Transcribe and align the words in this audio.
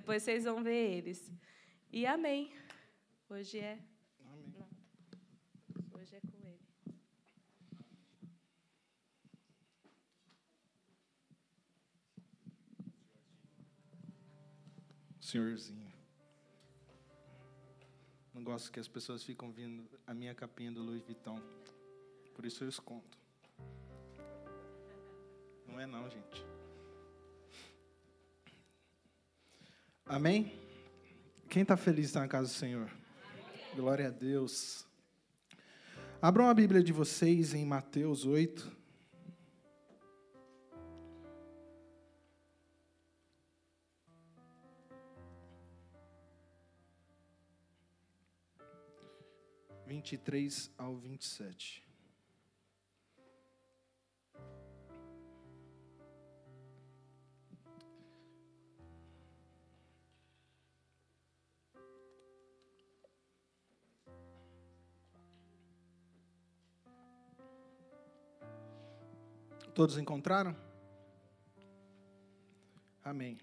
Depois 0.00 0.22
vocês 0.22 0.44
vão 0.44 0.62
ver 0.62 0.96
eles. 0.96 1.30
E 1.92 2.06
amém. 2.06 2.54
Hoje 3.28 3.58
é. 3.58 3.78
Amém. 4.24 4.50
Não. 4.58 4.66
Hoje 6.00 6.16
é 6.16 6.20
com 6.20 6.38
ele. 6.42 6.58
Senhorzinho. 15.20 15.92
Não 18.32 18.42
gosto 18.42 18.72
que 18.72 18.80
as 18.80 18.88
pessoas 18.88 19.22
ficam 19.22 19.52
vindo 19.52 19.86
a 20.06 20.14
minha 20.14 20.34
capinha 20.34 20.72
do 20.72 20.82
Louis 20.82 21.02
Vuitton. 21.02 21.38
Por 22.34 22.46
isso 22.46 22.64
eu 22.64 22.70
escondo. 22.70 23.18
Não 25.66 25.78
é 25.78 25.86
não, 25.86 26.08
gente. 26.08 26.59
Amém? 30.10 30.52
Quem 31.48 31.62
está 31.62 31.76
feliz 31.76 32.06
está 32.06 32.18
na 32.18 32.26
casa 32.26 32.48
do 32.48 32.52
Senhor? 32.52 32.90
Glória 33.76 34.08
a 34.08 34.10
Deus. 34.10 34.84
Abram 36.20 36.48
a 36.48 36.52
Bíblia 36.52 36.82
de 36.82 36.92
vocês 36.92 37.54
em 37.54 37.64
Mateus 37.64 38.24
8. 38.24 38.76
Vinte 49.86 50.14
e 50.14 50.18
três 50.18 50.72
ao 50.76 50.96
vinte 50.96 51.22
e 51.22 51.26
sete. 51.26 51.89
Todos 69.74 69.96
encontraram? 69.98 70.56
Amém. 73.04 73.38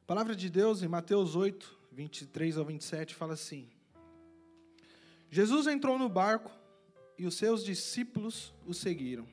A 0.00 0.04
palavra 0.06 0.36
de 0.36 0.48
Deus 0.48 0.82
em 0.82 0.88
Mateus 0.88 1.34
8, 1.34 1.80
23 1.90 2.56
ao 2.56 2.64
27 2.64 3.14
fala 3.14 3.34
assim: 3.34 3.68
Jesus 5.30 5.66
entrou 5.66 5.98
no 5.98 6.08
barco 6.08 6.52
e 7.18 7.26
os 7.26 7.34
seus 7.36 7.64
discípulos 7.64 8.54
o 8.64 8.72
seguiram. 8.72 9.26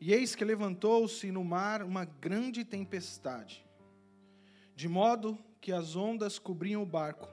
E 0.00 0.14
eis 0.14 0.34
que 0.34 0.44
levantou-se 0.44 1.30
no 1.30 1.44
mar 1.44 1.82
uma 1.82 2.06
grande 2.06 2.64
tempestade, 2.64 3.66
de 4.74 4.88
modo 4.88 5.38
que 5.60 5.72
as 5.72 5.94
ondas 5.94 6.38
cobriam 6.38 6.82
o 6.82 6.86
barco. 6.86 7.28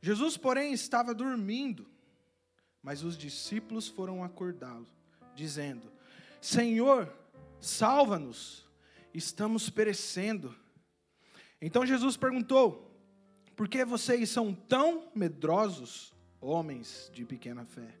Jesus, 0.00 0.36
porém, 0.36 0.72
estava 0.72 1.14
dormindo, 1.14 1.86
mas 2.82 3.04
os 3.04 3.16
discípulos 3.16 3.86
foram 3.86 4.24
acordá-lo 4.24 4.88
dizendo: 5.34 5.90
Senhor, 6.40 7.12
salva-nos, 7.60 8.68
estamos 9.14 9.70
perecendo. 9.70 10.54
Então 11.60 11.86
Jesus 11.86 12.16
perguntou: 12.16 12.90
Por 13.54 13.68
que 13.68 13.84
vocês 13.84 14.28
são 14.28 14.52
tão 14.52 15.10
medrosos, 15.14 16.12
homens 16.40 17.10
de 17.14 17.24
pequena 17.24 17.64
fé? 17.64 17.96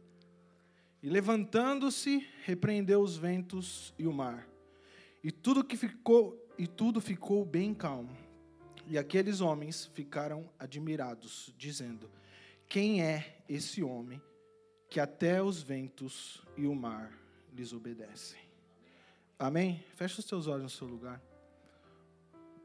E 1.02 1.08
levantando-se, 1.08 2.26
repreendeu 2.44 3.00
os 3.00 3.16
ventos 3.16 3.92
e 3.98 4.06
o 4.06 4.12
mar. 4.12 4.48
E 5.22 5.30
tudo 5.30 5.64
que 5.64 5.76
ficou 5.76 6.38
e 6.58 6.66
tudo 6.66 7.00
ficou 7.00 7.44
bem 7.44 7.72
calmo. 7.72 8.16
E 8.86 8.98
aqueles 8.98 9.40
homens 9.40 9.86
ficaram 9.94 10.50
admirados, 10.58 11.54
dizendo: 11.56 12.10
Quem 12.68 13.02
é 13.02 13.42
esse 13.48 13.82
homem 13.82 14.20
que 14.90 14.98
até 15.00 15.42
os 15.42 15.62
ventos 15.62 16.44
e 16.56 16.66
o 16.66 16.74
mar 16.74 17.21
lhes 17.52 17.72
obedecem. 17.72 18.40
Amém? 19.38 19.84
Feche 19.94 20.20
os 20.20 20.24
teus 20.24 20.46
olhos 20.46 20.62
no 20.62 20.70
seu 20.70 20.86
lugar. 20.86 21.20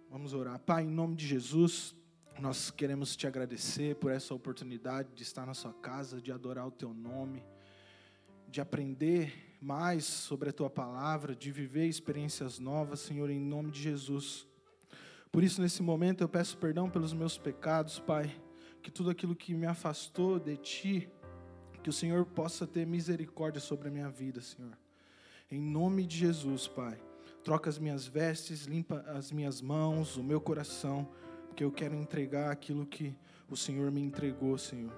Vamos 0.10 0.34
orar. 0.34 0.60
Pai, 0.60 0.84
em 0.84 0.90
nome 0.90 1.16
de 1.16 1.28
Jesus, 1.28 1.96
nós 2.40 2.70
queremos 2.70 3.16
te 3.16 3.26
agradecer 3.26 3.96
por 3.96 4.12
essa 4.12 4.34
oportunidade 4.34 5.10
de 5.14 5.24
estar 5.24 5.46
na 5.46 5.54
sua 5.54 5.74
casa, 5.74 6.22
de 6.22 6.32
adorar 6.32 6.68
o 6.68 6.72
teu 6.72 6.94
nome, 6.94 7.44
de 8.48 8.62
aprender 8.62 9.58
mais 9.62 10.06
sobre 10.06 10.50
a 10.50 10.54
tua 10.54 10.70
palavra, 10.70 11.36
de 11.36 11.52
viver 11.52 11.88
experiências 11.88 12.60
novas, 12.60 13.00
Senhor, 13.00 13.30
em 13.30 13.40
nome 13.40 13.72
de 13.72 13.82
Jesus. 13.82 14.48
Por 15.32 15.44
isso, 15.44 15.62
nesse 15.62 15.82
momento, 15.82 16.22
eu 16.22 16.30
peço 16.30 16.58
perdão 16.58 16.90
pelos 16.90 17.14
meus 17.14 17.38
pecados, 17.38 18.00
Pai, 18.00 18.34
que 18.82 18.92
tudo 18.92 19.10
aquilo 19.10 19.36
que 19.36 19.54
me 19.54 19.66
afastou 19.66 20.40
de 20.40 20.56
ti, 20.58 21.10
que 21.88 21.90
o 21.90 21.94
Senhor 21.94 22.26
possa 22.26 22.68
ter 22.68 22.86
misericórdia 22.86 23.62
sobre 23.62 23.88
a 23.88 23.92
minha 23.92 24.10
vida, 24.10 24.42
Senhor. 24.42 24.78
Em 25.50 25.58
nome 25.58 26.06
de 26.06 26.18
Jesus, 26.18 26.68
Pai. 26.68 27.00
Troca 27.46 27.70
as 27.70 27.80
minhas 27.80 28.06
vestes, 28.06 28.66
limpa 28.66 29.06
as 29.08 29.32
minhas 29.32 29.62
mãos, 29.62 30.18
o 30.18 30.22
meu 30.22 30.42
coração, 30.42 31.08
porque 31.48 31.64
eu 31.64 31.72
quero 31.72 31.96
entregar 31.96 32.52
aquilo 32.52 32.86
que 32.86 33.16
o 33.50 33.56
Senhor 33.56 33.90
me 33.90 34.02
entregou, 34.02 34.58
Senhor, 34.58 34.92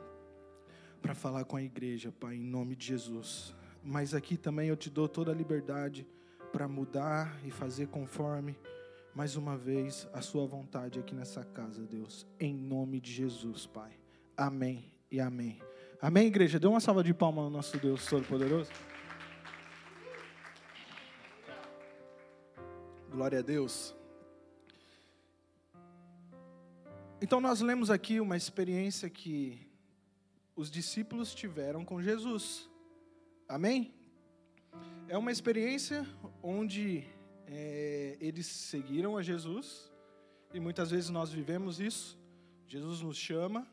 para 0.99 1.13
falar 1.13 1.45
com 1.45 1.57
a 1.57 1.61
igreja, 1.61 2.11
Pai, 2.11 2.37
em 2.37 2.43
nome 2.43 2.75
de 2.75 2.87
Jesus. 2.87 3.53
Mas 3.83 4.15
aqui 4.15 4.35
também 4.35 4.69
eu 4.69 4.75
te 4.75 4.89
dou 4.89 5.07
toda 5.07 5.31
a 5.31 5.35
liberdade 5.35 6.07
para 6.51 6.67
mudar 6.67 7.39
e 7.45 7.51
fazer 7.51 7.89
conforme, 7.89 8.57
mais 9.13 9.35
uma 9.35 9.55
vez, 9.55 10.07
a 10.11 10.21
Sua 10.21 10.47
vontade 10.47 10.97
aqui 10.97 11.13
nessa 11.13 11.43
casa, 11.43 11.85
Deus. 11.85 12.25
Em 12.39 12.51
nome 12.51 12.99
de 12.99 13.11
Jesus, 13.11 13.67
Pai. 13.67 13.91
Amém 14.35 14.91
e 15.11 15.19
amém. 15.19 15.68
Amém, 16.01 16.27
igreja? 16.27 16.57
Dê 16.57 16.65
uma 16.65 16.79
salva 16.79 17.03
de 17.03 17.13
palmas 17.13 17.43
ao 17.43 17.49
nosso 17.49 17.77
Deus 17.77 18.05
Todo-Poderoso. 18.05 18.71
Glória 23.11 23.39
a 23.39 23.41
Deus. 23.41 23.93
Então, 27.21 27.41
nós 27.41 27.59
lemos 27.59 27.91
aqui 27.91 28.21
uma 28.21 28.37
experiência 28.37 29.09
que 29.09 29.67
os 30.55 30.71
discípulos 30.71 31.35
tiveram 31.35 31.83
com 31.83 32.01
Jesus. 32.01 32.69
Amém? 33.45 33.93
É 35.09 35.17
uma 35.17 35.33
experiência 35.33 36.07
onde 36.41 37.05
é, 37.45 38.15
eles 38.21 38.45
seguiram 38.47 39.17
a 39.17 39.21
Jesus, 39.21 39.91
e 40.53 40.61
muitas 40.61 40.91
vezes 40.91 41.09
nós 41.09 41.29
vivemos 41.29 41.77
isso. 41.77 42.17
Jesus 42.69 43.01
nos 43.01 43.17
chama, 43.17 43.67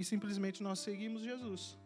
e 0.00 0.04
simplesmente 0.04 0.62
nós 0.62 0.78
seguimos 0.78 1.20
Jesus. 1.20 1.78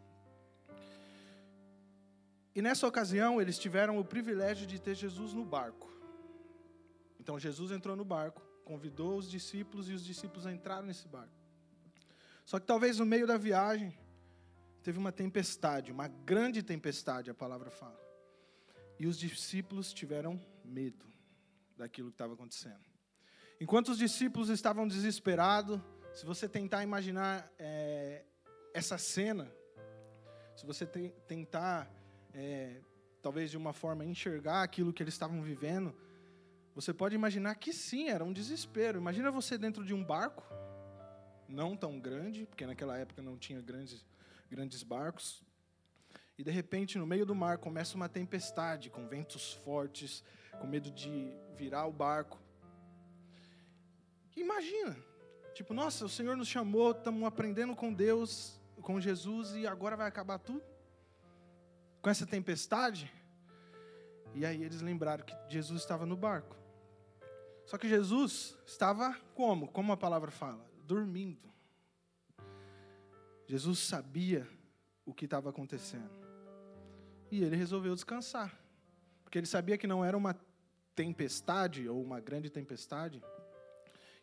E 2.55 2.63
nessa 2.63 2.87
ocasião, 2.87 3.43
eles 3.43 3.59
tiveram 3.59 3.99
o 3.99 4.05
privilégio 4.05 4.69
de 4.69 4.81
ter 4.81 4.95
Jesus 4.95 5.33
no 5.33 5.45
barco. 5.45 5.93
Então, 7.19 7.41
Jesus 7.41 7.73
entrou 7.73 7.97
no 7.97 8.05
barco, 8.05 8.41
convidou 8.65 9.19
os 9.19 9.29
discípulos 9.29 9.89
e 9.89 9.93
os 9.93 10.05
discípulos 10.05 10.47
entraram 10.47 10.87
nesse 10.87 11.09
barco. 11.09 11.35
Só 12.45 12.61
que 12.61 12.67
talvez 12.67 13.01
no 13.01 13.05
meio 13.05 13.27
da 13.27 13.37
viagem, 13.37 13.93
teve 14.85 14.97
uma 14.97 15.11
tempestade, 15.11 15.91
uma 15.91 16.07
grande 16.07 16.63
tempestade, 16.63 17.31
a 17.31 17.35
palavra 17.35 17.69
fala. 17.69 18.01
E 18.97 19.09
os 19.09 19.19
discípulos 19.19 19.93
tiveram 19.93 20.41
medo 20.65 21.05
daquilo 21.77 22.11
que 22.11 22.15
estava 22.15 22.35
acontecendo. 22.35 22.85
Enquanto 23.61 23.89
os 23.89 23.99
discípulos 23.99 24.51
estavam 24.51 24.87
desesperados, 24.87 25.81
se 26.15 26.25
você 26.25 26.49
tentar 26.49 26.85
imaginar 26.85 27.51
é, 27.59 28.25
essa 28.73 28.97
cena, 28.97 29.51
se 30.55 30.65
você 30.65 30.87
te, 30.87 31.13
tentar, 31.27 31.91
é, 32.33 32.81
talvez 33.21 33.51
de 33.51 33.57
uma 33.57 33.73
forma, 33.73 34.05
enxergar 34.05 34.63
aquilo 34.63 34.93
que 34.93 35.03
eles 35.03 35.15
estavam 35.15 35.43
vivendo, 35.43 35.93
você 36.73 36.95
pode 36.95 37.17
imaginar 37.17 37.57
que 37.57 37.73
sim, 37.73 38.09
era 38.09 38.25
um 38.25 38.33
desespero. 38.33 38.99
Imagina 38.99 39.31
você 39.33 39.59
dentro 39.59 39.85
de 39.85 39.93
um 39.93 40.05
barco, 40.05 40.45
não 41.49 41.77
tão 41.77 41.99
grande, 41.99 42.47
porque 42.47 42.65
naquela 42.65 42.97
época 42.97 43.21
não 43.21 43.37
tinha 43.37 43.61
grandes, 43.61 44.07
grandes 44.49 44.85
barcos, 44.85 45.45
e 46.39 46.45
de 46.45 46.51
repente, 46.51 46.97
no 46.97 47.07
meio 47.07 47.27
do 47.27 47.35
mar, 47.35 47.59
começa 47.59 47.97
uma 47.97 48.09
tempestade, 48.09 48.89
com 48.89 49.07
ventos 49.09 49.53
fortes, 49.53 50.23
com 50.61 50.67
medo 50.67 50.91
de 50.93 51.33
virar 51.57 51.87
o 51.87 51.93
barco. 51.93 52.41
Imagina, 54.37 54.97
Tipo, 55.55 55.73
nossa, 55.73 56.05
o 56.05 56.09
Senhor 56.09 56.37
nos 56.37 56.49
chamou, 56.49 56.91
estamos 56.91 57.23
aprendendo 57.23 57.77
com 57.77 57.93
Deus, 57.93 58.61
com 58.83 59.01
Jesus, 59.01 59.55
e 59.55 59.69
agora 59.69 59.97
vai 59.97 60.09
acabar 60.09 60.37
tudo? 60.37 60.63
Com 62.03 62.11
essa 62.11 62.27
tempestade? 62.27 63.11
E 64.35 64.45
aí 64.45 64.65
eles 64.65 64.81
lembraram 64.81 65.25
que 65.25 65.35
Jesus 65.49 65.81
estava 65.81 66.05
no 66.05 66.17
barco. 66.17 66.57
Só 67.65 67.79
que 67.79 67.89
Jesus 67.89 68.59
estava 68.67 69.17
como? 69.35 69.69
Como 69.69 69.93
a 69.93 69.97
palavra 69.97 70.33
fala? 70.33 70.69
Dormindo. 70.85 71.49
Jesus 73.47 73.79
sabia 73.79 74.49
o 75.07 75.15
que 75.15 75.25
estava 75.25 75.51
acontecendo. 75.51 76.11
E 77.31 77.45
ele 77.45 77.55
resolveu 77.55 77.95
descansar. 77.95 78.53
Porque 79.23 79.39
ele 79.39 79.47
sabia 79.47 79.79
que 79.79 79.87
não 79.87 80.05
era 80.05 80.17
uma 80.17 80.37
tempestade 80.97 81.89
ou 81.89 82.03
uma 82.03 82.21
grande 82.21 82.51
tempestade, 82.51 83.23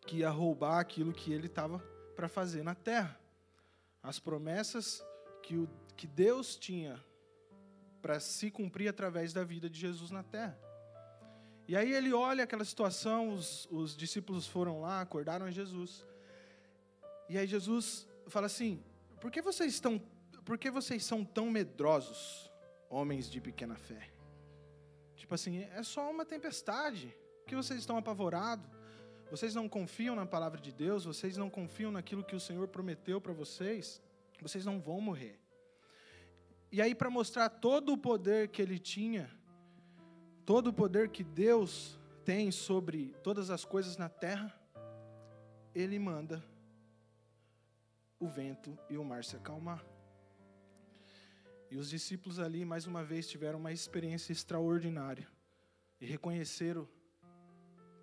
que 0.06 0.18
ia 0.18 0.30
roubar 0.30 0.80
aquilo 0.80 1.14
que 1.14 1.32
ele 1.32 1.48
estava 1.48 1.80
para 2.16 2.28
fazer 2.28 2.64
na 2.64 2.76
terra. 2.76 3.20
As 4.02 4.20
promessas 4.20 5.04
que, 5.44 5.56
o, 5.56 5.70
que 5.96 6.08
Deus 6.08 6.56
tinha 6.56 7.04
para 8.02 8.20
se 8.20 8.50
cumprir 8.50 8.88
através 8.88 9.32
da 9.32 9.44
vida 9.44 9.70
de 9.70 9.80
Jesus 9.80 10.12
na 10.12 10.24
terra. 10.24 10.60
E 11.68 11.76
aí 11.76 11.94
ele 11.94 12.12
olha 12.12 12.44
aquela 12.44 12.66
situação, 12.66 13.34
os, 13.34 13.68
os 13.72 13.96
discípulos 13.96 14.48
foram 14.48 14.82
lá, 14.82 15.02
acordaram 15.02 15.46
a 15.46 15.52
Jesus. 15.52 16.06
E 17.30 17.38
aí 17.38 17.48
Jesus 17.48 18.08
fala 18.28 18.48
assim: 18.48 18.84
por 19.20 19.32
que 19.32 19.42
vocês 19.42 19.74
estão, 19.74 20.02
por 20.44 20.58
que 20.58 20.72
vocês 20.72 21.06
são 21.06 21.24
tão 21.24 21.50
medrosos, 21.50 22.52
homens 22.90 23.30
de 23.30 23.40
pequena 23.40 23.76
fé? 23.76 24.12
Tipo 25.16 25.36
assim, 25.36 25.60
é 25.60 25.84
só 25.84 26.10
uma 26.10 26.26
tempestade. 26.26 27.16
Por 27.44 27.50
que 27.50 27.56
vocês 27.56 27.80
estão 27.80 27.98
apavorados? 27.98 28.81
Vocês 29.32 29.56
não 29.56 29.70
confiam 29.70 30.14
na 30.14 30.26
palavra 30.26 30.60
de 30.60 30.74
Deus? 30.74 31.06
Vocês 31.06 31.38
não 31.38 31.50
confiam 31.50 31.90
naquilo 31.90 32.22
que 32.22 32.36
o 32.36 32.40
Senhor 32.40 32.68
prometeu 32.68 33.22
para 33.22 33.32
vocês? 33.32 34.02
Vocês 34.42 34.66
não 34.66 34.78
vão 34.78 35.00
morrer. 35.00 35.40
E 36.70 36.82
aí, 36.82 36.94
para 36.94 37.10
mostrar 37.10 37.48
todo 37.48 37.94
o 37.94 37.98
poder 37.98 38.50
que 38.50 38.62
ele 38.62 38.78
tinha, 38.78 39.32
todo 40.46 40.68
o 40.68 40.74
poder 40.74 41.12
que 41.12 41.24
Deus 41.24 41.98
tem 42.26 42.52
sobre 42.52 43.16
todas 43.24 43.50
as 43.50 43.64
coisas 43.64 43.96
na 43.96 44.10
terra, 44.10 44.54
ele 45.74 45.98
manda 45.98 46.44
o 48.20 48.28
vento 48.28 48.78
e 48.90 48.98
o 48.98 49.04
mar 49.06 49.24
se 49.24 49.38
acalmar. 49.38 49.82
E 51.70 51.78
os 51.78 51.90
discípulos 51.90 52.38
ali, 52.38 52.66
mais 52.66 52.86
uma 52.86 53.02
vez, 53.02 53.30
tiveram 53.30 53.60
uma 53.60 53.72
experiência 53.72 54.34
extraordinária 54.34 55.26
e 56.02 56.06
reconheceram 56.06 56.86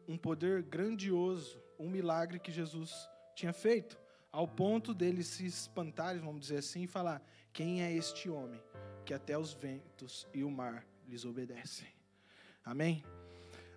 um 0.08 0.16
poder 0.16 0.62
grandioso, 0.62 1.62
um 1.78 1.88
milagre 1.88 2.40
que 2.40 2.50
Jesus 2.50 3.08
tinha 3.36 3.52
feito, 3.52 4.00
ao 4.32 4.48
ponto 4.48 4.94
deles 4.94 5.26
se 5.26 5.44
espantarem, 5.44 6.20
vamos 6.20 6.40
dizer 6.40 6.56
assim, 6.56 6.84
e 6.84 6.86
falar: 6.86 7.22
Quem 7.52 7.82
é 7.82 7.92
este 7.92 8.30
homem 8.30 8.60
que 9.04 9.12
até 9.12 9.38
os 9.38 9.52
ventos 9.52 10.26
e 10.32 10.42
o 10.42 10.50
mar 10.50 10.84
lhes 11.06 11.24
obedecem? 11.24 11.88
Amém? 12.64 13.04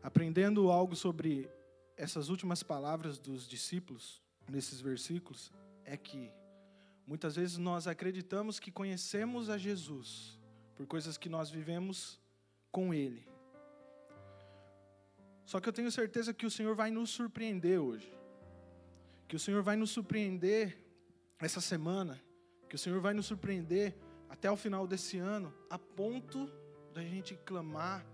Aprendendo 0.02 0.72
algo 0.72 0.96
sobre 0.96 1.50
essas 1.96 2.30
últimas 2.30 2.64
palavras 2.64 3.20
dos 3.20 3.48
discípulos, 3.48 4.22
nesses 4.50 4.82
versículos, 4.82 5.52
é 5.86 5.96
que 5.96 6.32
muitas 7.06 7.36
vezes 7.36 7.58
nós 7.58 7.88
acreditamos 7.88 8.60
que 8.60 8.72
conhecemos 8.72 9.50
a 9.50 9.58
Jesus 9.58 10.40
por 10.76 10.88
coisas 10.88 11.18
que 11.18 11.30
nós 11.30 11.50
vivemos 11.50 12.20
com 12.72 12.94
Ele. 12.94 13.31
Só 15.52 15.60
que 15.60 15.68
eu 15.68 15.74
tenho 15.74 15.92
certeza 15.92 16.34
que 16.34 16.46
o 16.46 16.52
Senhor 16.58 16.74
vai 16.76 16.90
nos 16.90 17.10
surpreender 17.10 17.78
hoje. 17.78 18.10
Que 19.28 19.36
o 19.36 19.40
Senhor 19.40 19.62
vai 19.62 19.76
nos 19.76 19.92
surpreender 19.92 20.78
essa 21.38 21.60
semana. 21.60 22.16
Que 22.70 22.76
o 22.76 22.80
Senhor 22.80 23.02
vai 23.02 23.14
nos 23.14 23.26
surpreender 23.26 23.94
até 24.30 24.50
o 24.50 24.56
final 24.56 24.88
desse 24.88 25.18
ano, 25.18 25.54
a 25.70 25.78
ponto 25.78 26.50
da 26.94 27.04
gente 27.04 27.36
clamar 27.36 28.06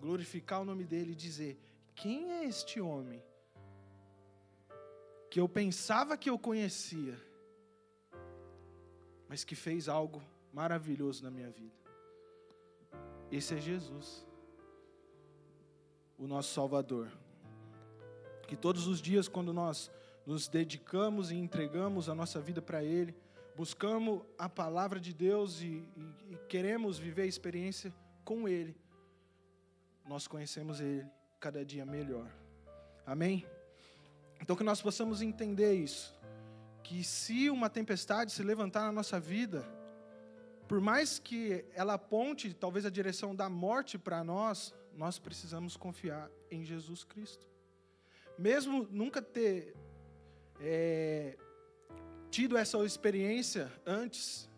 glorificar 0.00 0.62
o 0.62 0.64
nome 0.64 0.82
dele 0.82 1.12
e 1.12 1.14
dizer: 1.14 1.60
Quem 1.94 2.32
é 2.32 2.44
este 2.44 2.80
homem 2.80 3.22
que 5.30 5.38
eu 5.38 5.48
pensava 5.48 6.16
que 6.16 6.28
eu 6.28 6.36
conhecia, 6.36 7.16
mas 9.28 9.44
que 9.44 9.54
fez 9.54 9.88
algo 9.88 10.20
maravilhoso 10.52 11.22
na 11.22 11.30
minha 11.30 11.50
vida? 11.50 11.78
Esse 13.30 13.54
é 13.54 13.60
Jesus, 13.60 14.26
o 16.20 16.26
nosso 16.26 16.54
Salvador. 16.54 17.10
Que 18.46 18.54
todos 18.54 18.86
os 18.86 19.00
dias, 19.00 19.26
quando 19.26 19.52
nós 19.52 19.90
nos 20.24 20.46
dedicamos 20.46 21.32
e 21.32 21.36
entregamos 21.36 22.08
a 22.08 22.14
nossa 22.14 22.38
vida 22.40 22.62
para 22.62 22.84
Ele, 22.84 23.12
buscamos 23.56 24.22
a 24.38 24.48
palavra 24.48 25.00
de 25.00 25.12
Deus 25.12 25.60
e, 25.60 25.84
e, 25.96 26.34
e 26.34 26.38
queremos 26.48 26.98
viver 26.98 27.22
a 27.22 27.26
experiência 27.26 27.92
com 28.24 28.48
Ele 28.48 28.76
nós 30.10 30.26
conhecemos 30.26 30.80
Ele 30.80 31.06
cada 31.38 31.64
dia 31.64 31.86
melhor. 31.86 32.28
Amém? 33.06 33.46
Então 34.40 34.56
que 34.56 34.64
nós 34.64 34.82
possamos 34.82 35.22
entender 35.22 35.74
isso. 35.74 36.12
Que 36.82 37.04
se 37.04 37.48
uma 37.48 37.70
tempestade 37.70 38.32
se 38.32 38.42
levantar 38.42 38.82
na 38.82 38.90
nossa 38.90 39.20
vida, 39.20 39.64
por 40.66 40.80
mais 40.80 41.20
que 41.20 41.64
ela 41.74 41.94
aponte 41.94 42.52
talvez 42.52 42.84
a 42.84 42.90
direção 42.90 43.36
da 43.36 43.48
morte 43.48 43.96
para 43.96 44.24
nós, 44.24 44.74
nós 44.96 45.18
precisamos 45.18 45.76
confiar 45.76 46.30
em 46.50 46.64
Jesus 46.64 47.04
Cristo. 47.04 47.46
Mesmo 48.38 48.86
nunca 48.90 49.20
ter 49.20 49.74
é, 50.60 51.36
tido 52.30 52.56
essa 52.56 52.78
experiência 52.84 53.70
antes, 53.84 54.48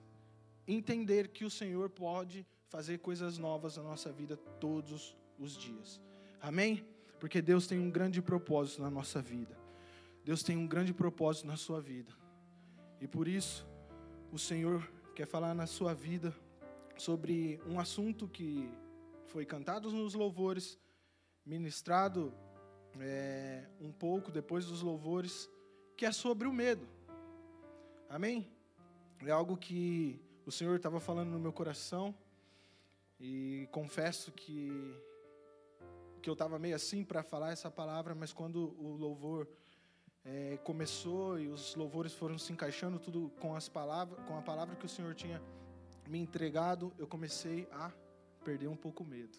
entender 0.67 1.29
que 1.29 1.44
o 1.44 1.50
Senhor 1.50 1.90
pode 1.90 2.46
fazer 2.69 2.99
coisas 2.99 3.38
novas 3.38 3.76
na 3.76 3.82
nossa 3.82 4.12
vida 4.12 4.37
todos 4.37 5.17
os 5.38 5.56
dias. 5.56 6.00
Amém? 6.40 6.87
Porque 7.20 7.40
Deus 7.40 7.67
tem 7.67 7.78
um 7.78 7.90
grande 7.90 8.20
propósito 8.23 8.82
na 8.82 8.90
nossa 8.90 9.20
vida. 9.20 9.56
Deus 10.25 10.43
tem 10.43 10.56
um 10.56 10.67
grande 10.67 10.93
propósito 10.94 11.46
na 11.46 11.56
sua 11.56 11.81
vida. 11.81 12.12
E 13.00 13.06
por 13.06 13.26
isso, 13.26 13.67
o 14.31 14.38
Senhor 14.38 14.88
quer 15.14 15.26
falar 15.26 15.55
na 15.55 15.67
sua 15.67 15.94
vida 15.94 16.35
sobre 16.96 17.61
um 17.67 17.78
assunto 17.78 18.28
que 18.28 18.69
foi 19.32 19.46
cantado 19.46 19.90
nos 19.90 20.12
louvores, 20.12 20.79
ministrado 21.43 22.34
é, 23.00 23.64
um 23.81 23.90
pouco 23.90 24.31
depois 24.31 24.67
dos 24.67 24.82
louvores, 24.82 25.49
que 25.96 26.05
é 26.05 26.12
sobre 26.12 26.46
o 26.46 26.52
medo. 26.52 26.87
Amém? 28.11 28.46
É 29.25 29.31
algo 29.31 29.56
que 29.56 30.20
o 30.44 30.52
Senhor 30.52 30.76
estava 30.76 31.00
falando 31.00 31.31
no 31.31 31.38
meu 31.38 31.52
coração 31.52 32.14
e 33.19 33.67
confesso 33.73 34.31
que 34.32 34.70
que 36.20 36.31
eu 36.31 36.35
estava 36.35 36.56
meio 36.56 36.76
assim 36.76 37.02
para 37.02 37.20
falar 37.25 37.50
essa 37.50 37.69
palavra, 37.69 38.14
mas 38.14 38.32
quando 38.32 38.76
o 38.78 38.94
louvor 38.94 39.49
é, 40.25 40.56
começou 40.58 41.40
e 41.40 41.49
os 41.49 41.75
louvores 41.75 42.12
foram 42.12 42.38
se 42.38 42.52
encaixando 42.52 43.00
tudo 43.00 43.32
com 43.40 43.56
as 43.56 43.69
palavras, 43.69 44.25
com 44.26 44.38
a 44.38 44.43
palavra 44.43 44.76
que 44.76 44.87
o 44.87 44.88
Senhor 44.88 45.14
tinha 45.17 45.43
me 46.06 46.20
entregado, 46.20 46.93
eu 46.96 47.08
comecei 47.08 47.67
a 47.73 47.90
perder 48.42 48.68
um 48.68 48.76
pouco 48.76 49.02
o 49.02 49.06
medo. 49.06 49.38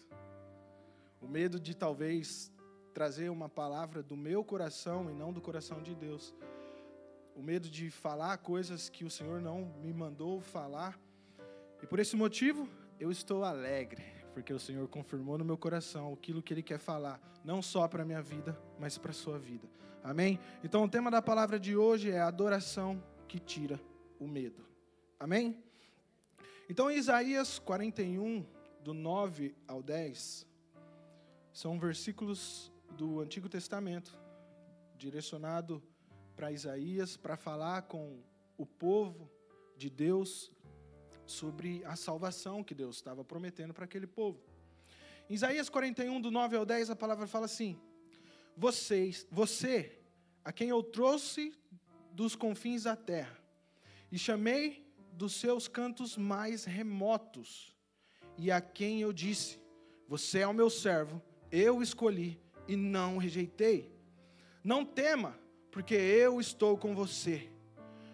O 1.20 1.28
medo 1.28 1.60
de 1.60 1.74
talvez 1.74 2.52
trazer 2.92 3.28
uma 3.28 3.48
palavra 3.48 4.02
do 4.02 4.16
meu 4.16 4.44
coração 4.44 5.10
e 5.10 5.14
não 5.14 5.32
do 5.32 5.40
coração 5.40 5.82
de 5.82 5.94
Deus. 5.94 6.34
O 7.36 7.42
medo 7.42 7.68
de 7.68 7.90
falar 7.90 8.38
coisas 8.38 8.88
que 8.88 9.04
o 9.04 9.10
Senhor 9.10 9.40
não 9.40 9.64
me 9.82 9.92
mandou 9.92 10.40
falar. 10.40 10.98
E 11.82 11.86
por 11.86 11.98
esse 11.98 12.16
motivo, 12.16 12.68
eu 12.98 13.10
estou 13.10 13.44
alegre 13.44 14.14
porque 14.34 14.52
o 14.52 14.58
Senhor 14.58 14.86
confirmou 14.88 15.38
no 15.38 15.44
meu 15.44 15.56
coração 15.56 16.12
aquilo 16.12 16.42
que 16.42 16.52
Ele 16.52 16.62
quer 16.62 16.80
falar, 16.80 17.20
não 17.44 17.62
só 17.62 17.86
para 17.86 18.02
a 18.02 18.04
minha 18.04 18.20
vida, 18.20 18.60
mas 18.80 18.98
para 18.98 19.12
a 19.12 19.14
sua 19.14 19.38
vida. 19.38 19.66
Amém? 20.02 20.40
Então 20.62 20.82
o 20.82 20.88
tema 20.88 21.08
da 21.08 21.22
palavra 21.22 21.58
de 21.58 21.76
hoje 21.76 22.10
é 22.10 22.20
adoração 22.20 23.00
que 23.28 23.38
tira 23.38 23.80
o 24.18 24.26
medo. 24.26 24.66
Amém? 25.20 25.56
Então 26.68 26.90
Isaías 26.90 27.60
41, 27.60 28.44
do 28.84 28.92
9 28.92 29.56
ao 29.66 29.82
10, 29.82 30.46
são 31.54 31.80
versículos 31.80 32.70
do 32.98 33.20
Antigo 33.20 33.48
Testamento, 33.48 34.14
direcionado 34.94 35.82
para 36.36 36.52
Isaías, 36.52 37.16
para 37.16 37.34
falar 37.34 37.82
com 37.82 38.22
o 38.58 38.66
povo 38.66 39.30
de 39.74 39.88
Deus 39.88 40.52
sobre 41.24 41.82
a 41.86 41.96
salvação 41.96 42.62
que 42.62 42.74
Deus 42.74 42.96
estava 42.96 43.24
prometendo 43.24 43.72
para 43.72 43.86
aquele 43.86 44.06
povo. 44.06 44.38
Em 45.30 45.34
Isaías 45.34 45.70
41, 45.70 46.20
do 46.20 46.30
9 46.30 46.54
ao 46.54 46.66
10, 46.66 46.90
a 46.90 46.96
palavra 46.96 47.26
fala 47.26 47.46
assim: 47.46 47.80
Vocês, 48.54 49.26
você, 49.30 49.98
a 50.44 50.52
quem 50.52 50.68
eu 50.68 50.82
trouxe 50.82 51.54
dos 52.12 52.36
confins 52.36 52.82
da 52.82 52.94
terra, 52.94 53.38
e 54.12 54.18
chamei 54.18 54.86
dos 55.10 55.32
seus 55.36 55.68
cantos 55.68 56.18
mais 56.18 56.66
remotos, 56.66 57.73
e 58.36 58.50
a 58.50 58.60
quem 58.60 59.00
eu 59.00 59.12
disse: 59.12 59.58
Você 60.08 60.40
é 60.40 60.46
o 60.46 60.54
meu 60.54 60.70
servo, 60.70 61.22
eu 61.50 61.82
escolhi 61.82 62.40
e 62.66 62.76
não 62.76 63.18
rejeitei. 63.18 63.92
Não 64.62 64.84
tema, 64.84 65.38
porque 65.70 65.94
eu 65.94 66.40
estou 66.40 66.76
com 66.76 66.94
você. 66.94 67.48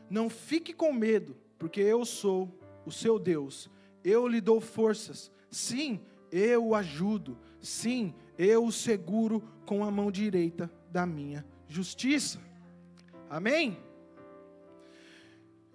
Não 0.08 0.28
fique 0.28 0.72
com 0.72 0.92
medo, 0.92 1.36
porque 1.58 1.80
eu 1.80 2.04
sou 2.04 2.58
o 2.84 2.90
seu 2.90 3.18
Deus. 3.18 3.70
Eu 4.02 4.26
lhe 4.26 4.40
dou 4.40 4.60
forças. 4.60 5.30
Sim, 5.50 6.00
eu 6.32 6.66
o 6.66 6.74
ajudo. 6.74 7.38
Sim, 7.60 8.14
eu 8.36 8.64
o 8.64 8.72
seguro 8.72 9.42
com 9.64 9.84
a 9.84 9.90
mão 9.90 10.10
direita 10.10 10.70
da 10.90 11.06
minha 11.06 11.46
justiça. 11.68 12.40
Amém? 13.28 13.78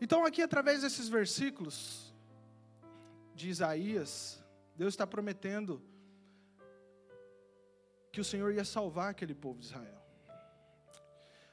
Então, 0.01 0.25
aqui, 0.25 0.41
através 0.41 0.81
desses 0.81 1.07
versículos 1.07 2.04
de 3.35 3.49
Isaías, 3.49 4.41
Deus 4.75 4.93
está 4.93 5.05
prometendo 5.05 5.79
que 8.11 8.19
o 8.21 8.23
Senhor 8.23 8.53
ia 8.53 8.63
salvar 8.63 9.09
aquele 9.11 9.35
povo 9.35 9.59
de 9.59 9.65
Israel. 9.65 10.01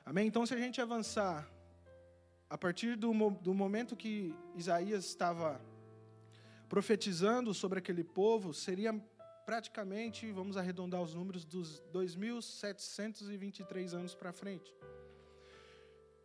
Amém? 0.05 0.29
Então, 0.29 0.47
se 0.47 0.55
a 0.55 0.57
gente 0.57 0.81
avançar, 0.81 1.51
a 2.49 2.57
partir 2.57 2.97
do, 2.97 3.13
do 3.31 3.53
momento 3.53 3.97
que 3.97 4.33
Isaías 4.55 5.05
estava 5.05 5.61
profetizando 6.69 7.53
sobre 7.53 7.81
aquele 7.81 8.05
povo, 8.05 8.55
seria 8.55 8.95
praticamente, 9.45 10.31
vamos 10.31 10.57
arredondar 10.57 11.03
os 11.03 11.15
números, 11.15 11.45
dos 11.45 11.83
2.723 11.93 13.93
anos 13.93 14.15
para 14.15 14.33
frente. 14.33 14.73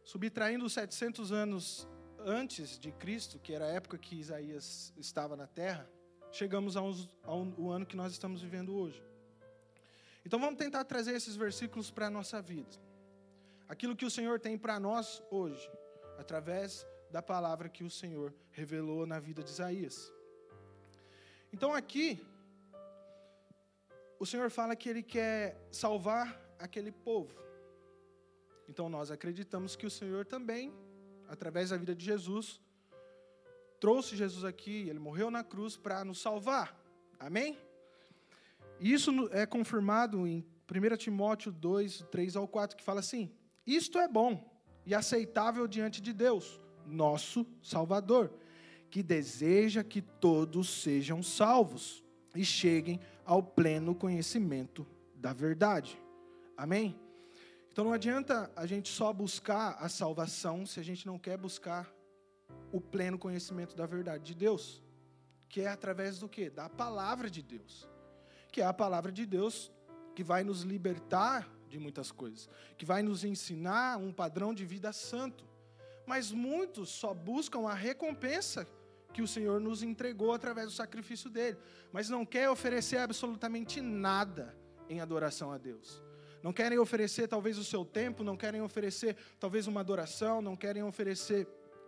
Subtraindo 0.04 0.66
os 0.66 0.74
700 0.74 1.32
anos 1.32 1.88
antes 2.20 2.78
de 2.80 2.92
Cristo, 2.92 3.40
que 3.40 3.54
era 3.54 3.66
a 3.66 3.70
época 3.70 3.98
que 3.98 4.16
Isaías 4.20 4.94
estava 4.98 5.36
na 5.36 5.48
terra, 5.48 5.90
chegamos 6.32 6.76
ao, 6.76 6.94
ao 7.24 7.70
ano 7.70 7.86
que 7.86 7.96
nós 7.96 8.12
estamos 8.12 8.42
vivendo 8.42 8.76
hoje. 8.76 9.02
Então 10.26 10.40
vamos 10.40 10.58
tentar 10.58 10.84
trazer 10.84 11.14
esses 11.14 11.36
versículos 11.36 11.90
para 11.90 12.08
a 12.08 12.10
nossa 12.10 12.42
vida. 12.42 12.76
Aquilo 13.68 13.96
que 13.96 14.06
o 14.06 14.12
Senhor 14.12 14.40
tem 14.40 14.58
para 14.58 14.80
nós 14.80 15.24
hoje, 15.32 15.70
através 16.18 16.86
da 17.10 17.22
palavra 17.22 17.70
que 17.70 17.84
o 17.84 17.90
Senhor 17.90 18.34
revelou 18.52 19.06
na 19.06 19.20
vida 19.20 19.44
de 19.44 19.50
Isaías. 19.50 20.12
Então 21.52 21.74
aqui, 21.74 22.26
o 24.20 24.26
Senhor 24.26 24.50
fala 24.50 24.76
que 24.76 24.90
Ele 24.90 25.04
quer 25.04 25.56
salvar 25.72 26.40
aquele 26.60 26.92
povo. 26.92 27.34
Então 28.68 28.90
nós 28.90 29.12
acreditamos 29.12 29.76
que 29.76 29.86
o 29.86 29.92
Senhor 29.92 30.26
também, 30.26 30.74
através 31.27 31.69
da 31.69 31.77
vida 31.77 31.96
de 31.96 32.05
Jesus, 32.05 32.60
trouxe 33.79 34.15
Jesus 34.15 34.43
aqui, 34.43 34.88
Ele 34.89 35.00
morreu 35.00 35.29
na 35.29 35.43
cruz 35.43 35.77
para 35.77 36.03
nos 36.03 36.22
salvar. 36.22 36.77
Amém? 37.19 37.57
Isso 38.79 39.12
é 39.31 39.46
confirmado 39.46 40.27
em 40.27 40.46
1 40.69 40.98
Timóteo 40.98 41.51
2, 41.51 42.05
3 42.12 42.36
ao 42.36 42.48
4, 42.48 42.77
que 42.77 42.84
fala 42.84 43.00
assim: 43.00 43.31
Isto 43.65 43.98
é 43.98 44.07
bom 44.07 44.50
e 44.86 44.93
aceitável 44.93 45.67
diante 45.67 46.01
de 46.01 46.13
Deus, 46.13 46.60
nosso 46.86 47.46
Salvador, 47.62 48.31
que 48.89 49.01
deseja 49.01 49.84
que 49.84 50.01
todos 50.01 50.81
sejam 50.81 51.24
salvos 51.24 52.03
e 52.36 52.46
cheguem 52.46 53.00
ao 53.25 53.41
pleno 53.41 53.96
conhecimento 53.96 54.86
da 55.15 55.34
verdade. 55.34 56.00
Amém? 56.55 56.98
Então 57.77 57.86
não 57.86 57.93
adianta 57.93 58.51
a 58.55 58.65
gente 58.65 58.89
só 58.89 59.13
buscar 59.13 59.77
a 59.79 59.88
salvação 59.88 60.65
se 60.65 60.79
a 60.79 60.84
gente 60.84 61.05
não 61.05 61.19
quer 61.19 61.38
buscar 61.38 61.88
o 62.72 62.81
pleno 62.81 63.19
conhecimento 63.19 63.75
da 63.75 63.86
verdade 63.86 64.24
de 64.24 64.34
Deus, 64.34 64.81
que 65.48 65.62
é 65.62 65.67
através 65.67 66.17
do 66.17 66.27
que? 66.27 66.50
Da 66.50 66.67
palavra 66.67 67.29
de 67.29 67.43
Deus. 67.43 67.88
Que 68.51 68.62
é 68.62 68.65
a 68.65 68.74
palavra 68.74 69.12
de 69.12 69.27
Deus 69.27 69.72
que 70.15 70.24
vai 70.24 70.43
nos 70.43 70.63
libertar 70.63 71.48
de 71.69 71.77
muitas 71.77 72.12
coisas, 72.12 72.50
que 72.79 72.84
vai 72.84 73.03
nos 73.03 73.24
ensinar 73.24 74.00
um 74.00 74.12
padrão 74.12 74.55
de 74.55 74.65
vida 74.65 74.91
santo. 74.91 75.46
Mas 76.03 76.31
muitos 76.31 76.89
só 76.89 77.13
buscam 77.13 77.67
a 77.67 77.75
recompensa 77.75 78.67
que 79.13 79.22
o 79.22 79.27
Senhor 79.27 79.62
nos 79.62 79.84
entregou 79.84 80.34
através 80.34 80.65
do 80.65 80.74
sacrifício 80.74 81.29
dele, 81.29 81.60
mas 81.91 82.10
não 82.10 82.25
quer 82.25 82.50
oferecer 82.50 82.98
absolutamente 82.98 83.81
nada 83.81 84.57
em 84.89 85.00
adoração 85.00 85.51
a 85.51 85.60
Deus. 85.60 86.07
Não 86.48 86.54
querem 86.54 86.80
oferecer 86.80 87.27
talvez 87.27 87.58
o 87.58 87.63
seu 87.66 87.84
tempo, 87.84 88.24
não 88.24 88.38
querem 88.38 88.62
oferecer 88.62 89.18
talvez 89.38 89.68
uma 89.68 89.82
adoração, 89.82 90.42
não 90.42 90.56
querem 90.56 90.82
oferecer 90.82 91.46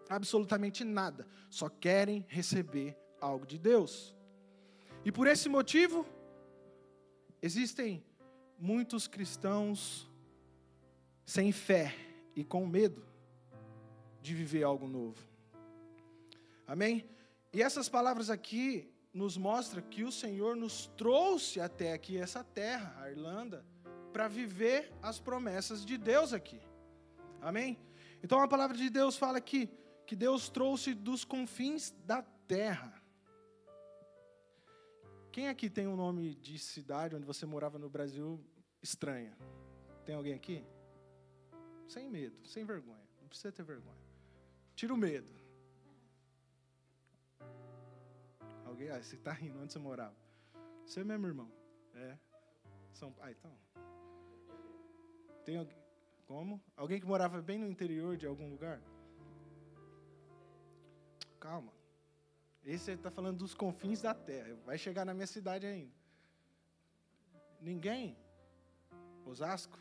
absolutamente 0.09 0.83
nada, 0.83 1.25
só 1.49 1.69
querem 1.69 2.25
receber 2.27 2.97
algo 3.21 3.45
de 3.47 3.57
Deus. 3.57 4.13
E 5.05 5.13
por 5.13 5.27
esse 5.27 5.47
motivo, 5.47 6.05
existem 7.41 8.03
muitos 8.59 9.07
cristãos 9.07 10.11
sem 11.25 11.53
fé 11.53 11.95
e 12.35 12.43
com 12.43 12.67
medo 12.67 13.07
de 14.21 14.35
viver 14.35 14.63
algo 14.63 14.89
novo. 14.89 15.25
Amém? 16.67 17.09
E 17.53 17.61
essas 17.61 17.87
palavras 17.87 18.29
aqui 18.29 18.93
nos 19.13 19.37
mostram 19.37 19.81
que 19.81 20.03
o 20.03 20.11
Senhor 20.11 20.53
nos 20.57 20.87
trouxe 20.97 21.61
até 21.61 21.93
aqui 21.93 22.17
essa 22.17 22.43
terra, 22.43 22.93
a 22.99 23.09
Irlanda, 23.09 23.65
para 24.11 24.27
viver 24.27 24.91
as 25.01 25.19
promessas 25.19 25.85
de 25.85 25.97
Deus 25.97 26.33
aqui. 26.33 26.61
Amém? 27.41 27.77
Então 28.23 28.41
a 28.41 28.47
palavra 28.47 28.75
de 28.75 28.89
Deus 28.89 29.17
fala 29.17 29.37
aqui 29.37 29.69
que 30.05 30.15
Deus 30.15 30.49
trouxe 30.49 30.93
dos 30.93 31.23
confins 31.23 31.91
da 32.05 32.21
terra. 32.47 32.99
Quem 35.31 35.47
aqui 35.47 35.69
tem 35.69 35.87
um 35.87 35.95
nome 35.95 36.35
de 36.35 36.57
cidade 36.57 37.15
onde 37.15 37.25
você 37.25 37.45
morava 37.45 37.77
no 37.77 37.89
Brasil 37.89 38.43
estranha? 38.81 39.37
Tem 40.05 40.15
alguém 40.15 40.33
aqui? 40.33 40.65
Sem 41.87 42.09
medo, 42.09 42.45
sem 42.47 42.65
vergonha. 42.65 43.07
Não 43.21 43.27
precisa 43.27 43.51
ter 43.51 43.63
vergonha. 43.63 43.97
Tira 44.75 44.93
o 44.93 44.97
medo. 44.97 45.31
Alguém? 48.65 48.89
Ah, 48.89 49.01
você 49.01 49.15
está 49.15 49.31
rindo. 49.31 49.59
Onde 49.59 49.73
você 49.73 49.79
morava? 49.79 50.15
Você 50.85 51.03
mesmo, 51.03 51.27
irmão. 51.27 51.51
É. 51.93 52.17
São... 52.93 53.15
Ah, 53.19 53.31
então. 53.31 53.55
Tem 55.49 55.57
alguém... 55.57 55.77
Como? 56.27 56.61
Alguém 56.77 56.99
que 56.99 57.07
morava 57.07 57.41
bem 57.41 57.57
no 57.57 57.65
interior 57.65 58.15
de 58.15 58.27
algum 58.27 58.47
lugar? 58.51 58.79
Calma. 61.39 61.73
Esse 62.63 62.91
está 62.91 63.09
falando 63.09 63.39
dos 63.39 63.55
confins 63.55 64.03
da 64.03 64.13
terra. 64.13 64.55
Vai 64.63 64.77
chegar 64.77 65.05
na 65.05 65.11
minha 65.11 65.25
cidade 65.25 65.65
ainda. 65.65 65.91
Ninguém? 67.59 68.15
Osasco? 69.25 69.79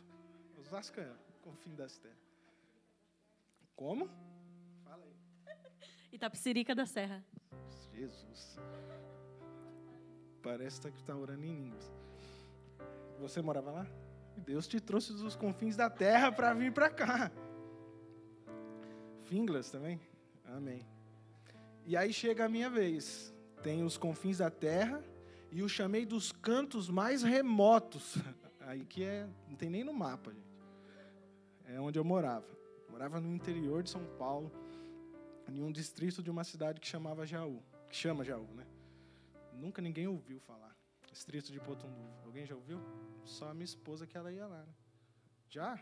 Osasco 0.58 0.98
é 1.00 1.14
confim 1.42 1.75
das 1.75 1.98
terras. 1.98 2.16
Como? 3.76 4.08
Fala 4.84 5.04
aí. 5.04 5.16
Itapsirica 6.10 6.75
da 6.75 6.87
Serra. 6.87 7.22
Jesus. 7.92 8.56
Parece 10.42 10.80
que 10.80 10.96
está 10.96 11.14
orando 11.14 11.44
em 11.44 11.54
línguas. 11.54 11.92
Você 13.18 13.42
morava 13.42 13.70
lá? 13.70 14.07
Deus 14.38 14.66
te 14.66 14.80
trouxe 14.80 15.12
dos 15.12 15.37
confins 15.37 15.76
da 15.76 15.90
terra 15.90 16.33
para 16.33 16.54
vir 16.54 16.73
para 16.73 16.88
cá. 16.88 17.30
Finglas 19.25 19.71
também? 19.71 20.00
Amém. 20.45 20.87
E 21.85 21.97
aí 21.97 22.12
chega 22.12 22.45
a 22.45 22.49
minha 22.49 22.71
vez. 22.71 23.35
Tem 23.62 23.83
os 23.83 23.97
confins 23.97 24.38
da 24.38 24.50
terra 24.50 25.02
e 25.50 25.62
o 25.62 25.68
chamei 25.68 26.07
dos 26.07 26.33
cantos 26.33 26.88
mais 26.88 27.23
remotos. 27.23 28.16
Aí 28.61 28.85
que 28.85 29.02
é, 29.02 29.26
não 29.49 29.57
tem 29.57 29.71
nem 29.71 29.83
no 29.83 29.95
mapa, 29.95 30.30
gente. 30.30 30.47
É 31.64 31.80
onde 31.80 31.99
eu 31.99 32.04
morava. 32.04 32.47
Morava 32.90 33.18
no 33.18 33.35
interior 33.35 33.83
de 33.83 33.88
São 33.88 34.04
Paulo, 34.18 34.52
em 35.49 35.62
um 35.62 35.73
distrito 35.73 36.23
de 36.23 36.30
uma 36.30 36.45
cidade 36.45 36.78
que 36.78 36.87
chamava 36.87 37.25
Jaú 37.25 37.62
que 37.88 37.97
chama 37.97 38.25
Jaú, 38.25 38.47
né? 38.54 38.66
Nunca 39.52 39.80
ninguém 39.80 40.07
ouviu 40.07 40.38
falar. 40.40 40.67
Distrito 41.10 41.50
de 41.50 41.60
Potundu. 41.60 42.06
Alguém 42.24 42.46
já 42.46 42.54
ouviu? 42.54 42.80
Só 43.24 43.48
a 43.48 43.54
minha 43.54 43.64
esposa 43.64 44.06
que 44.06 44.16
ela 44.16 44.32
ia 44.32 44.46
lá. 44.46 44.62
Né? 44.62 44.74
Já? 45.48 45.76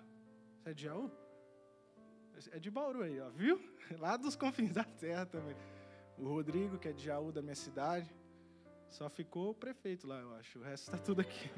Você 0.62 0.71
é 0.71 0.75
de 0.75 0.85
Jaú? 0.85 1.11
É 2.52 2.59
de 2.59 2.71
Bauru 2.71 3.02
aí, 3.02 3.18
ó, 3.21 3.30
viu? 3.30 3.61
Lá 3.99 4.16
dos 4.16 4.37
confins 4.37 4.73
da 4.73 4.85
terra 4.85 5.25
também. 5.25 5.56
O 6.18 6.28
Rodrigo, 6.28 6.78
que 6.78 6.88
é 6.88 6.92
de 6.92 7.04
Jaú, 7.04 7.33
da 7.33 7.40
minha 7.40 7.54
cidade. 7.54 8.14
Só 8.88 9.09
ficou 9.09 9.50
o 9.50 9.54
prefeito 9.54 10.06
lá, 10.06 10.21
eu 10.21 10.35
acho. 10.35 10.59
O 10.59 10.62
resto 10.62 10.85
está 10.85 10.99
tudo 10.99 11.21
aqui. 11.21 11.50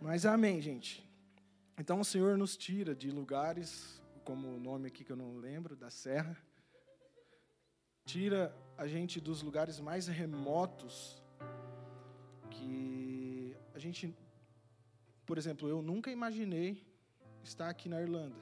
Mas 0.00 0.26
amém, 0.26 0.60
gente. 0.60 1.08
Então 1.78 2.00
o 2.00 2.04
Senhor 2.04 2.36
nos 2.36 2.56
tira 2.56 2.94
de 2.94 3.10
lugares, 3.10 4.02
como 4.24 4.48
o 4.48 4.60
nome 4.60 4.88
aqui 4.88 5.04
que 5.04 5.12
eu 5.12 5.16
não 5.16 5.36
lembro, 5.36 5.74
da 5.74 5.90
serra, 5.90 6.36
tira 8.04 8.54
a 8.76 8.86
gente 8.86 9.20
dos 9.20 9.42
lugares 9.42 9.80
mais 9.80 10.06
remotos 10.06 11.22
que 12.58 13.56
a 13.74 13.78
gente, 13.78 14.14
por 15.24 15.38
exemplo, 15.38 15.68
eu 15.68 15.80
nunca 15.80 16.10
imaginei 16.10 16.84
estar 17.42 17.68
aqui 17.68 17.88
na 17.88 18.00
Irlanda, 18.00 18.40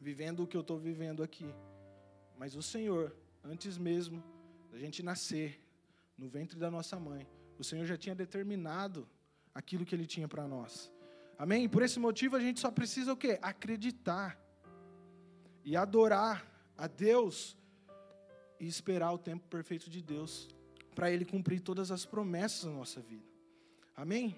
vivendo 0.00 0.42
o 0.42 0.46
que 0.46 0.56
eu 0.56 0.60
estou 0.60 0.78
vivendo 0.78 1.22
aqui. 1.22 1.48
Mas 2.36 2.54
o 2.54 2.62
Senhor, 2.62 3.14
antes 3.44 3.78
mesmo 3.78 4.22
da 4.70 4.78
gente 4.78 5.02
nascer 5.02 5.62
no 6.18 6.28
ventre 6.28 6.58
da 6.58 6.70
nossa 6.70 6.98
mãe, 6.98 7.26
o 7.58 7.64
Senhor 7.64 7.86
já 7.86 7.96
tinha 7.96 8.14
determinado 8.14 9.08
aquilo 9.54 9.84
que 9.84 9.94
Ele 9.94 10.06
tinha 10.06 10.28
para 10.28 10.46
nós. 10.46 10.92
Amém? 11.38 11.68
Por 11.68 11.82
esse 11.82 11.98
motivo 11.98 12.36
a 12.36 12.40
gente 12.40 12.60
só 12.60 12.70
precisa 12.70 13.12
o 13.12 13.16
quê? 13.16 13.38
Acreditar 13.40 14.38
e 15.64 15.76
adorar 15.76 16.46
a 16.76 16.86
Deus 16.86 17.56
e 18.58 18.66
esperar 18.66 19.12
o 19.12 19.18
tempo 19.18 19.46
perfeito 19.48 19.88
de 19.88 20.02
Deus 20.02 20.48
para 20.94 21.10
Ele 21.10 21.24
cumprir 21.24 21.60
todas 21.60 21.90
as 21.90 22.04
promessas 22.04 22.64
da 22.64 22.70
nossa 22.70 23.00
vida. 23.00 23.35
Amém? 23.96 24.36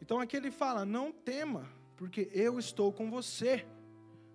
Então 0.00 0.20
aqui 0.20 0.36
ele 0.36 0.50
fala: 0.50 0.84
não 0.84 1.10
tema, 1.10 1.68
porque 1.96 2.30
eu 2.32 2.58
estou 2.58 2.92
com 2.92 3.10
você. 3.10 3.66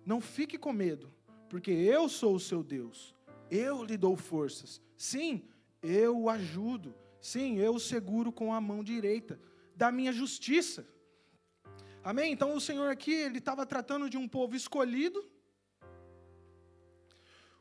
Não 0.04 0.20
fique 0.20 0.58
com 0.58 0.72
medo, 0.72 1.12
porque 1.48 1.70
eu 1.70 2.08
sou 2.08 2.34
o 2.34 2.40
seu 2.40 2.62
Deus. 2.62 3.14
Eu 3.50 3.82
lhe 3.82 3.96
dou 3.96 4.16
forças. 4.16 4.80
Sim, 4.96 5.42
eu 5.82 6.18
o 6.18 6.30
ajudo. 6.30 6.94
Sim, 7.20 7.58
eu 7.58 7.74
o 7.74 7.80
seguro 7.80 8.30
com 8.30 8.52
a 8.52 8.60
mão 8.60 8.84
direita 8.84 9.40
da 9.74 9.90
minha 9.90 10.12
justiça. 10.12 10.86
Amém? 12.02 12.32
Então 12.32 12.54
o 12.54 12.60
Senhor 12.60 12.90
aqui, 12.90 13.12
ele 13.12 13.38
estava 13.38 13.66
tratando 13.66 14.08
de 14.08 14.16
um 14.16 14.28
povo 14.28 14.56
escolhido, 14.56 15.24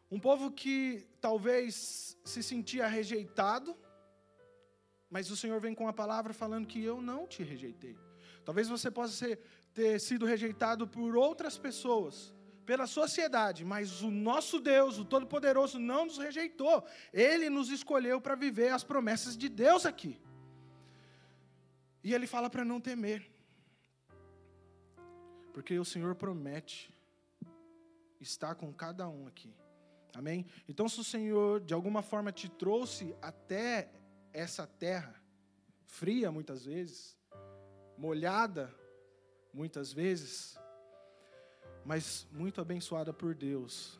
um 0.10 0.20
povo 0.20 0.52
que 0.52 1.06
talvez 1.20 2.18
se 2.24 2.42
sentia 2.42 2.88
rejeitado, 2.88 3.76
mas 5.10 5.32
o 5.32 5.38
Senhor 5.38 5.60
vem 5.60 5.74
com 5.74 5.88
a 5.88 5.94
palavra 5.94 6.34
falando 6.34 6.68
que 6.68 6.84
eu 6.84 7.02
não 7.02 7.28
te 7.28 7.44
rejeitei. 7.44 7.98
Talvez 8.44 8.68
você 8.68 8.90
possa 8.90 9.14
ser, 9.14 9.40
ter 9.74 10.00
sido 10.00 10.26
rejeitado 10.26 10.88
por 10.88 11.16
outras 11.16 11.58
pessoas, 11.58 12.34
pela 12.66 12.86
sociedade, 12.86 13.64
mas 13.64 14.02
o 14.02 14.12
nosso 14.12 14.60
Deus, 14.60 14.98
o 14.98 15.06
Todo-Poderoso, 15.06 15.80
não 15.80 16.06
nos 16.06 16.18
rejeitou. 16.18 16.86
Ele 17.14 17.50
nos 17.50 17.70
escolheu 17.70 18.20
para 18.20 18.36
viver 18.36 18.70
as 18.74 18.84
promessas 18.84 19.38
de 19.38 19.48
Deus 19.48 19.86
aqui. 19.86 20.20
E 22.04 22.14
ele 22.14 22.28
fala 22.28 22.50
para 22.50 22.66
não 22.66 22.80
temer. 22.80 23.30
Porque 25.54 25.80
o 25.80 25.86
Senhor 25.86 26.16
promete 26.16 26.94
estar 28.20 28.56
com 28.56 28.74
cada 28.74 29.08
um 29.08 29.28
aqui. 29.28 29.54
Amém? 30.14 30.46
Então, 30.68 30.88
se 30.90 31.00
o 31.00 31.04
Senhor 31.04 31.60
de 31.62 31.74
alguma 31.74 32.02
forma 32.02 32.32
te 32.32 32.50
trouxe 32.50 33.16
até 33.22 33.90
essa 34.38 34.68
terra, 34.68 35.16
fria 35.86 36.32
muitas 36.32 36.64
vezes, 36.64 37.18
molhada 37.98 38.74
muitas 39.52 39.92
vezes, 39.92 40.56
mas 41.84 42.28
muito 42.32 42.62
abençoada 42.62 43.12
por 43.12 43.34
Deus. 43.34 44.00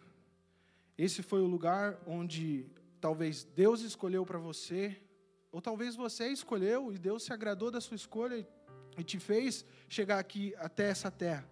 Esse 0.96 1.24
foi 1.24 1.42
o 1.42 1.48
lugar 1.48 2.00
onde 2.06 2.70
talvez 3.02 3.44
Deus 3.44 3.82
escolheu 3.82 4.24
para 4.28 4.38
você, 4.38 5.02
ou 5.52 5.60
talvez 5.60 5.96
você 5.96 6.28
escolheu 6.28 6.94
e 6.94 7.00
Deus 7.00 7.24
se 7.24 7.34
agradou 7.34 7.72
da 7.72 7.82
sua 7.82 7.96
escolha 7.96 8.48
e 8.96 9.04
te 9.04 9.20
fez 9.20 9.66
chegar 9.90 10.20
aqui 10.20 10.54
até 10.58 10.90
essa 10.90 11.10
terra. 11.10 11.50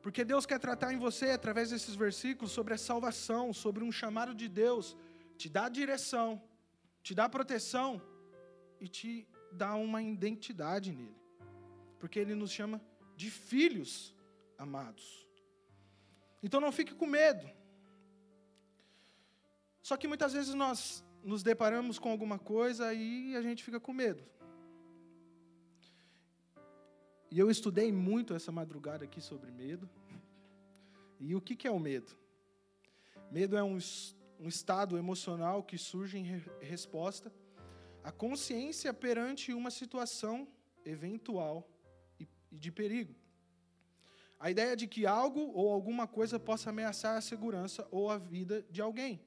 Porque 0.00 0.24
Deus 0.24 0.46
quer 0.46 0.60
tratar 0.60 0.92
em 0.92 0.98
você, 0.98 1.30
através 1.30 1.70
desses 1.70 1.96
versículos, 1.96 2.52
sobre 2.52 2.72
a 2.74 2.78
salvação, 2.78 3.52
sobre 3.52 3.82
um 3.82 3.90
chamado 3.90 4.32
de 4.32 4.48
Deus, 4.48 4.96
te 5.36 5.48
dar 5.48 5.68
direção, 5.68 6.40
te 7.08 7.14
dá 7.14 7.26
proteção 7.26 8.02
e 8.78 8.86
te 8.86 9.26
dá 9.50 9.74
uma 9.74 10.02
identidade 10.02 10.92
nele. 10.92 11.16
Porque 11.98 12.18
ele 12.18 12.34
nos 12.34 12.50
chama 12.50 12.82
de 13.16 13.30
filhos 13.30 14.14
amados. 14.58 15.26
Então 16.42 16.60
não 16.60 16.70
fique 16.70 16.94
com 16.94 17.06
medo. 17.06 17.50
Só 19.80 19.96
que 19.96 20.06
muitas 20.06 20.34
vezes 20.34 20.52
nós 20.52 21.02
nos 21.24 21.42
deparamos 21.42 21.98
com 21.98 22.10
alguma 22.10 22.38
coisa 22.38 22.92
e 22.92 23.34
a 23.34 23.40
gente 23.40 23.64
fica 23.64 23.80
com 23.80 23.94
medo. 23.94 24.22
E 27.30 27.38
eu 27.38 27.50
estudei 27.50 27.90
muito 27.90 28.34
essa 28.34 28.52
madrugada 28.52 29.06
aqui 29.06 29.22
sobre 29.22 29.50
medo. 29.50 29.88
E 31.18 31.34
o 31.34 31.40
que, 31.40 31.66
é 31.66 31.70
o 31.70 31.80
medo? 31.80 32.12
Medo 33.30 33.56
é 33.56 33.62
um, 33.62 33.78
um 34.38 34.48
estado 34.48 34.96
emocional 34.96 35.62
que 35.62 35.76
surge 35.76 36.18
em 36.18 36.24
re 36.24 36.42
resposta 36.60 37.32
à 38.02 38.12
consciência 38.12 38.94
perante 38.94 39.52
uma 39.52 39.70
situação 39.70 40.46
eventual 40.84 41.68
e, 42.18 42.28
de 42.50 42.70
perigo. 42.70 43.14
A 44.38 44.50
ideia 44.50 44.76
de 44.76 44.86
que 44.86 45.04
algo 45.04 45.50
ou 45.52 45.72
alguma 45.72 46.06
coisa 46.06 46.38
possa 46.38 46.70
ameaçar 46.70 47.16
a 47.16 47.20
segurança 47.20 47.86
ou 47.90 48.10
a 48.10 48.16
vida 48.16 48.64
de 48.70 48.80
alguém 48.80 49.20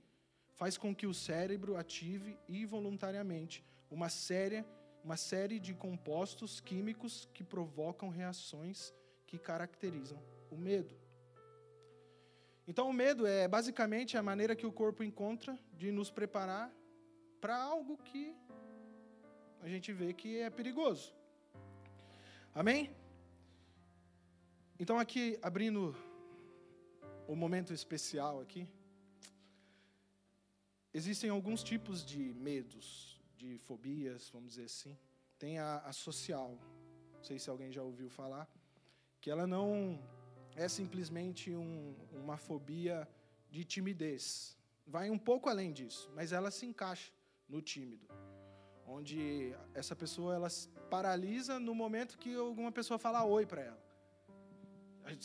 faz 0.53 0.77
com 0.77 0.95
que 0.95 1.05
o 1.05 1.13
cérebro 1.13 1.75
ative 1.75 2.37
involuntariamente 2.47 3.65
uma 3.89 4.09
série, 4.09 4.63
uma 5.03 5.17
série 5.17 5.59
de 5.59 5.73
compostos 5.73 6.61
químicos 6.61 7.27
que 7.33 7.43
provocam 7.43 8.09
reações 8.09 8.93
que 9.27 9.37
caracterizam 9.37 10.21
o 10.49 10.55
medo. 10.55 11.00
Então, 12.67 12.89
o 12.89 12.93
medo 12.93 13.25
é 13.25 13.47
basicamente 13.47 14.17
a 14.17 14.23
maneira 14.23 14.55
que 14.55 14.65
o 14.65 14.71
corpo 14.71 15.03
encontra 15.03 15.57
de 15.73 15.91
nos 15.91 16.11
preparar 16.11 16.71
para 17.39 17.57
algo 17.61 17.97
que 17.97 18.35
a 19.61 19.67
gente 19.67 19.91
vê 19.91 20.13
que 20.13 20.39
é 20.39 20.49
perigoso. 20.49 21.13
Amém? 22.53 22.95
Então, 24.79 24.99
aqui, 24.99 25.39
abrindo 25.41 25.95
o 27.27 27.35
momento 27.35 27.73
especial 27.73 28.41
aqui, 28.41 28.67
existem 30.93 31.29
alguns 31.29 31.63
tipos 31.63 32.05
de 32.05 32.33
medos, 32.33 33.19
de 33.37 33.57
fobias, 33.59 34.29
vamos 34.29 34.49
dizer 34.49 34.65
assim. 34.65 34.97
Tem 35.39 35.57
a, 35.57 35.77
a 35.79 35.93
social, 35.93 36.57
não 37.13 37.23
sei 37.23 37.39
se 37.39 37.49
alguém 37.49 37.71
já 37.71 37.81
ouviu 37.81 38.09
falar, 38.09 38.47
que 39.19 39.29
ela 39.29 39.47
não 39.47 39.99
é 40.55 40.67
simplesmente 40.67 41.55
um, 41.55 41.95
uma 42.11 42.37
fobia 42.37 43.07
de 43.49 43.63
timidez. 43.63 44.57
Vai 44.85 45.09
um 45.09 45.17
pouco 45.17 45.49
além 45.49 45.71
disso, 45.71 46.11
mas 46.15 46.31
ela 46.31 46.51
se 46.51 46.65
encaixa 46.65 47.11
no 47.47 47.61
tímido, 47.61 48.07
onde 48.85 49.53
essa 49.73 49.95
pessoa 49.95 50.35
ela 50.35 50.47
paralisa 50.89 51.59
no 51.59 51.75
momento 51.75 52.17
que 52.17 52.33
alguma 52.35 52.71
pessoa 52.71 52.97
fala 52.97 53.23
oi 53.25 53.45
para 53.45 53.61
ela. 53.61 53.83
Aí 55.03 55.17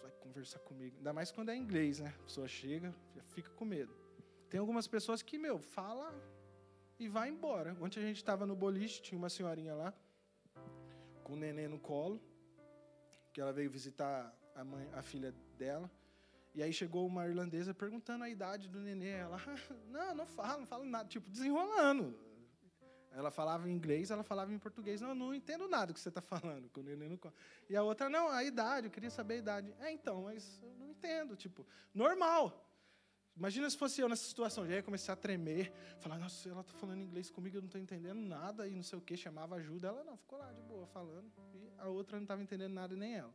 vai 0.00 0.12
conversar 0.12 0.58
comigo, 0.60 0.96
ainda 0.96 1.12
mais 1.12 1.30
quando 1.30 1.50
é 1.50 1.56
inglês, 1.56 2.00
né? 2.00 2.14
A 2.20 2.22
pessoa 2.24 2.48
chega, 2.48 2.94
fica 3.28 3.50
com 3.50 3.64
medo. 3.64 3.94
Tem 4.48 4.60
algumas 4.60 4.86
pessoas 4.86 5.22
que, 5.22 5.38
meu, 5.38 5.58
fala 5.58 6.14
e 6.98 7.08
vai 7.08 7.28
embora. 7.30 7.76
Ontem 7.80 8.00
a 8.00 8.06
gente 8.06 8.18
estava 8.18 8.46
no 8.46 8.54
boliche, 8.54 9.02
tinha 9.02 9.18
uma 9.18 9.28
senhorinha 9.28 9.74
lá, 9.74 9.94
com 11.24 11.32
o 11.32 11.36
neném 11.36 11.68
no 11.68 11.78
colo, 11.78 12.20
que 13.32 13.40
ela 13.40 13.52
veio 13.52 13.70
visitar 13.70 14.36
a, 14.54 14.64
mãe, 14.64 14.88
a 14.94 15.02
filha 15.02 15.34
dela. 15.58 15.90
E 16.54 16.62
aí 16.62 16.72
chegou 16.72 17.06
uma 17.06 17.26
irlandesa 17.26 17.72
perguntando 17.72 18.24
a 18.24 18.28
idade 18.28 18.68
do 18.68 18.80
nenê. 18.80 19.10
Ela, 19.10 19.38
não, 19.88 20.14
não 20.14 20.26
fala, 20.26 20.58
não 20.58 20.66
fala 20.66 20.84
nada. 20.84 21.08
Tipo, 21.08 21.30
desenrolando. 21.30 22.14
Ela 23.14 23.30
falava 23.30 23.68
em 23.68 23.72
inglês, 23.72 24.10
ela 24.10 24.22
falava 24.22 24.52
em 24.52 24.58
português. 24.58 25.00
Não, 25.00 25.14
não 25.14 25.34
entendo 25.34 25.68
nada 25.68 25.92
que 25.92 26.00
você 26.00 26.08
está 26.08 26.20
falando. 26.20 26.68
Com 26.70 26.80
o 26.80 26.82
nenê 26.82 27.08
no 27.08 27.18
E 27.68 27.76
a 27.76 27.82
outra, 27.82 28.08
não, 28.08 28.28
a 28.28 28.42
idade, 28.44 28.86
eu 28.86 28.90
queria 28.90 29.10
saber 29.10 29.34
a 29.34 29.38
idade. 29.38 29.74
É, 29.80 29.92
então, 29.92 30.22
mas 30.22 30.60
eu 30.62 30.74
não 30.78 30.88
entendo. 30.88 31.36
Tipo, 31.36 31.66
normal. 31.94 32.68
Imagina 33.34 33.68
se 33.68 33.78
fosse 33.78 34.00
eu 34.00 34.08
nessa 34.08 34.24
situação. 34.24 34.66
Já 34.66 34.74
ia 34.74 34.82
começar 34.82 35.14
a 35.14 35.16
tremer. 35.16 35.72
Falar, 36.00 36.18
nossa, 36.18 36.48
ela 36.48 36.60
está 36.60 36.74
falando 36.74 37.02
inglês 37.02 37.30
comigo, 37.30 37.56
eu 37.56 37.62
não 37.62 37.66
estou 37.66 37.80
entendendo 37.80 38.20
nada. 38.20 38.68
E 38.68 38.74
não 38.74 38.82
sei 38.82 38.98
o 38.98 39.02
que, 39.02 39.16
chamava 39.16 39.56
ajuda. 39.56 39.88
Ela 39.88 40.04
não, 40.04 40.16
ficou 40.16 40.38
lá 40.38 40.52
de 40.52 40.62
boa 40.62 40.86
falando. 40.86 41.30
E 41.54 41.70
a 41.78 41.88
outra 41.88 42.16
não 42.16 42.24
estava 42.24 42.42
entendendo 42.42 42.72
nada, 42.72 42.94
nem 42.94 43.16
ela. 43.16 43.32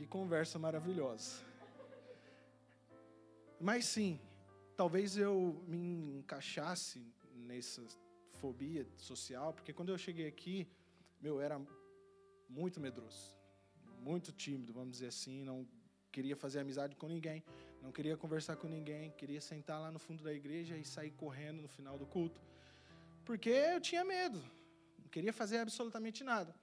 Que 0.00 0.06
conversa 0.06 0.58
maravilhosa. 0.58 1.44
Mas 3.60 3.84
sim, 3.84 4.18
talvez 4.74 5.14
eu 5.14 5.62
me 5.68 6.16
encaixasse 6.20 7.06
nessa 7.34 7.82
fobia 8.40 8.86
social, 8.96 9.52
porque 9.52 9.74
quando 9.74 9.90
eu 9.90 9.98
cheguei 9.98 10.26
aqui, 10.26 10.66
meu, 11.20 11.38
era 11.38 11.60
muito 12.48 12.80
medroso, 12.80 13.36
muito 14.00 14.32
tímido, 14.32 14.72
vamos 14.72 14.92
dizer 14.92 15.08
assim, 15.08 15.44
não 15.44 15.68
queria 16.10 16.34
fazer 16.34 16.60
amizade 16.60 16.96
com 16.96 17.06
ninguém, 17.06 17.44
não 17.82 17.92
queria 17.92 18.16
conversar 18.16 18.56
com 18.56 18.68
ninguém, 18.68 19.10
queria 19.10 19.42
sentar 19.42 19.78
lá 19.82 19.90
no 19.92 19.98
fundo 19.98 20.24
da 20.24 20.32
igreja 20.32 20.78
e 20.78 20.82
sair 20.82 21.10
correndo 21.10 21.60
no 21.60 21.68
final 21.68 21.98
do 21.98 22.06
culto, 22.06 22.40
porque 23.22 23.50
eu 23.50 23.82
tinha 23.82 24.02
medo, 24.02 24.42
não 24.98 25.10
queria 25.10 25.34
fazer 25.34 25.58
absolutamente 25.58 26.24
nada. 26.24 26.54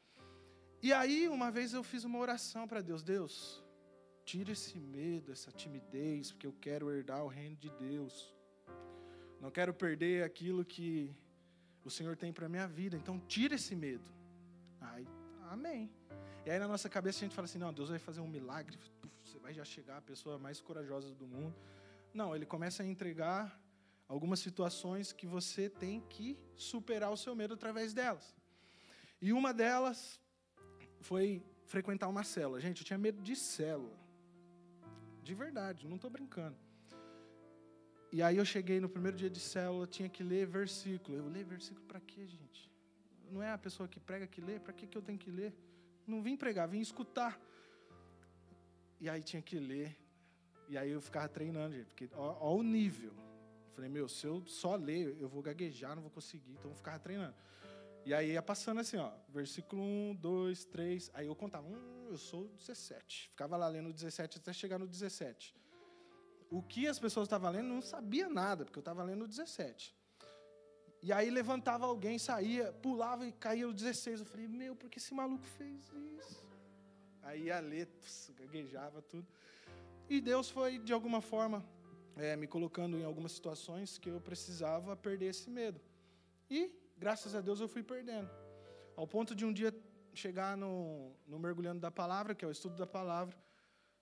E 0.82 0.94
aí, 0.94 1.28
uma 1.28 1.50
vez 1.50 1.74
eu 1.74 1.84
fiz 1.84 2.04
uma 2.04 2.20
oração 2.20 2.68
para 2.68 2.82
Deus: 2.82 3.02
Deus, 3.04 3.63
tira 4.24 4.52
esse 4.52 4.80
medo, 4.80 5.32
essa 5.32 5.52
timidez, 5.52 6.32
porque 6.32 6.46
eu 6.46 6.54
quero 6.54 6.92
herdar 6.92 7.24
o 7.24 7.28
reino 7.28 7.56
de 7.56 7.70
Deus. 7.72 8.34
Não 9.42 9.50
quero 9.50 9.74
perder 9.74 10.24
aquilo 10.24 10.63
que 10.63 11.16
o 11.84 11.90
Senhor 11.90 12.16
tem 12.16 12.32
para 12.32 12.48
minha 12.50 12.68
vida. 12.68 12.96
Então, 12.96 13.20
tira 13.20 13.56
esse 13.56 13.76
medo. 13.76 14.10
Ai, 14.80 15.08
amém. 15.50 15.90
E 16.46 16.52
aí, 16.52 16.60
na 16.60 16.68
nossa 16.68 16.88
cabeça, 16.88 17.20
a 17.20 17.22
gente 17.22 17.36
fala 17.36 17.46
assim: 17.46 17.58
não, 17.58 17.74
Deus 17.74 17.90
vai 17.90 18.00
fazer 18.00 18.22
um 18.22 18.28
milagre. 18.28 18.78
Você 19.24 19.40
vai 19.40 19.54
já 19.54 19.66
chegar 19.66 19.98
a 19.98 20.02
pessoa 20.02 20.38
mais 20.38 20.62
corajosa 20.62 21.13
do 21.13 21.28
mundo. 21.28 21.56
Não, 22.13 22.36
ele 22.36 22.46
começa 22.46 22.84
a 22.84 22.86
entregar 22.86 23.60
algumas 24.08 24.40
situações 24.40 25.12
que 25.12 25.28
você 25.28 25.70
tem 25.70 26.02
que 26.02 26.40
superar 26.56 27.12
o 27.12 27.18
seu 27.18 27.36
medo 27.36 27.54
através 27.56 27.94
delas. 27.94 28.36
E 29.22 29.34
uma 29.34 29.54
delas 29.54 30.20
foi 31.02 31.44
frequentar 31.66 32.08
uma 32.08 32.24
célula. 32.24 32.60
Gente, 32.60 32.82
eu 32.82 32.86
tinha 32.86 32.98
medo 32.98 33.22
de 33.22 33.36
célula. 33.36 33.98
De 35.24 35.34
verdade, 35.34 35.88
não 35.88 35.96
estou 35.96 36.10
brincando. 36.10 36.58
E 38.12 38.22
aí 38.22 38.38
eu 38.38 38.46
cheguei 38.46 38.80
no 38.80 38.88
primeiro 38.88 39.18
dia 39.18 39.30
de 39.30 39.40
célula, 39.40 39.86
tinha 39.86 40.08
que 40.08 40.24
ler 40.24 40.46
versículo. 40.46 41.18
Eu 41.18 41.28
leio 41.28 41.46
versículo 41.46 41.86
para 41.86 42.00
quê, 42.00 42.26
gente? 42.26 42.72
Não 43.30 43.44
é 43.44 43.52
a 43.52 43.58
pessoa 43.58 43.88
que 43.90 44.00
prega 44.00 44.26
que 44.26 44.40
lê? 44.40 44.60
Para 44.60 44.72
que, 44.72 44.88
que 44.88 44.98
eu 44.98 45.02
tenho 45.02 45.20
que 45.20 45.30
ler? 45.30 45.54
Não 46.06 46.22
vim 46.22 46.38
pregar, 46.38 46.68
vim 46.68 46.80
escutar. 46.80 47.38
E 49.00 49.10
aí 49.10 49.22
tinha 49.22 49.42
que 49.42 49.60
ler. 49.60 49.96
E 50.70 50.78
aí 50.78 50.92
eu 50.92 51.02
ficava 51.02 51.28
treinando, 51.28 51.76
gente, 51.76 51.88
porque 51.88 52.10
ó, 52.14 52.38
ó 52.40 52.56
o 52.56 52.64
nível. 52.64 53.14
Falei, 53.74 53.90
meu, 53.90 54.08
se 54.08 54.26
eu 54.26 54.44
só 54.48 54.76
ler, 54.76 55.18
eu 55.20 55.28
vou 55.28 55.42
gaguejar, 55.42 55.94
não 55.96 56.02
vou 56.02 56.12
conseguir. 56.12 56.52
Então 56.52 56.72
eu 56.72 56.76
ficava 56.76 56.98
treinando. 56.98 57.36
E 58.08 58.13
aí 58.13 58.32
ia 58.32 58.41
passando 58.41 58.80
assim, 58.80 58.96
ó, 58.96 59.12
versículo 59.28 59.84
1, 59.84 60.15
2, 60.15 60.63
3. 60.63 61.12
Aí 61.13 61.28
eu 61.28 61.36
contava, 61.36 61.67
hum, 61.67 62.08
eu 62.10 62.17
sou 62.17 62.48
17. 62.56 63.28
Ficava 63.32 63.58
lá 63.58 63.67
lendo 63.67 63.89
o 63.89 63.93
17 63.93 64.38
até 64.38 64.54
chegar 64.54 64.80
no 64.80 64.88
17. 64.88 65.54
O 66.50 66.63
que 66.63 66.88
as 66.88 66.98
pessoas 66.98 67.26
estavam 67.26 67.52
lendo, 67.52 67.67
não 67.67 67.82
sabia 67.82 68.30
nada, 68.30 68.63
porque 68.63 68.80
eu 68.80 68.86
estava 68.88 69.04
lendo 69.04 69.26
o 69.26 69.28
17. 69.28 69.93
E 71.04 71.12
aí 71.12 71.30
levantava 71.30 71.86
alguém, 71.86 72.17
saía, 72.17 72.72
pulava 72.72 73.28
e 73.28 73.32
caía 73.34 73.67
o 73.67 73.74
16. 73.74 74.22
Eu 74.22 74.26
falei, 74.26 74.48
meu, 74.48 74.74
por 74.74 74.89
que 74.89 75.00
esse 75.00 75.13
maluco 75.13 75.43
fez 75.43 75.91
isso? 76.17 76.48
Aí 77.24 77.48
ia 77.48 77.60
ler, 77.60 77.89
gaguejava 78.38 79.02
tudo. 79.02 79.28
E 80.10 80.22
Deus 80.22 80.50
foi, 80.50 80.80
de 80.80 80.93
alguma 80.93 81.20
forma, 81.20 81.62
é, 82.15 82.38
me 82.38 82.48
colocando 82.48 82.98
em 82.98 83.04
algumas 83.04 83.34
situações 83.34 83.98
que 83.98 84.08
eu 84.08 84.22
precisava 84.22 84.96
perder 84.96 85.26
esse 85.26 85.50
medo. 85.50 85.82
E, 86.50 86.72
graças 86.98 87.36
a 87.36 87.42
Deus, 87.42 87.60
eu 87.60 87.68
fui 87.68 87.84
perdendo. 87.84 88.30
Ao 88.96 89.08
ponto 89.08 89.36
de 89.36 89.46
um 89.46 89.54
dia 89.54 89.74
chegar 90.14 90.58
no, 90.58 91.16
no 91.28 91.38
Mergulhando 91.38 91.80
da 91.80 91.92
Palavra, 91.92 92.34
que 92.34 92.44
é 92.44 92.48
o 92.48 92.52
estudo 92.52 92.76
da 92.76 92.88
palavra, 92.88 93.38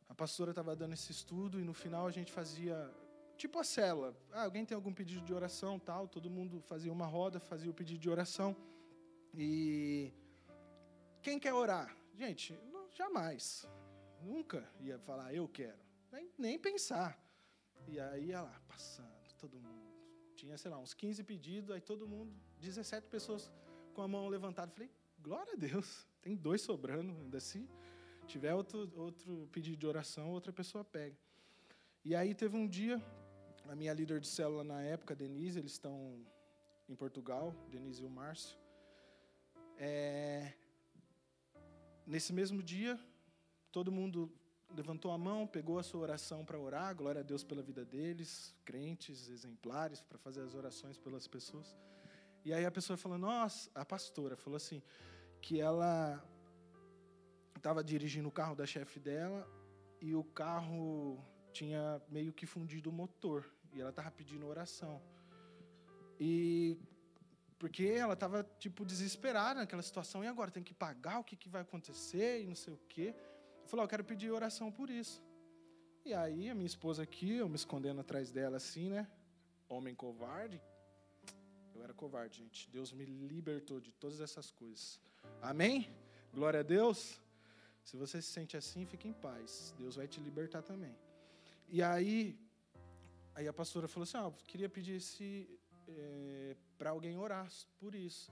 a 0.08 0.16
pastora 0.16 0.52
estava 0.52 0.76
dando 0.76 0.94
esse 0.94 1.12
estudo 1.12 1.60
e 1.60 1.64
no 1.64 1.74
final 1.74 2.08
a 2.08 2.12
gente 2.12 2.32
fazia 2.32 2.94
tipo 3.38 3.60
a 3.60 3.64
célula. 3.64 4.16
Ah, 4.32 4.44
alguém 4.44 4.66
tem 4.66 4.76
algum 4.76 4.94
pedido 4.94 5.22
de 5.26 5.34
oração, 5.34 5.78
tal? 5.78 6.08
Todo 6.08 6.30
mundo 6.30 6.62
fazia 6.62 6.92
uma 6.92 7.06
roda, 7.06 7.40
fazia 7.40 7.70
o 7.70 7.74
pedido 7.74 8.00
de 8.00 8.10
oração. 8.10 8.56
E 9.34 10.14
quem 11.22 11.38
quer 11.38 11.54
orar? 11.54 11.96
Gente, 12.14 12.58
não, 12.72 12.90
jamais. 12.94 13.68
Nunca 14.22 14.68
ia 14.80 14.98
falar 14.98 15.34
eu 15.34 15.48
quero. 15.50 15.80
Nem, 16.12 16.32
nem 16.38 16.58
pensar. 16.58 17.20
E 17.88 18.00
aí 18.00 18.28
ia 18.28 18.42
lá, 18.42 18.62
passando, 18.68 19.34
todo 19.38 19.60
mundo. 19.60 19.85
Tinha, 20.46 20.60
sei 20.60 20.70
lá, 20.70 20.78
uns 20.78 20.94
15 20.94 21.24
pedidos, 21.24 21.72
aí 21.72 21.82
todo 21.82 22.08
mundo, 22.08 22.32
17 22.60 23.08
pessoas 23.08 23.52
com 23.96 24.04
a 24.04 24.08
mão 24.08 24.28
levantada. 24.28 24.72
Falei, 24.72 24.92
glória 25.20 25.54
a 25.54 25.56
Deus, 25.56 26.08
tem 26.22 26.36
dois 26.36 26.62
sobrando, 26.62 27.12
ainda 27.20 27.40
assim. 27.40 27.68
Tiver 28.28 28.54
outro, 28.54 28.88
outro 28.96 29.50
pedido 29.52 29.76
de 29.76 29.88
oração, 29.88 30.30
outra 30.30 30.54
pessoa 30.54 30.84
pega. 30.84 31.18
E 32.04 32.16
aí 32.16 32.36
teve 32.36 32.56
um 32.56 32.68
dia, 32.68 33.02
a 33.68 33.76
minha 33.76 33.92
líder 33.92 34.20
de 34.20 34.28
célula 34.28 34.64
na 34.64 34.84
época, 34.84 35.16
Denise, 35.16 35.58
eles 35.58 35.72
estão 35.72 36.24
em 36.88 36.96
Portugal, 36.96 37.52
Denise 37.72 38.04
e 38.04 38.06
o 38.06 38.10
Márcio. 38.10 38.56
É, 39.80 40.54
nesse 42.06 42.32
mesmo 42.32 42.62
dia, 42.62 43.00
todo 43.72 43.92
mundo 43.92 44.32
levantou 44.76 45.12
a 45.12 45.18
mão, 45.18 45.48
pegou 45.48 45.80
a 45.80 45.84
sua 45.84 46.02
oração 46.02 46.44
para 46.44 46.60
orar, 46.60 46.96
glória 46.96 47.22
a 47.22 47.24
Deus 47.24 47.44
pela 47.44 47.62
vida 47.62 47.84
deles, 47.86 48.54
crentes, 48.66 49.30
exemplares, 49.30 50.02
para 50.02 50.18
fazer 50.18 50.42
as 50.42 50.54
orações 50.54 50.98
pelas 50.98 51.28
pessoas. 51.28 51.76
E 52.44 52.54
aí 52.54 52.66
a 52.66 52.72
pessoa 52.72 52.98
falou, 52.98 53.18
nossa, 53.18 53.72
a 53.74 53.86
pastora 53.86 54.36
falou 54.36 54.58
assim, 54.58 54.82
que 55.42 55.60
ela 55.60 56.24
estava 57.56 57.84
dirigindo 57.84 58.28
o 58.28 58.32
carro 58.32 58.56
da 58.56 58.66
chefe 58.66 59.00
dela 59.00 59.48
e 60.00 60.14
o 60.14 60.24
carro 60.24 61.24
tinha 61.52 62.02
meio 62.10 62.34
que 62.34 62.46
fundido 62.46 62.90
o 62.90 62.94
motor 62.94 63.50
e 63.72 63.80
ela 63.82 63.90
estava 63.90 64.12
pedindo 64.12 64.46
oração. 64.46 65.02
E 66.20 66.78
porque 67.58 67.86
ela 67.86 68.14
estava 68.14 68.44
tipo 68.60 68.86
desesperada 68.86 69.62
naquela 69.62 69.82
situação 69.82 70.24
e 70.24 70.28
agora 70.28 70.52
tem 70.52 70.62
que 70.62 70.74
pagar 70.74 71.20
o 71.20 71.24
que, 71.24 71.36
que 71.36 71.50
vai 71.50 71.62
acontecer 71.62 72.44
e 72.44 72.48
não 72.48 72.56
sei 72.56 72.74
o 72.74 72.80
quê. 72.90 73.16
Eu 73.66 73.70
falei, 73.70 73.82
oh, 73.82 73.86
eu 73.86 73.90
quero 73.90 74.04
pedir 74.04 74.30
oração 74.30 74.72
por 74.72 74.92
isso. 74.92 75.24
E 76.06 76.14
aí, 76.14 76.52
a 76.52 76.54
minha 76.54 76.68
esposa 76.68 77.02
aqui, 77.02 77.38
eu 77.38 77.50
me 77.50 77.56
escondendo 77.56 78.00
atrás 78.00 78.32
dela 78.32 78.58
assim, 78.58 78.90
né? 78.90 79.08
Homem 79.68 79.96
covarde. 79.96 80.62
Eu 81.74 81.84
era 81.84 81.92
covarde, 81.92 82.38
gente. 82.44 82.70
Deus 82.70 82.94
me 82.94 83.04
libertou 83.06 83.80
de 83.82 83.92
todas 83.92 84.22
essas 84.22 84.52
coisas. 84.52 85.02
Amém? 85.42 85.90
Glória 86.32 86.60
a 86.60 86.64
Deus. 86.64 87.20
Se 87.84 87.98
você 87.98 88.22
se 88.22 88.28
sente 88.28 88.56
assim, 88.56 88.86
fique 88.86 89.08
em 89.08 89.14
paz. 89.14 89.74
Deus 89.80 89.96
vai 89.96 90.08
te 90.08 90.22
libertar 90.22 90.62
também. 90.62 90.96
E 91.68 91.82
aí, 91.82 92.40
aí 93.34 93.48
a 93.48 93.54
pastora 93.54 93.88
falou 93.88 94.04
assim: 94.04 94.18
ah, 94.18 94.32
queria 94.46 94.70
pedir 94.70 95.02
se 95.02 95.50
é, 95.88 96.56
para 96.78 96.92
alguém 96.92 97.18
orar 97.18 97.52
por 97.80 97.96
isso. 97.96 98.32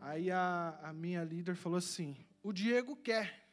Aí 0.00 0.28
a, 0.28 0.76
a 0.82 0.92
minha 0.92 1.22
líder 1.22 1.54
falou 1.54 1.78
assim: 1.78 2.16
o 2.42 2.52
Diego 2.52 2.96
quer 2.96 3.43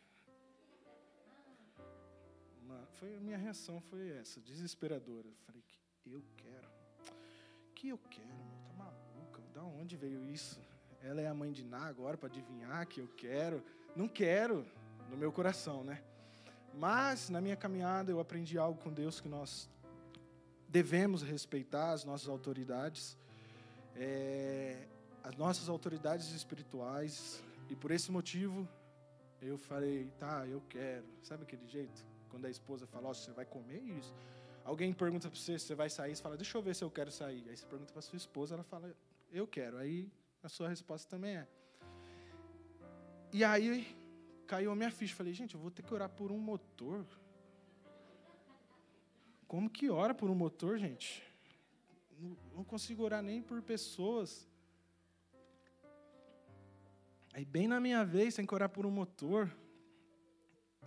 foi 3.02 3.16
a 3.16 3.20
minha 3.20 3.38
reação 3.38 3.82
foi 3.90 4.12
essa, 4.12 4.40
desesperadora. 4.40 5.28
Eu 5.28 5.36
falei, 5.48 5.64
eu 6.06 6.24
quero. 6.38 6.70
Que 7.74 7.90
eu 7.90 7.98
quero, 7.98 8.28
meu, 8.28 8.62
tá 8.68 8.74
maluca? 8.74 9.42
Da 9.56 9.64
onde 9.64 9.98
veio 9.98 10.24
isso? 10.30 10.62
Ela 11.02 11.20
é 11.20 11.28
a 11.28 11.34
mãe 11.34 11.52
de 11.52 11.64
Ná 11.64 11.88
agora 11.88 12.16
para 12.16 12.30
adivinhar 12.30 12.86
que 12.86 13.02
eu 13.02 13.08
quero? 13.18 13.64
Não 13.96 14.08
quero, 14.08 14.64
no 15.10 15.18
meu 15.18 15.32
coração, 15.32 15.84
né? 15.84 16.04
Mas 16.76 17.28
na 17.28 17.42
minha 17.42 17.56
caminhada 17.56 18.12
eu 18.12 18.20
aprendi 18.20 18.56
algo 18.56 18.80
com 18.80 18.94
Deus 18.94 19.20
que 19.20 19.28
nós 19.28 19.68
devemos 20.70 21.24
respeitar 21.24 21.94
as 21.94 22.06
nossas 22.06 22.30
autoridades, 22.30 23.18
é, 23.96 24.86
as 25.24 25.36
nossas 25.36 25.70
autoridades 25.70 26.32
espirituais, 26.34 27.44
e 27.68 27.76
por 27.76 27.90
esse 27.90 28.12
motivo 28.12 28.70
eu 29.42 29.58
falei, 29.58 30.08
tá, 30.20 30.46
eu 30.46 30.62
quero. 30.70 31.06
Sabe 31.24 31.44
aquele 31.44 31.68
jeito? 31.68 32.11
Quando 32.32 32.46
a 32.46 32.50
esposa 32.50 32.88
fala, 32.88 33.10
oh, 33.10 33.14
você 33.14 33.32
vai 33.32 33.46
comer 33.46 33.82
isso? 33.84 34.16
Alguém 34.64 34.94
pergunta 34.94 35.30
para 35.30 35.40
você 35.40 35.60
se 35.60 35.66
você 35.66 35.76
vai 35.76 35.90
sair, 35.90 36.16
você 36.16 36.22
fala, 36.22 36.38
deixa 36.38 36.58
eu 36.58 36.62
ver 36.62 36.76
se 36.76 36.84
eu 36.84 36.90
quero 36.90 37.12
sair. 37.12 37.44
Aí 37.50 37.56
você 37.56 37.66
pergunta 37.66 37.92
para 37.92 38.02
sua 38.02 38.18
esposa, 38.18 38.56
ela 38.56 38.64
fala, 38.64 38.96
eu 39.32 39.46
quero. 39.46 39.78
Aí 39.78 40.10
a 40.42 40.50
sua 40.50 40.70
resposta 40.70 41.10
também 41.10 41.38
é. 41.38 41.48
E 43.34 43.44
aí 43.44 43.96
caiu 44.48 44.72
a 44.72 44.76
minha 44.76 44.92
ficha. 44.92 45.16
Falei, 45.16 45.34
gente, 45.34 45.56
eu 45.56 45.62
vou 45.62 45.72
ter 45.72 45.84
que 45.84 45.94
orar 45.94 46.10
por 46.10 46.32
um 46.32 46.40
motor. 46.40 47.06
Como 49.48 49.70
que 49.70 49.90
ora 49.90 50.14
por 50.14 50.30
um 50.30 50.36
motor, 50.36 50.78
gente? 50.78 51.24
Não 52.56 52.64
consigo 52.64 53.04
orar 53.04 53.22
nem 53.22 53.42
por 53.42 53.62
pessoas. 53.62 54.48
Aí, 57.34 57.46
bem 57.46 57.68
na 57.68 57.80
minha 57.80 58.04
vez, 58.04 58.36
tem 58.36 58.46
que 58.46 58.54
orar 58.54 58.70
por 58.70 58.86
um 58.86 58.92
motor. 58.92 59.50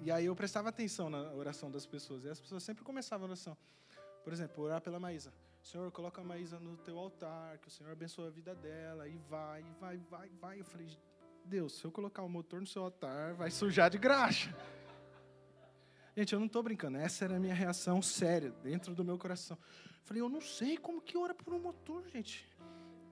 E 0.01 0.11
aí 0.11 0.27
eu 0.27 0.35
prestava 0.35 0.69
atenção 0.69 1.09
na 1.09 1.33
oração 1.33 1.71
das 1.71 1.87
pessoas. 1.87 2.25
E 2.25 2.29
as 2.29 2.41
pessoas 2.41 2.63
sempre 2.63 2.85
começavam 2.85 3.27
a 3.27 3.29
oração. 3.29 3.57
Por 4.23 4.33
exemplo, 4.33 4.65
orar 4.65 4.81
pela 4.81 4.99
Maísa. 4.99 5.33
Senhor, 5.63 5.91
coloca 5.91 6.21
a 6.21 6.25
Maísa 6.25 6.59
no 6.59 6.77
teu 6.79 6.99
altar, 6.99 7.59
que 7.59 7.69
o 7.69 7.71
Senhor 7.71 7.93
abençoe 7.93 8.27
a 8.27 8.31
vida 8.31 8.55
dela. 8.55 9.09
E 9.09 9.17
vai, 9.29 9.61
e 9.61 9.81
vai, 9.81 9.97
vai, 10.11 10.29
vai. 10.41 10.61
Eu 10.61 10.65
falei, 10.65 10.89
Deus, 11.45 11.79
se 11.79 11.85
eu 11.85 11.91
colocar 11.91 12.23
o 12.23 12.29
motor 12.29 12.61
no 12.61 12.67
seu 12.67 12.83
altar, 12.83 13.35
vai 13.35 13.51
sujar 13.51 13.91
de 13.91 13.99
graxa. 13.99 14.55
Gente, 16.17 16.33
eu 16.33 16.39
não 16.39 16.47
estou 16.47 16.63
brincando. 16.63 16.97
Essa 16.97 17.25
era 17.25 17.37
a 17.37 17.41
minha 17.41 17.55
reação 17.55 18.01
séria, 18.01 18.51
dentro 18.63 18.95
do 18.95 19.05
meu 19.05 19.19
coração. 19.19 19.59
Eu 19.61 20.05
falei, 20.05 20.23
eu 20.23 20.29
não 20.29 20.41
sei 20.41 20.77
como 20.77 21.01
que 21.01 21.17
ora 21.17 21.35
por 21.35 21.53
um 21.53 21.59
motor, 21.59 22.07
gente. 22.09 22.49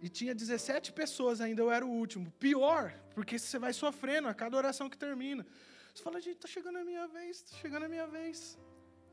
E 0.00 0.08
tinha 0.08 0.34
17 0.34 0.92
pessoas 0.92 1.40
ainda, 1.40 1.62
eu 1.62 1.70
era 1.70 1.84
o 1.84 1.90
último. 1.90 2.30
Pior, 2.32 2.92
porque 3.14 3.38
você 3.38 3.58
vai 3.58 3.72
sofrendo 3.72 4.28
a 4.28 4.34
cada 4.34 4.56
oração 4.56 4.88
que 4.88 4.96
termina. 4.96 5.44
Você 5.94 6.02
fala, 6.02 6.20
gente, 6.20 6.36
está 6.36 6.48
chegando 6.48 6.78
a 6.78 6.84
minha 6.84 7.06
vez, 7.06 7.42
está 7.42 7.56
chegando 7.58 7.84
a 7.84 7.88
minha 7.88 8.06
vez. 8.06 8.58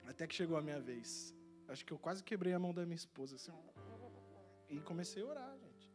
Até 0.08 0.26
que 0.26 0.34
chegou 0.34 0.58
a 0.58 0.62
minha 0.62 0.80
vez. 0.80 1.36
Acho 1.68 1.86
que 1.86 1.92
eu 1.92 2.00
quase 2.00 2.24
quebrei 2.24 2.54
a 2.54 2.60
mão 2.60 2.74
da 2.74 2.86
minha 2.86 2.96
esposa. 2.96 3.36
Assim, 3.36 3.52
e 4.70 4.80
comecei 4.80 5.22
a 5.22 5.26
orar, 5.26 5.58
gente. 5.58 5.92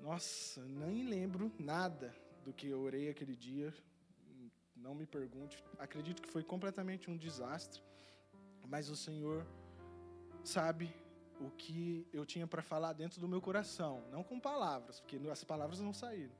Nossa, 0.00 0.64
nem 0.64 1.06
lembro 1.08 1.50
nada 1.58 2.14
do 2.44 2.52
que 2.52 2.68
eu 2.68 2.80
orei 2.80 3.08
aquele 3.08 3.34
dia. 3.34 3.74
Não 4.76 4.94
me 4.94 5.06
pergunte. 5.06 5.62
Acredito 5.78 6.22
que 6.22 6.28
foi 6.28 6.42
completamente 6.42 7.10
um 7.10 7.16
desastre. 7.16 7.82
Mas 8.68 8.88
o 8.88 8.96
Senhor 8.96 9.46
sabe 10.44 10.94
o 11.40 11.50
que 11.50 12.06
eu 12.12 12.24
tinha 12.26 12.46
para 12.46 12.62
falar 12.62 12.92
dentro 12.92 13.20
do 13.20 13.26
meu 13.26 13.40
coração. 13.40 14.04
Não 14.10 14.22
com 14.22 14.38
palavras, 14.38 15.00
porque 15.00 15.16
as 15.28 15.42
palavras 15.42 15.80
não 15.80 15.92
saíram. 15.92 16.34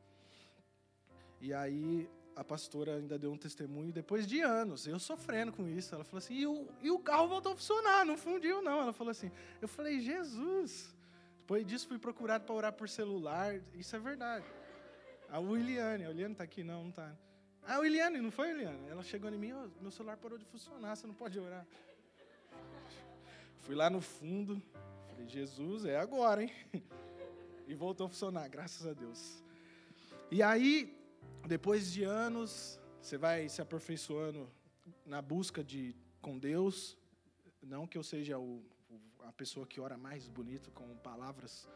E 1.40 1.54
aí 1.54 2.08
a 2.34 2.44
pastora 2.44 2.96
ainda 2.96 3.18
deu 3.18 3.32
um 3.32 3.36
testemunho 3.36 3.92
depois 3.92 4.26
de 4.26 4.40
anos, 4.40 4.86
eu 4.86 4.98
sofrendo 4.98 5.52
com 5.52 5.68
isso. 5.68 5.94
Ela 5.94 6.04
falou 6.04 6.18
assim: 6.18 6.34
e 6.34 6.46
o, 6.46 6.68
e 6.82 6.90
o 6.90 6.98
carro 6.98 7.28
voltou 7.28 7.52
a 7.52 7.56
funcionar, 7.56 8.04
não 8.04 8.16
fundiu, 8.16 8.62
não. 8.62 8.80
Ela 8.80 8.92
falou 8.92 9.10
assim: 9.10 9.30
eu 9.60 9.68
falei, 9.68 10.00
Jesus. 10.00 10.94
Depois 11.40 11.66
disso, 11.66 11.88
fui 11.88 11.98
procurado 11.98 12.44
para 12.44 12.54
orar 12.54 12.72
por 12.72 12.88
celular, 12.88 13.60
isso 13.74 13.94
é 13.96 13.98
verdade. 13.98 14.46
A 15.28 15.40
Williane, 15.40 16.04
a 16.04 16.08
Williane 16.08 16.32
está 16.32 16.44
aqui? 16.44 16.62
Não, 16.62 16.82
não 16.82 16.90
está. 16.90 17.12
A 17.66 17.78
Williane, 17.78 18.20
não 18.20 18.30
foi, 18.30 18.52
Williane? 18.52 18.88
Ela 18.88 19.02
chegou 19.02 19.30
em 19.30 19.36
mim: 19.36 19.52
oh, 19.52 19.68
meu 19.80 19.90
celular 19.90 20.16
parou 20.16 20.38
de 20.38 20.44
funcionar, 20.44 20.96
você 20.96 21.06
não 21.06 21.14
pode 21.14 21.38
orar. 21.38 21.66
Fui 23.58 23.74
lá 23.74 23.90
no 23.90 24.00
fundo, 24.00 24.62
falei: 25.08 25.28
Jesus, 25.28 25.84
é 25.84 25.96
agora, 25.96 26.42
hein? 26.42 26.52
E 27.66 27.74
voltou 27.74 28.06
a 28.06 28.08
funcionar, 28.08 28.48
graças 28.48 28.84
a 28.84 28.92
Deus. 28.92 29.44
E 30.28 30.42
aí, 30.42 30.99
depois 31.46 31.92
de 31.92 32.04
anos, 32.04 32.80
você 33.00 33.16
vai 33.16 33.48
se 33.48 33.60
aperfeiçoando 33.60 34.48
na 35.04 35.20
busca 35.20 35.64
de 35.64 35.94
com 36.20 36.38
Deus. 36.38 36.96
Não 37.62 37.86
que 37.86 37.98
eu 37.98 38.02
seja 38.02 38.38
o, 38.38 38.62
a 39.24 39.32
pessoa 39.32 39.66
que 39.66 39.80
ora 39.80 39.96
mais 39.96 40.28
bonito 40.28 40.70
com 40.70 40.96
palavras 40.96 41.68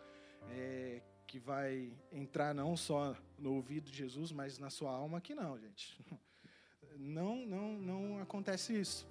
é, 0.51 1.03
que 1.27 1.39
vai 1.39 1.93
entrar 2.13 2.55
não 2.55 2.77
só 2.77 3.17
no 3.39 3.55
ouvido 3.55 3.91
de 3.91 3.97
Jesus, 3.97 4.33
mas 4.33 4.59
na 4.59 4.71
sua 4.71 4.91
alma, 4.91 5.21
que 5.21 5.35
não, 5.35 5.59
gente. 5.59 5.99
Não, 6.97 7.45
não, 7.45 7.73
não 7.73 8.23
acontece 8.23 8.73
isso. 8.79 9.05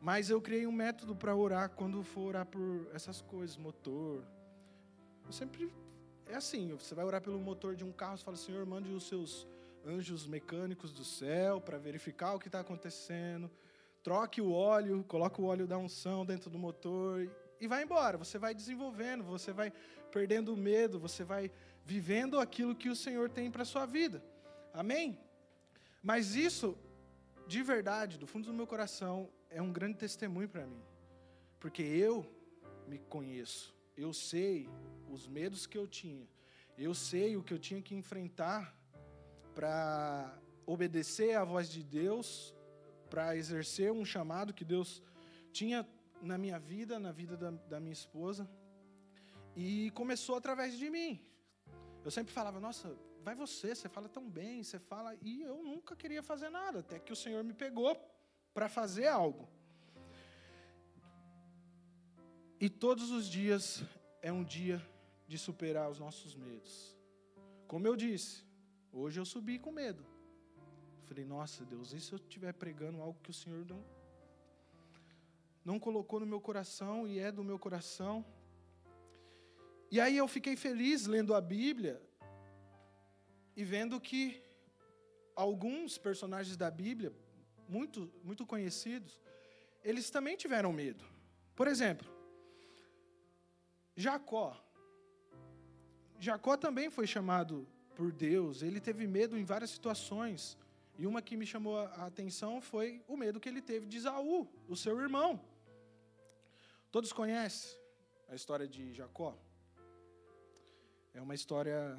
Mas 0.00 0.30
eu 0.30 0.40
criei 0.40 0.68
um 0.68 0.72
método 0.72 1.16
para 1.16 1.34
orar 1.34 1.70
quando 1.70 2.00
for 2.04 2.28
orar 2.28 2.46
por 2.46 2.88
essas 2.94 3.20
coisas, 3.20 3.56
motor. 3.56 4.24
Eu 5.26 5.32
sempre 5.32 5.68
é 6.26 6.36
assim, 6.36 6.72
você 6.74 6.94
vai 6.94 7.04
orar 7.04 7.20
pelo 7.20 7.40
motor 7.40 7.74
de 7.74 7.82
um 7.82 7.90
carro, 7.90 8.16
você 8.16 8.24
fala: 8.24 8.36
"Senhor, 8.36 8.64
mande 8.64 8.92
os 8.92 9.08
seus 9.08 9.48
anjos 9.86 10.26
mecânicos 10.26 10.92
do 10.92 11.04
céu 11.04 11.60
para 11.60 11.78
verificar 11.78 12.34
o 12.34 12.38
que 12.38 12.48
está 12.48 12.60
acontecendo. 12.60 13.50
Troque 14.02 14.40
o 14.40 14.52
óleo, 14.52 15.04
coloca 15.04 15.40
o 15.40 15.44
óleo 15.44 15.66
da 15.66 15.78
unção 15.78 16.24
dentro 16.26 16.50
do 16.50 16.58
motor 16.58 17.28
e 17.60 17.68
vai 17.68 17.82
embora. 17.82 18.18
Você 18.18 18.38
vai 18.38 18.54
desenvolvendo, 18.54 19.22
você 19.22 19.52
vai 19.52 19.72
perdendo 20.10 20.52
o 20.52 20.56
medo, 20.56 20.98
você 20.98 21.24
vai 21.24 21.50
vivendo 21.84 22.40
aquilo 22.40 22.74
que 22.74 22.88
o 22.88 22.96
Senhor 22.96 23.30
tem 23.30 23.50
para 23.50 23.64
sua 23.64 23.86
vida. 23.86 24.22
Amém? 24.72 25.18
Mas 26.02 26.34
isso, 26.34 26.76
de 27.46 27.62
verdade, 27.62 28.18
do 28.18 28.26
fundo 28.26 28.46
do 28.46 28.54
meu 28.54 28.66
coração, 28.66 29.30
é 29.48 29.62
um 29.62 29.72
grande 29.72 29.98
testemunho 29.98 30.48
para 30.48 30.66
mim. 30.66 30.82
Porque 31.60 31.82
eu 31.82 32.26
me 32.88 32.98
conheço, 32.98 33.74
eu 33.96 34.12
sei 34.12 34.68
os 35.08 35.28
medos 35.28 35.66
que 35.66 35.78
eu 35.78 35.86
tinha, 35.86 36.26
eu 36.76 36.94
sei 36.94 37.36
o 37.36 37.42
que 37.42 37.54
eu 37.54 37.58
tinha 37.58 37.80
que 37.80 37.94
enfrentar 37.94 38.76
para 39.54 40.38
obedecer 40.66 41.36
à 41.36 41.44
voz 41.44 41.68
de 41.68 41.82
Deus, 41.82 42.54
para 43.10 43.36
exercer 43.36 43.92
um 43.92 44.04
chamado 44.04 44.54
que 44.54 44.64
Deus 44.64 45.02
tinha 45.52 45.86
na 46.20 46.38
minha 46.38 46.58
vida, 46.58 46.98
na 46.98 47.12
vida 47.12 47.36
da, 47.36 47.50
da 47.50 47.80
minha 47.80 47.92
esposa. 47.92 48.48
E 49.54 49.90
começou 49.90 50.36
através 50.36 50.78
de 50.78 50.88
mim. 50.88 51.20
Eu 52.04 52.10
sempre 52.10 52.32
falava, 52.32 52.58
nossa, 52.58 52.96
vai 53.22 53.34
você, 53.34 53.74
você 53.74 53.88
fala 53.88 54.08
tão 54.08 54.28
bem, 54.28 54.62
você 54.62 54.78
fala. 54.78 55.16
E 55.20 55.42
eu 55.42 55.62
nunca 55.62 55.94
queria 55.94 56.22
fazer 56.22 56.48
nada, 56.48 56.80
até 56.80 56.98
que 56.98 57.12
o 57.12 57.16
Senhor 57.16 57.44
me 57.44 57.52
pegou 57.52 57.96
para 58.54 58.68
fazer 58.68 59.06
algo. 59.06 59.48
E 62.60 62.70
todos 62.70 63.10
os 63.10 63.26
dias 63.26 63.82
é 64.20 64.32
um 64.32 64.44
dia 64.44 64.80
de 65.26 65.36
superar 65.36 65.90
os 65.90 65.98
nossos 65.98 66.34
medos. 66.34 66.96
Como 67.66 67.86
eu 67.86 67.96
disse, 67.96 68.44
Hoje 68.92 69.18
eu 69.18 69.24
subi 69.24 69.58
com 69.58 69.72
medo. 69.72 70.04
Falei, 71.04 71.24
nossa 71.24 71.64
Deus, 71.64 71.92
e 71.92 72.00
se 72.00 72.12
eu 72.12 72.18
estiver 72.18 72.52
pregando 72.52 73.00
algo 73.00 73.18
que 73.22 73.30
o 73.30 73.34
Senhor 73.34 73.64
não, 73.66 73.82
não 75.64 75.78
colocou 75.78 76.20
no 76.20 76.26
meu 76.26 76.40
coração 76.40 77.06
e 77.06 77.18
é 77.18 77.32
do 77.32 77.42
meu 77.42 77.58
coração? 77.58 78.24
E 79.90 79.98
aí 80.00 80.16
eu 80.16 80.28
fiquei 80.28 80.56
feliz 80.56 81.06
lendo 81.06 81.34
a 81.34 81.40
Bíblia 81.40 82.00
e 83.56 83.64
vendo 83.64 84.00
que 84.00 84.42
alguns 85.34 85.96
personagens 85.96 86.56
da 86.56 86.70
Bíblia, 86.70 87.12
muito, 87.68 88.12
muito 88.22 88.46
conhecidos, 88.46 89.20
eles 89.82 90.10
também 90.10 90.36
tiveram 90.36 90.72
medo. 90.72 91.04
Por 91.54 91.66
exemplo, 91.66 92.08
Jacó. 93.96 94.56
Jacó 96.18 96.56
também 96.56 96.88
foi 96.90 97.06
chamado 97.06 97.66
por 97.94 98.12
Deus, 98.12 98.62
ele 98.62 98.80
teve 98.80 99.06
medo 99.06 99.36
em 99.36 99.44
várias 99.44 99.70
situações. 99.70 100.58
E 100.98 101.06
uma 101.06 101.22
que 101.22 101.36
me 101.36 101.46
chamou 101.46 101.78
a 101.78 102.06
atenção 102.06 102.60
foi 102.60 103.02
o 103.08 103.16
medo 103.16 103.40
que 103.40 103.48
ele 103.48 103.62
teve 103.62 103.86
de 103.86 103.96
Isaú, 103.96 104.48
o 104.68 104.76
seu 104.76 105.00
irmão. 105.00 105.40
Todos 106.90 107.12
conhecem 107.12 107.78
a 108.28 108.34
história 108.34 108.68
de 108.68 108.92
Jacó? 108.92 109.36
É 111.14 111.20
uma 111.20 111.34
história 111.34 111.98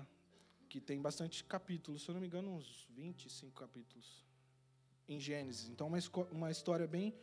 que 0.70 0.80
tem 0.80 1.02
bastante 1.02 1.44
capítulos, 1.44 2.04
se 2.04 2.10
eu 2.10 2.14
não 2.14 2.22
me 2.22 2.28
engano, 2.28 2.56
uns 2.56 2.88
25 2.92 3.52
capítulos 3.54 4.24
em 5.08 5.20
Gênesis. 5.20 5.70
Então, 5.70 5.88
uma, 5.88 5.98
uma 6.32 6.52
história 6.52 6.88
bem, 6.88 7.14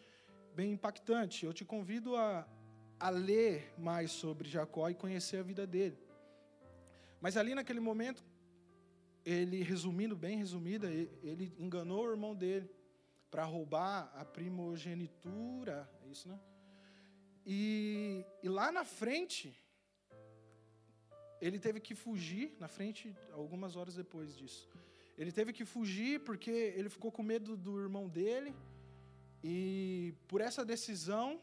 bem 0.54 0.72
impactante. 0.72 1.44
Eu 1.44 1.52
te 1.52 1.64
convido 1.64 2.16
a, 2.16 2.46
a 2.98 3.10
ler 3.10 3.72
mais 3.78 4.10
sobre 4.10 4.48
Jacó 4.48 4.88
e 4.88 4.94
conhecer 4.94 5.38
a 5.38 5.42
vida 5.42 5.66
dele. 5.66 5.98
Mas 7.20 7.36
ali 7.36 7.54
naquele 7.54 7.80
momento, 7.80 8.24
ele, 9.24 9.62
resumindo 9.62 10.16
bem 10.16 10.36
resumida, 10.36 10.90
ele 10.90 11.52
enganou 11.58 12.04
o 12.04 12.10
irmão 12.10 12.34
dele 12.34 12.70
para 13.30 13.44
roubar 13.44 14.10
a 14.14 14.24
primogenitura, 14.24 15.88
é 16.04 16.08
isso, 16.08 16.28
né? 16.28 16.38
E, 17.46 18.24
e, 18.42 18.48
lá 18.48 18.70
na 18.70 18.84
frente, 18.84 19.56
ele 21.40 21.58
teve 21.58 21.80
que 21.80 21.94
fugir, 21.94 22.56
na 22.58 22.68
frente, 22.68 23.16
algumas 23.32 23.76
horas 23.76 23.94
depois 23.94 24.36
disso. 24.36 24.68
Ele 25.16 25.32
teve 25.32 25.52
que 25.52 25.64
fugir 25.64 26.20
porque 26.20 26.50
ele 26.50 26.88
ficou 26.88 27.10
com 27.10 27.22
medo 27.22 27.56
do 27.56 27.80
irmão 27.80 28.08
dele, 28.08 28.54
e 29.42 30.14
por 30.28 30.40
essa 30.40 30.64
decisão, 30.64 31.40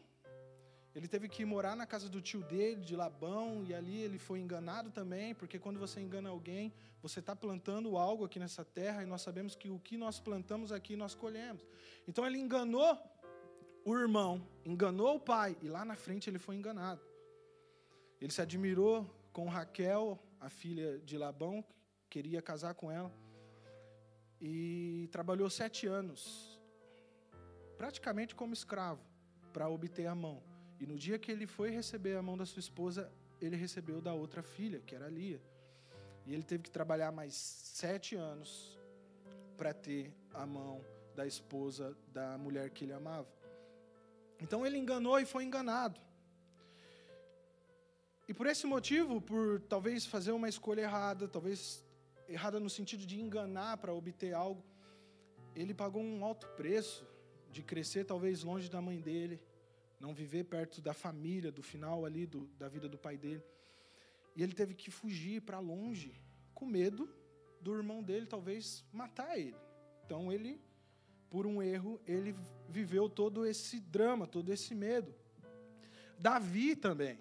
ele 0.98 1.06
teve 1.06 1.28
que 1.28 1.44
morar 1.44 1.76
na 1.76 1.86
casa 1.86 2.08
do 2.08 2.20
tio 2.20 2.42
dele, 2.42 2.80
de 2.80 2.96
Labão, 2.96 3.64
e 3.64 3.72
ali 3.72 3.98
ele 4.00 4.18
foi 4.18 4.40
enganado 4.40 4.90
também, 4.90 5.32
porque 5.32 5.56
quando 5.56 5.78
você 5.78 6.00
engana 6.00 6.28
alguém, 6.28 6.72
você 7.00 7.20
está 7.20 7.36
plantando 7.36 7.96
algo 7.96 8.24
aqui 8.24 8.40
nessa 8.40 8.64
terra, 8.64 9.04
e 9.04 9.06
nós 9.06 9.22
sabemos 9.22 9.54
que 9.54 9.70
o 9.70 9.78
que 9.78 9.96
nós 9.96 10.18
plantamos 10.18 10.72
aqui 10.72 10.96
nós 10.96 11.14
colhemos. 11.14 11.64
Então 12.08 12.26
ele 12.26 12.36
enganou 12.36 12.98
o 13.84 13.96
irmão, 13.96 14.44
enganou 14.64 15.14
o 15.14 15.20
pai, 15.20 15.56
e 15.62 15.68
lá 15.68 15.84
na 15.84 15.94
frente 15.94 16.28
ele 16.28 16.36
foi 16.36 16.56
enganado. 16.56 17.00
Ele 18.20 18.32
se 18.32 18.42
admirou 18.42 19.08
com 19.32 19.48
Raquel, 19.48 20.18
a 20.40 20.50
filha 20.50 20.98
de 20.98 21.16
Labão, 21.16 21.64
queria 22.10 22.42
casar 22.42 22.74
com 22.74 22.90
ela, 22.90 23.12
e 24.40 25.08
trabalhou 25.12 25.48
sete 25.48 25.86
anos, 25.86 26.60
praticamente 27.76 28.34
como 28.34 28.52
escravo, 28.52 29.06
para 29.52 29.68
obter 29.68 30.08
a 30.08 30.14
mão. 30.16 30.47
E 30.80 30.86
no 30.86 30.96
dia 30.96 31.18
que 31.18 31.30
ele 31.30 31.46
foi 31.46 31.70
receber 31.70 32.16
a 32.16 32.22
mão 32.22 32.36
da 32.36 32.46
sua 32.46 32.60
esposa, 32.60 33.10
ele 33.40 33.56
recebeu 33.56 34.00
da 34.00 34.14
outra 34.14 34.42
filha, 34.42 34.80
que 34.80 34.94
era 34.94 35.08
Lia. 35.08 35.40
E 36.26 36.34
ele 36.34 36.42
teve 36.42 36.62
que 36.62 36.70
trabalhar 36.70 37.10
mais 37.10 37.34
sete 37.34 38.14
anos 38.14 38.78
para 39.56 39.72
ter 39.72 40.12
a 40.32 40.46
mão 40.46 40.84
da 41.16 41.26
esposa 41.26 41.96
da 42.12 42.38
mulher 42.38 42.70
que 42.70 42.84
ele 42.84 42.92
amava. 42.92 43.28
Então 44.40 44.64
ele 44.64 44.78
enganou 44.78 45.18
e 45.18 45.26
foi 45.26 45.44
enganado. 45.44 46.00
E 48.28 48.34
por 48.34 48.46
esse 48.46 48.66
motivo, 48.66 49.20
por 49.20 49.60
talvez 49.62 50.06
fazer 50.06 50.32
uma 50.32 50.48
escolha 50.48 50.82
errada, 50.82 51.26
talvez 51.26 51.84
errada 52.28 52.60
no 52.60 52.68
sentido 52.68 53.06
de 53.06 53.18
enganar 53.18 53.78
para 53.78 53.92
obter 53.92 54.34
algo, 54.34 54.62
ele 55.56 55.74
pagou 55.74 56.02
um 56.02 56.24
alto 56.24 56.46
preço 56.48 57.06
de 57.50 57.62
crescer 57.62 58.04
talvez 58.04 58.44
longe 58.44 58.68
da 58.68 58.82
mãe 58.82 59.00
dele, 59.00 59.40
não 60.00 60.14
viver 60.14 60.44
perto 60.44 60.80
da 60.80 60.94
família, 60.94 61.50
do 61.50 61.62
final 61.62 62.04
ali 62.04 62.26
do, 62.26 62.46
da 62.58 62.68
vida 62.68 62.88
do 62.88 62.98
pai 62.98 63.16
dele. 63.16 63.42
E 64.36 64.42
ele 64.42 64.52
teve 64.52 64.74
que 64.74 64.90
fugir 64.90 65.42
para 65.42 65.58
longe, 65.58 66.14
com 66.54 66.66
medo 66.66 67.08
do 67.60 67.74
irmão 67.74 68.02
dele 68.02 68.26
talvez 68.26 68.84
matar 68.92 69.38
ele. 69.38 69.56
Então 70.04 70.32
ele, 70.32 70.60
por 71.28 71.46
um 71.46 71.62
erro, 71.62 72.00
ele 72.06 72.34
viveu 72.68 73.08
todo 73.08 73.44
esse 73.44 73.80
drama, 73.80 74.26
todo 74.26 74.52
esse 74.52 74.74
medo. 74.74 75.14
Davi 76.18 76.76
também. 76.76 77.18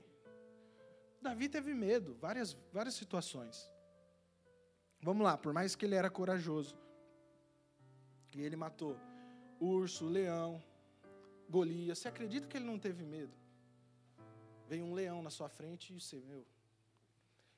Davi 1.21 1.49
teve 1.49 1.73
medo, 1.73 2.15
várias, 2.15 2.55
várias 2.71 2.93
situações. 2.93 3.69
Vamos 5.01 5.23
lá, 5.23 5.37
por 5.37 5.53
mais 5.53 5.75
que 5.75 5.85
ele 5.85 5.95
era 5.95 6.09
corajoso, 6.09 6.77
e 8.35 8.41
ele 8.41 8.55
matou 8.55 8.97
urso, 9.59 10.05
leão, 10.05 10.63
Golias, 11.49 11.99
você 11.99 12.07
acredita 12.07 12.47
que 12.47 12.57
ele 12.57 12.65
não 12.65 12.77
teve 12.77 13.03
medo? 13.03 13.33
Veio 14.67 14.85
um 14.85 14.93
leão 14.93 15.21
na 15.21 15.29
sua 15.29 15.47
frente 15.47 15.91
e 15.91 15.99
você, 15.99 16.19
meu, 16.21 16.45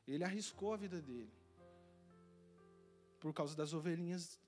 ele 0.07 0.23
arriscou 0.23 0.73
a 0.73 0.77
vida 0.77 1.01
dele 1.01 1.31
por 3.19 3.33
causa 3.33 3.55
das 3.55 3.73
ovelhinhas 3.73 4.39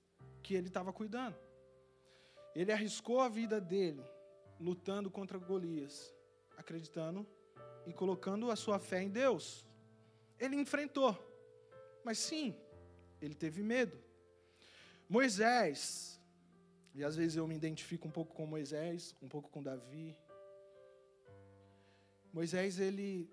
que 0.42 0.54
ele 0.54 0.68
estava 0.68 0.92
cuidando. 0.92 1.36
Ele 2.54 2.72
arriscou 2.72 3.20
a 3.20 3.28
vida 3.28 3.60
dele 3.60 4.02
lutando 4.60 5.10
contra 5.10 5.38
Golias, 5.38 6.14
acreditando 6.56 7.26
e 7.86 7.92
colocando 7.92 8.50
a 8.50 8.56
sua 8.56 8.78
fé 8.78 9.02
em 9.02 9.08
Deus. 9.08 9.66
Ele 10.38 10.56
enfrentou, 10.56 11.16
mas 12.04 12.18
sim, 12.18 12.54
ele 13.20 13.34
teve 13.34 13.62
medo. 13.62 13.98
Moisés, 15.08 16.20
e 16.94 17.02
às 17.02 17.16
vezes 17.16 17.36
eu 17.36 17.46
me 17.46 17.54
identifico 17.54 18.06
um 18.06 18.10
pouco 18.10 18.34
com 18.34 18.46
Moisés, 18.46 19.14
um 19.22 19.28
pouco 19.28 19.50
com 19.50 19.62
Davi. 19.62 20.16
Moisés, 22.32 22.78
ele 22.78 23.30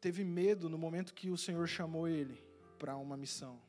teve 0.00 0.24
medo 0.24 0.68
no 0.68 0.78
momento 0.78 1.14
que 1.14 1.30
o 1.30 1.36
Senhor 1.36 1.66
chamou 1.66 2.08
ele 2.08 2.40
para 2.78 2.96
uma 2.96 3.16
missão. 3.16 3.60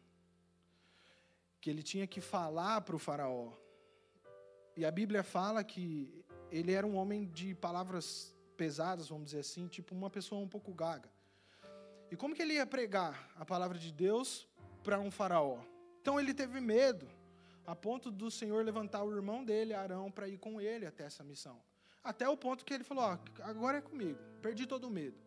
Que 1.60 1.70
ele 1.70 1.82
tinha 1.82 2.06
que 2.06 2.22
falar 2.22 2.82
para 2.82 2.96
o 2.96 3.00
Faraó. 3.00 3.54
E 4.76 4.86
a 4.86 4.92
Bíblia 4.92 5.24
fala 5.24 5.64
que 5.64 6.24
ele 6.52 6.72
era 6.72 6.86
um 6.86 6.96
homem 6.96 7.26
de 7.26 7.56
palavras 7.56 8.36
pesadas, 8.56 9.10
vamos 9.10 9.26
dizer 9.26 9.40
assim, 9.40 9.68
tipo 9.68 9.96
uma 9.96 10.10
pessoa 10.10 10.42
um 10.42 10.48
pouco 10.48 10.74
gaga. 10.74 11.10
E 12.12 12.16
como 12.16 12.36
que 12.36 12.42
ele 12.42 12.54
ia 12.54 12.66
pregar 12.66 13.32
a 13.36 13.46
palavra 13.46 13.78
de 13.78 13.92
Deus 13.92 14.48
para 14.84 15.00
um 15.00 15.10
faraó? 15.10 15.60
Então 16.02 16.20
ele 16.20 16.34
teve 16.34 16.60
medo, 16.60 17.08
a 17.66 17.76
ponto 17.76 18.12
do 18.12 18.30
Senhor 18.30 18.64
levantar 18.64 19.04
o 19.04 19.16
irmão 19.16 19.44
dele, 19.44 19.74
Arão, 19.74 20.12
para 20.12 20.28
ir 20.28 20.38
com 20.38 20.60
ele 20.60 20.86
até 20.86 21.06
essa 21.06 21.24
missão. 21.24 21.62
Até 22.04 22.28
o 22.28 22.36
ponto 22.36 22.66
que 22.66 22.74
ele 22.74 22.84
falou: 22.84 23.06
ó, 23.06 23.18
agora 23.44 23.78
é 23.78 23.82
comigo, 23.82 24.20
perdi 24.42 24.66
todo 24.66 24.86
o 24.86 24.92
medo. 24.92 25.18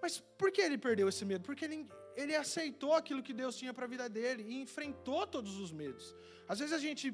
Mas 0.00 0.18
por 0.18 0.52
que 0.52 0.60
ele 0.60 0.76
perdeu 0.76 1.08
esse 1.08 1.24
medo? 1.24 1.44
Porque 1.44 1.64
ele, 1.64 1.88
ele 2.14 2.36
aceitou 2.36 2.92
aquilo 2.92 3.22
que 3.22 3.32
Deus 3.32 3.56
tinha 3.56 3.72
para 3.72 3.86
a 3.86 3.88
vida 3.88 4.08
dele 4.08 4.44
e 4.46 4.60
enfrentou 4.60 5.26
todos 5.26 5.58
os 5.58 5.72
medos. 5.72 6.14
Às 6.46 6.58
vezes 6.58 6.74
a 6.74 6.78
gente 6.78 7.10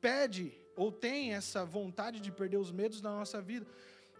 pede 0.00 0.52
ou 0.76 0.92
tem 0.92 1.32
essa 1.32 1.64
vontade 1.64 2.20
de 2.20 2.30
perder 2.30 2.58
os 2.58 2.70
medos 2.70 3.00
na 3.00 3.10
nossa 3.10 3.40
vida, 3.40 3.66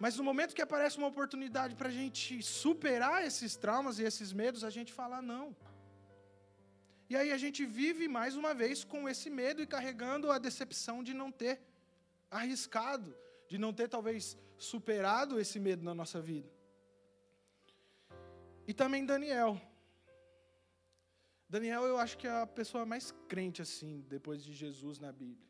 mas 0.00 0.16
no 0.16 0.24
momento 0.24 0.54
que 0.54 0.62
aparece 0.62 0.98
uma 0.98 1.06
oportunidade 1.06 1.74
para 1.74 1.88
a 1.88 1.92
gente 1.92 2.42
superar 2.42 3.24
esses 3.26 3.56
traumas 3.56 3.98
e 3.98 4.04
esses 4.04 4.32
medos, 4.32 4.64
a 4.64 4.70
gente 4.70 4.92
fala 4.92 5.20
não. 5.20 5.54
E 7.08 7.14
aí 7.14 7.30
a 7.30 7.38
gente 7.38 7.64
vive 7.64 8.08
mais 8.08 8.36
uma 8.36 8.52
vez 8.52 8.82
com 8.82 9.08
esse 9.08 9.30
medo 9.30 9.62
e 9.62 9.66
carregando 9.66 10.30
a 10.30 10.38
decepção 10.38 11.02
de 11.04 11.14
não 11.14 11.30
ter 11.30 11.60
arriscado, 12.30 13.16
de 13.48 13.58
não 13.58 13.72
ter 13.72 13.88
talvez 13.88 14.36
superado 14.58 15.38
esse 15.38 15.60
medo 15.60 15.84
na 15.84 15.94
nossa 15.94 16.20
vida. 16.20 16.50
E 18.66 18.74
também 18.74 19.06
Daniel. 19.06 19.60
Daniel, 21.48 21.84
eu 21.84 21.96
acho 21.96 22.18
que 22.18 22.26
é 22.26 22.42
a 22.42 22.46
pessoa 22.46 22.84
mais 22.84 23.14
crente 23.28 23.62
assim, 23.62 24.04
depois 24.08 24.42
de 24.42 24.52
Jesus 24.52 24.98
na 24.98 25.12
Bíblia. 25.12 25.46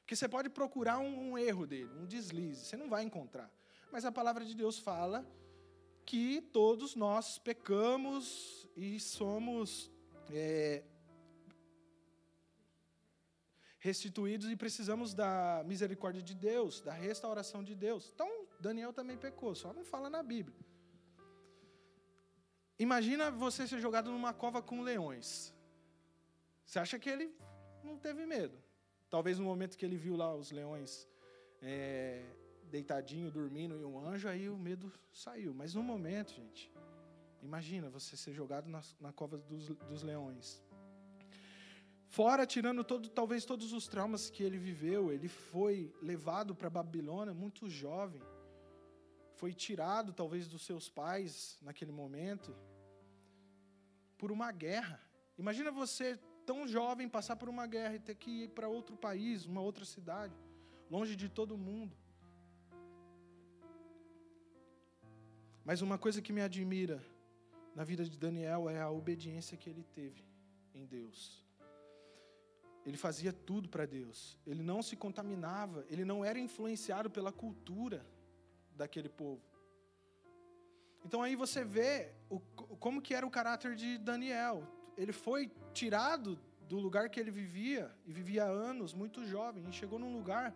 Porque 0.00 0.14
você 0.14 0.28
pode 0.28 0.50
procurar 0.50 0.98
um, 0.98 1.30
um 1.30 1.38
erro 1.38 1.66
dele, 1.66 1.90
um 1.98 2.04
deslize, 2.04 2.66
você 2.66 2.76
não 2.76 2.90
vai 2.90 3.02
encontrar. 3.02 3.50
Mas 3.90 4.04
a 4.04 4.12
palavra 4.12 4.44
de 4.44 4.54
Deus 4.54 4.78
fala 4.78 5.26
que 6.04 6.42
todos 6.52 6.94
nós 6.94 7.38
pecamos 7.38 8.68
e 8.76 8.98
somos 8.98 9.91
é, 10.30 10.82
restituídos 13.78 14.48
e 14.48 14.56
precisamos 14.56 15.12
da 15.12 15.62
misericórdia 15.66 16.22
de 16.22 16.34
Deus, 16.34 16.80
da 16.80 16.92
restauração 16.92 17.64
de 17.64 17.74
Deus. 17.74 18.10
Então, 18.14 18.28
Daniel 18.60 18.92
também 18.92 19.16
pecou, 19.16 19.54
só 19.54 19.72
não 19.72 19.84
fala 19.84 20.08
na 20.08 20.22
Bíblia. 20.22 20.56
Imagina 22.78 23.30
você 23.30 23.66
ser 23.66 23.80
jogado 23.80 24.10
numa 24.10 24.32
cova 24.32 24.62
com 24.62 24.82
leões. 24.82 25.52
Você 26.64 26.78
acha 26.78 26.98
que 26.98 27.08
ele 27.08 27.34
não 27.82 27.96
teve 27.98 28.24
medo? 28.24 28.56
Talvez 29.10 29.38
no 29.38 29.44
momento 29.44 29.76
que 29.76 29.84
ele 29.84 29.96
viu 29.96 30.16
lá 30.16 30.34
os 30.34 30.50
leões 30.50 31.08
é, 31.60 32.24
deitadinho, 32.70 33.30
dormindo 33.30 33.80
e 33.80 33.84
um 33.84 33.98
anjo, 33.98 34.28
aí 34.28 34.48
o 34.48 34.56
medo 34.56 34.92
saiu. 35.12 35.52
Mas 35.52 35.74
no 35.74 35.82
momento, 35.82 36.32
gente, 36.32 36.72
imagina 37.42 37.90
você 37.90 38.16
ser 38.16 38.32
jogado 38.32 38.68
na, 38.68 38.80
na 39.00 39.12
cova 39.12 39.36
dos, 39.36 39.68
dos 39.68 40.02
leões. 40.02 40.62
Fora, 42.08 42.46
tirando 42.46 42.84
todo, 42.84 43.08
talvez 43.08 43.44
todos 43.44 43.72
os 43.72 43.88
traumas 43.88 44.28
que 44.28 44.42
ele 44.42 44.58
viveu, 44.58 45.10
ele 45.10 45.28
foi 45.28 45.94
levado 46.02 46.54
para 46.54 46.68
Babilônia 46.68 47.32
muito 47.32 47.68
jovem. 47.68 48.22
Foi 49.34 49.52
tirado, 49.54 50.12
talvez, 50.12 50.46
dos 50.46 50.62
seus 50.64 50.88
pais 50.88 51.58
naquele 51.62 51.90
momento 51.90 52.54
por 54.18 54.30
uma 54.30 54.52
guerra. 54.52 55.00
Imagina 55.36 55.72
você 55.72 56.16
tão 56.44 56.68
jovem 56.68 57.08
passar 57.08 57.34
por 57.34 57.48
uma 57.48 57.66
guerra 57.66 57.94
e 57.94 57.98
ter 57.98 58.14
que 58.14 58.44
ir 58.44 58.48
para 58.50 58.68
outro 58.68 58.96
país, 58.96 59.46
uma 59.46 59.60
outra 59.60 59.84
cidade, 59.84 60.36
longe 60.90 61.16
de 61.16 61.28
todo 61.28 61.56
mundo. 61.56 61.96
Mas 65.64 65.80
uma 65.80 65.96
coisa 65.96 66.20
que 66.20 66.32
me 66.32 66.40
admira 66.40 67.02
na 67.74 67.84
vida 67.84 68.04
de 68.04 68.18
Daniel 68.18 68.68
é 68.68 68.80
a 68.80 68.90
obediência 68.90 69.56
que 69.56 69.68
ele 69.68 69.82
teve 69.82 70.24
em 70.74 70.84
Deus. 70.84 71.42
Ele 72.84 72.96
fazia 72.96 73.32
tudo 73.32 73.68
para 73.68 73.86
Deus. 73.86 74.38
Ele 74.46 74.62
não 74.62 74.82
se 74.82 74.96
contaminava, 74.96 75.84
ele 75.88 76.04
não 76.04 76.24
era 76.24 76.38
influenciado 76.38 77.08
pela 77.08 77.32
cultura 77.32 78.04
daquele 78.74 79.08
povo. 79.08 79.42
Então 81.04 81.22
aí 81.22 81.34
você 81.34 81.64
vê 81.64 82.12
o, 82.28 82.40
como 82.40 83.00
que 83.00 83.14
era 83.14 83.26
o 83.26 83.30
caráter 83.30 83.74
de 83.74 83.98
Daniel. 83.98 84.66
Ele 84.96 85.12
foi 85.12 85.50
tirado 85.72 86.38
do 86.68 86.78
lugar 86.78 87.08
que 87.08 87.20
ele 87.20 87.30
vivia, 87.30 87.90
e 88.06 88.12
vivia 88.12 88.44
anos, 88.44 88.94
muito 88.94 89.24
jovem, 89.24 89.64
e 89.68 89.72
chegou 89.72 89.98
num 89.98 90.12
lugar 90.12 90.54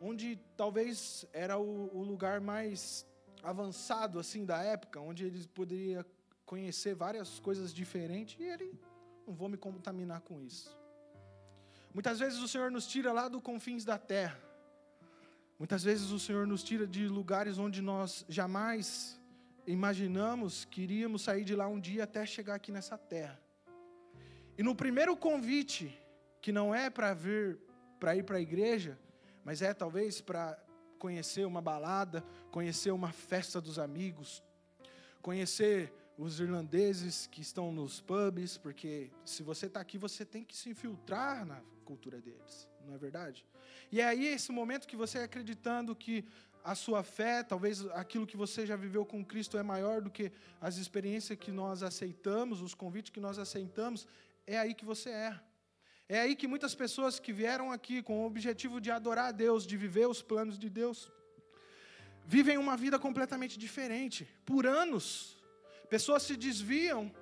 onde 0.00 0.36
talvez 0.56 1.26
era 1.32 1.58
o, 1.58 1.90
o 1.96 2.02
lugar 2.02 2.40
mais 2.40 3.06
avançado 3.42 4.18
assim 4.18 4.44
da 4.44 4.62
época, 4.62 5.00
onde 5.00 5.24
ele 5.24 5.46
poderia 5.48 6.04
conhecer 6.50 6.94
várias 6.94 7.38
coisas 7.38 7.74
diferentes, 7.74 8.40
e 8.40 8.44
ele 8.44 8.68
não 9.26 9.34
vou 9.34 9.50
me 9.50 9.58
contaminar 9.58 10.22
com 10.22 10.40
isso. 10.40 10.74
Muitas 11.92 12.18
vezes 12.18 12.38
o 12.38 12.48
Senhor 12.48 12.70
nos 12.70 12.86
tira 12.86 13.12
lá 13.12 13.28
do 13.28 13.38
confins 13.38 13.84
da 13.84 13.98
terra. 13.98 14.40
Muitas 15.58 15.82
vezes 15.82 16.10
o 16.10 16.18
Senhor 16.18 16.46
nos 16.46 16.62
tira 16.62 16.86
de 16.86 17.06
lugares 17.06 17.58
onde 17.58 17.82
nós 17.82 18.24
jamais 18.30 19.20
imaginamos 19.66 20.64
que 20.64 20.80
iríamos 20.80 21.20
sair 21.20 21.44
de 21.44 21.54
lá 21.54 21.68
um 21.68 21.78
dia 21.78 22.04
até 22.04 22.24
chegar 22.24 22.54
aqui 22.54 22.72
nessa 22.72 22.96
terra. 22.96 23.38
E 24.56 24.62
no 24.62 24.74
primeiro 24.74 25.14
convite, 25.14 25.86
que 26.40 26.50
não 26.50 26.74
é 26.74 26.88
para 26.88 27.12
vir, 27.12 27.58
para 28.00 28.16
ir 28.16 28.22
para 28.22 28.38
a 28.38 28.40
igreja, 28.40 28.98
mas 29.44 29.60
é 29.60 29.74
talvez 29.74 30.22
para 30.22 30.58
conhecer 30.98 31.46
uma 31.46 31.60
balada, 31.60 32.24
conhecer 32.50 32.90
uma 32.90 33.12
festa 33.12 33.60
dos 33.60 33.78
amigos, 33.78 34.42
conhecer 35.20 35.92
os 36.18 36.40
irlandeses 36.40 37.28
que 37.28 37.40
estão 37.40 37.70
nos 37.70 38.00
pubs, 38.00 38.58
porque 38.58 39.08
se 39.24 39.44
você 39.44 39.66
está 39.66 39.80
aqui, 39.80 39.96
você 39.96 40.24
tem 40.24 40.42
que 40.42 40.56
se 40.56 40.68
infiltrar 40.68 41.46
na 41.46 41.62
cultura 41.84 42.20
deles, 42.20 42.68
não 42.84 42.92
é 42.92 42.98
verdade? 42.98 43.46
E 43.92 44.00
é 44.00 44.04
aí 44.04 44.26
esse 44.26 44.50
momento 44.50 44.88
que 44.88 44.96
você 44.96 45.18
acreditando 45.18 45.94
que 45.94 46.24
a 46.64 46.74
sua 46.74 47.04
fé, 47.04 47.44
talvez 47.44 47.86
aquilo 47.90 48.26
que 48.26 48.36
você 48.36 48.66
já 48.66 48.74
viveu 48.74 49.06
com 49.06 49.24
Cristo 49.24 49.56
é 49.56 49.62
maior 49.62 50.02
do 50.02 50.10
que 50.10 50.32
as 50.60 50.76
experiências 50.76 51.38
que 51.38 51.52
nós 51.52 51.84
aceitamos, 51.84 52.60
os 52.60 52.74
convites 52.74 53.12
que 53.12 53.20
nós 53.20 53.38
aceitamos, 53.38 54.04
é 54.44 54.58
aí 54.58 54.74
que 54.74 54.84
você 54.84 55.10
erra. 55.10 55.42
É 56.08 56.20
aí 56.20 56.34
que 56.34 56.48
muitas 56.48 56.74
pessoas 56.74 57.20
que 57.20 57.32
vieram 57.32 57.70
aqui 57.70 58.02
com 58.02 58.22
o 58.22 58.26
objetivo 58.26 58.80
de 58.80 58.90
adorar 58.90 59.26
a 59.26 59.32
Deus, 59.32 59.64
de 59.64 59.76
viver 59.76 60.08
os 60.08 60.20
planos 60.20 60.58
de 60.58 60.68
Deus, 60.68 61.12
vivem 62.26 62.58
uma 62.58 62.76
vida 62.76 62.98
completamente 62.98 63.58
diferente. 63.58 64.28
Por 64.44 64.66
anos, 64.66 65.37
pessoas 65.88 66.22
se 66.22 66.36
desviam 66.36 67.12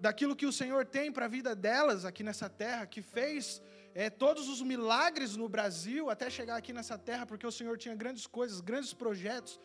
daquilo 0.00 0.36
que 0.36 0.46
o 0.46 0.52
Senhor 0.52 0.84
tem 0.86 1.10
para 1.10 1.24
a 1.24 1.28
vida 1.28 1.54
delas 1.54 2.04
aqui 2.04 2.22
nessa 2.22 2.48
terra, 2.48 2.86
que 2.86 3.02
fez 3.02 3.60
é, 3.94 4.08
todos 4.08 4.48
os 4.48 4.62
milagres 4.62 5.36
no 5.36 5.48
Brasil 5.48 6.08
até 6.08 6.30
chegar 6.30 6.56
aqui 6.56 6.72
nessa 6.72 6.96
terra, 6.96 7.26
porque 7.26 7.46
o 7.46 7.52
Senhor 7.52 7.76
tinha 7.76 7.94
grandes 7.94 8.26
coisas, 8.26 8.60
grandes 8.60 8.92
projetos, 8.92 9.58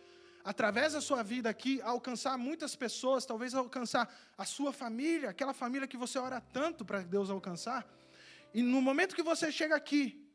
através 0.43 0.93
da 0.93 1.01
sua 1.01 1.23
vida 1.23 1.49
aqui, 1.49 1.81
alcançar 1.81 2.37
muitas 2.37 2.75
pessoas, 2.75 3.25
talvez 3.25 3.53
alcançar 3.53 4.13
a 4.37 4.45
sua 4.45 4.73
família, 4.73 5.29
aquela 5.29 5.53
família 5.53 5.87
que 5.87 5.97
você 5.97 6.17
ora 6.19 6.41
tanto 6.41 6.83
para 6.83 7.01
Deus 7.01 7.29
alcançar. 7.29 7.87
E 8.53 8.61
no 8.61 8.81
momento 8.81 9.15
que 9.15 9.23
você 9.23 9.51
chega 9.51 9.75
aqui, 9.75 10.27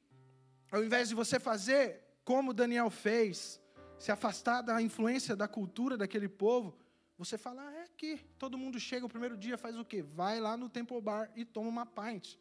ao 0.70 0.82
invés 0.82 1.08
de 1.08 1.14
você 1.14 1.38
fazer 1.38 2.02
como 2.24 2.54
Daniel 2.54 2.90
fez, 2.90 3.60
se 3.98 4.12
afastar 4.12 4.62
da 4.62 4.80
influência 4.80 5.34
da 5.34 5.48
cultura 5.48 5.96
daquele 5.96 6.28
povo, 6.28 6.76
você 7.18 7.36
fala, 7.36 7.68
ah, 7.68 7.74
é 7.74 7.82
aqui. 7.82 8.18
Todo 8.38 8.56
mundo 8.56 8.78
chega 8.78 9.04
o 9.04 9.08
primeiro 9.08 9.36
dia, 9.36 9.58
faz 9.58 9.76
o 9.76 9.84
quê? 9.84 10.02
Vai 10.02 10.40
lá 10.40 10.56
no 10.56 10.68
Temple 10.68 11.00
Bar 11.00 11.30
e 11.36 11.44
toma 11.44 11.68
uma 11.68 11.84
pint 11.84 12.38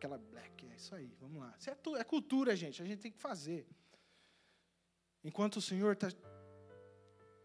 aquela 0.00 0.16
black, 0.16 0.66
é 0.66 0.74
isso 0.74 0.94
aí, 0.94 1.14
vamos 1.20 1.38
lá. 1.38 1.54
Isso 1.58 1.68
é, 1.68 1.76
é 1.98 2.04
cultura, 2.04 2.56
gente, 2.56 2.82
a 2.82 2.86
gente 2.86 3.00
tem 3.00 3.12
que 3.12 3.18
fazer. 3.18 3.66
Enquanto 5.22 5.56
o 5.56 5.60
Senhor 5.60 5.94
tá, 5.94 6.08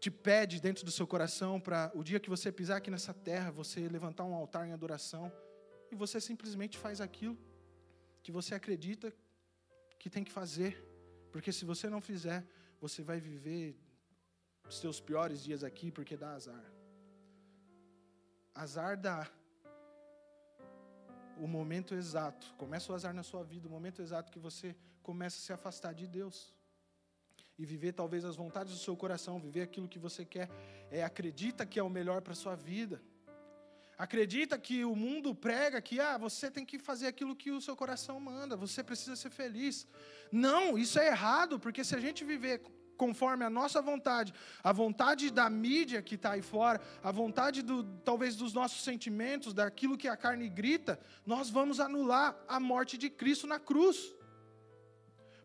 te 0.00 0.10
pede 0.10 0.58
dentro 0.58 0.82
do 0.82 0.90
seu 0.90 1.06
coração 1.06 1.60
para 1.60 1.92
o 1.94 2.02
dia 2.02 2.18
que 2.18 2.30
você 2.30 2.50
pisar 2.50 2.78
aqui 2.78 2.90
nessa 2.90 3.12
terra, 3.12 3.50
você 3.50 3.86
levantar 3.88 4.24
um 4.24 4.34
altar 4.34 4.66
em 4.66 4.72
adoração 4.72 5.30
e 5.92 5.94
você 5.94 6.18
simplesmente 6.18 6.78
faz 6.78 7.00
aquilo 7.00 7.36
que 8.22 8.32
você 8.32 8.54
acredita 8.54 9.14
que 9.98 10.08
tem 10.08 10.24
que 10.24 10.32
fazer, 10.32 10.82
porque 11.30 11.52
se 11.52 11.64
você 11.64 11.90
não 11.90 12.00
fizer, 12.00 12.46
você 12.80 13.02
vai 13.02 13.20
viver 13.20 13.78
os 14.68 14.78
seus 14.78 15.00
piores 15.00 15.42
dias 15.42 15.62
aqui 15.62 15.90
porque 15.90 16.16
dá 16.16 16.32
azar. 16.32 16.64
Azar 18.54 18.96
dá, 18.96 19.28
o 21.38 21.46
momento 21.46 21.94
exato, 21.94 22.54
começa 22.56 22.90
o 22.90 22.94
azar 22.94 23.12
na 23.12 23.22
sua 23.22 23.42
vida, 23.44 23.68
o 23.68 23.70
momento 23.70 24.00
exato 24.00 24.32
que 24.32 24.38
você 24.38 24.74
começa 25.02 25.36
a 25.36 25.40
se 25.40 25.52
afastar 25.52 25.92
de 25.94 26.06
Deus. 26.06 26.54
E 27.58 27.64
viver 27.64 27.92
talvez 27.92 28.24
as 28.24 28.36
vontades 28.36 28.72
do 28.72 28.78
seu 28.78 28.96
coração, 28.96 29.38
viver 29.38 29.62
aquilo 29.62 29.88
que 29.88 29.98
você 29.98 30.24
quer, 30.24 30.48
é 30.90 31.02
acredita 31.02 31.64
que 31.64 31.78
é 31.78 31.82
o 31.82 31.88
melhor 31.88 32.20
para 32.20 32.32
a 32.32 32.36
sua 32.36 32.54
vida. 32.54 33.00
Acredita 33.98 34.58
que 34.58 34.84
o 34.84 34.94
mundo 34.94 35.34
prega 35.34 35.80
que 35.80 35.98
ah, 35.98 36.18
você 36.18 36.50
tem 36.50 36.66
que 36.66 36.78
fazer 36.78 37.06
aquilo 37.06 37.34
que 37.34 37.50
o 37.50 37.62
seu 37.62 37.74
coração 37.74 38.20
manda, 38.20 38.54
você 38.54 38.84
precisa 38.84 39.16
ser 39.16 39.30
feliz. 39.30 39.86
Não, 40.30 40.76
isso 40.76 40.98
é 40.98 41.06
errado, 41.06 41.58
porque 41.58 41.82
se 41.82 41.94
a 41.94 42.00
gente 42.00 42.22
viver 42.22 42.62
conforme 42.96 43.44
a 43.44 43.50
nossa 43.50 43.80
vontade, 43.80 44.32
a 44.62 44.72
vontade 44.72 45.30
da 45.30 45.48
mídia 45.48 46.02
que 46.02 46.14
está 46.14 46.32
aí 46.32 46.42
fora, 46.42 46.80
a 47.02 47.12
vontade 47.12 47.62
do, 47.62 47.84
talvez 48.04 48.36
dos 48.36 48.52
nossos 48.52 48.82
sentimentos, 48.82 49.52
daquilo 49.52 49.96
que 49.96 50.08
a 50.08 50.16
carne 50.16 50.48
grita, 50.48 50.98
nós 51.24 51.50
vamos 51.50 51.80
anular 51.80 52.36
a 52.48 52.58
morte 52.58 52.96
de 52.96 53.10
Cristo 53.10 53.46
na 53.46 53.58
cruz. 53.58 54.14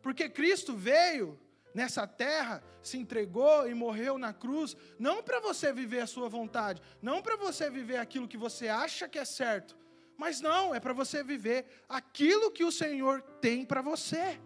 Porque 0.01 0.29
Cristo 0.29 0.75
veio 0.75 1.39
nessa 1.73 2.05
terra, 2.07 2.63
se 2.81 2.97
entregou 2.97 3.69
e 3.69 3.73
morreu 3.73 4.17
na 4.17 4.33
cruz, 4.33 4.75
não 4.99 5.21
para 5.23 5.39
você 5.39 5.71
viver 5.71 6.01
a 6.01 6.07
sua 6.07 6.27
vontade, 6.27 6.81
não 7.01 7.21
para 7.21 7.35
você 7.35 7.69
viver 7.69 7.97
aquilo 7.97 8.27
que 8.27 8.37
você 8.37 8.67
acha 8.67 9.07
que 9.07 9.19
é 9.19 9.25
certo, 9.25 9.77
mas 10.17 10.41
não, 10.41 10.75
é 10.75 10.79
para 10.79 10.93
você 10.93 11.23
viver 11.23 11.65
aquilo 11.87 12.51
que 12.51 12.63
o 12.63 12.71
Senhor 12.71 13.21
tem 13.39 13.65
para 13.65 13.81
você. 13.81 14.39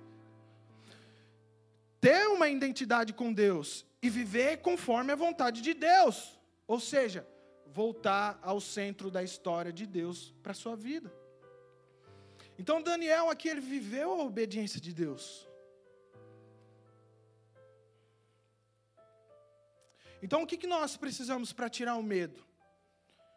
Ter 2.06 2.28
uma 2.28 2.48
identidade 2.48 3.14
com 3.14 3.34
Deus 3.34 3.84
e 4.00 4.12
viver 4.12 4.58
conforme 4.58 5.12
a 5.12 5.16
vontade 5.16 5.60
de 5.60 5.74
Deus, 5.74 6.40
ou 6.68 6.80
seja, 6.80 7.28
voltar 7.66 8.38
ao 8.44 8.62
centro 8.62 9.10
da 9.10 9.24
história 9.24 9.74
de 9.74 9.88
Deus 9.88 10.32
para 10.44 10.52
a 10.52 10.56
sua 10.64 10.76
vida. 10.76 11.12
Então 12.60 12.80
Daniel 12.80 13.32
aqui 13.32 13.48
ele 13.50 13.60
viveu 13.60 14.12
a 14.14 14.24
obediência 14.24 14.80
de 14.80 14.94
Deus. 14.94 15.50
Então, 20.22 20.44
o 20.44 20.48
que, 20.48 20.58
que 20.58 20.68
nós 20.68 20.96
precisamos 20.96 21.52
para 21.52 21.70
tirar 21.70 21.96
o 21.96 22.04
medo? 22.04 22.40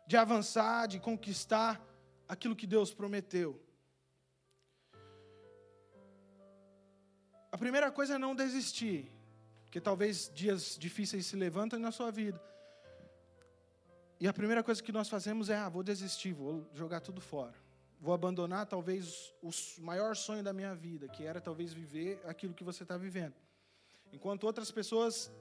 De 0.06 0.14
avançar, 0.14 0.86
de 0.88 1.00
conquistar 1.00 1.82
aquilo 2.28 2.54
que 2.54 2.66
Deus 2.66 2.92
prometeu. 2.92 3.58
A 7.50 7.56
primeira 7.56 7.90
coisa 7.90 8.14
é 8.14 8.18
não 8.18 8.34
desistir, 8.34 9.10
porque 9.64 9.80
talvez 9.80 10.30
dias 10.34 10.76
difíceis 10.78 11.26
se 11.26 11.36
levantem 11.36 11.78
na 11.78 11.90
sua 11.90 12.10
vida. 12.10 12.40
E 14.20 14.26
a 14.26 14.32
primeira 14.32 14.62
coisa 14.62 14.82
que 14.82 14.92
nós 14.92 15.08
fazemos 15.08 15.48
é: 15.48 15.56
ah, 15.56 15.68
vou 15.68 15.82
desistir, 15.82 16.32
vou 16.32 16.68
jogar 16.74 17.00
tudo 17.00 17.20
fora. 17.20 17.54
Vou 18.00 18.14
abandonar 18.14 18.66
talvez 18.66 19.34
o 19.42 19.50
maior 19.80 20.14
sonho 20.14 20.42
da 20.42 20.52
minha 20.52 20.74
vida, 20.74 21.08
que 21.08 21.24
era 21.24 21.40
talvez 21.40 21.72
viver 21.72 22.20
aquilo 22.24 22.54
que 22.54 22.62
você 22.62 22.82
está 22.82 22.96
vivendo. 22.96 23.34
Enquanto 24.12 24.44
outras 24.44 24.70
pessoas 24.70 25.32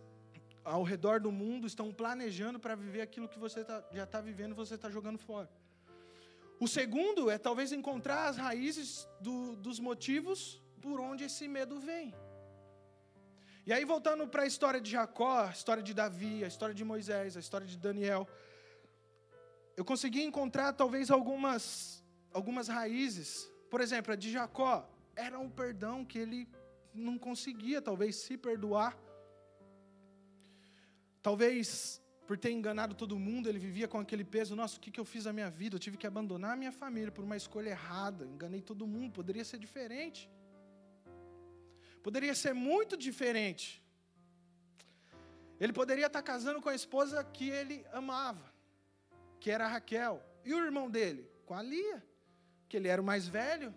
ao 0.63 0.83
redor 0.83 1.19
do 1.19 1.31
mundo 1.31 1.67
estão 1.67 1.93
planejando 1.93 2.59
para 2.59 2.75
viver 2.75 3.01
aquilo 3.01 3.29
que 3.29 3.39
você 3.39 3.63
tá, 3.63 3.83
já 3.93 4.03
está 4.03 4.19
vivendo 4.19 4.55
você 4.55 4.75
está 4.75 4.89
jogando 4.89 5.17
fora. 5.17 5.49
O 6.59 6.67
segundo 6.67 7.29
é 7.29 7.37
talvez 7.37 7.71
encontrar 7.71 8.27
as 8.27 8.37
raízes 8.37 9.07
do, 9.21 9.55
dos 9.55 9.79
motivos 9.79 10.61
por 10.85 10.99
onde 10.99 11.23
esse 11.23 11.47
medo 11.47 11.79
vem. 11.79 12.13
E 13.65 13.73
aí, 13.73 13.83
voltando 13.83 14.27
para 14.27 14.43
a 14.43 14.45
história 14.45 14.79
de 14.79 14.91
Jacó, 14.91 15.45
a 15.45 15.51
história 15.51 15.83
de 15.83 15.93
Davi, 15.93 16.43
a 16.43 16.47
história 16.47 16.73
de 16.73 16.85
Moisés, 16.85 17.35
a 17.35 17.39
história 17.39 17.67
de 17.67 17.77
Daniel, 17.77 18.27
eu 19.75 19.83
consegui 19.83 20.21
encontrar 20.23 20.71
talvez 20.73 21.11
algumas, 21.11 22.03
algumas 22.33 22.67
raízes. 22.67 23.51
Por 23.69 23.81
exemplo, 23.81 24.13
a 24.13 24.15
de 24.15 24.31
Jacó 24.31 24.89
era 25.15 25.37
um 25.37 25.49
perdão 25.49 26.05
que 26.05 26.17
ele 26.17 26.47
não 26.93 27.17
conseguia, 27.17 27.81
talvez, 27.81 28.15
se 28.15 28.37
perdoar 28.37 28.97
Talvez 31.27 32.01
por 32.25 32.37
ter 32.37 32.51
enganado 32.51 32.95
todo 32.95 33.19
mundo, 33.19 33.49
ele 33.49 33.59
vivia 33.59 33.85
com 33.85 33.99
aquele 33.99 34.23
peso: 34.23 34.55
nossa, 34.55 34.77
o 34.77 34.79
que, 34.79 34.89
que 34.89 34.97
eu 34.97 35.03
fiz 35.03 35.25
na 35.25 35.33
minha 35.33 35.49
vida? 35.49 35.75
Eu 35.75 35.79
tive 35.85 35.97
que 35.97 36.07
abandonar 36.07 36.53
a 36.53 36.55
minha 36.55 36.71
família 36.71 37.11
por 37.11 37.23
uma 37.25 37.35
escolha 37.35 37.71
errada, 37.71 38.25
enganei 38.25 38.61
todo 38.61 38.87
mundo. 38.87 39.11
Poderia 39.11 39.43
ser 39.43 39.57
diferente. 39.57 40.29
Poderia 42.07 42.33
ser 42.33 42.53
muito 42.53 42.95
diferente. 42.95 43.83
Ele 45.59 45.73
poderia 45.73 46.05
estar 46.05 46.21
casando 46.21 46.61
com 46.61 46.69
a 46.69 46.73
esposa 46.73 47.21
que 47.21 47.49
ele 47.49 47.85
amava, 47.91 48.45
que 49.41 49.51
era 49.51 49.67
Raquel. 49.67 50.23
E 50.45 50.53
o 50.53 50.63
irmão 50.67 50.89
dele? 50.89 51.29
Com 51.45 51.53
a 51.53 51.61
Lia, 51.61 52.01
que 52.69 52.77
ele 52.77 52.87
era 52.87 53.01
o 53.01 53.03
mais 53.03 53.27
velho. 53.27 53.75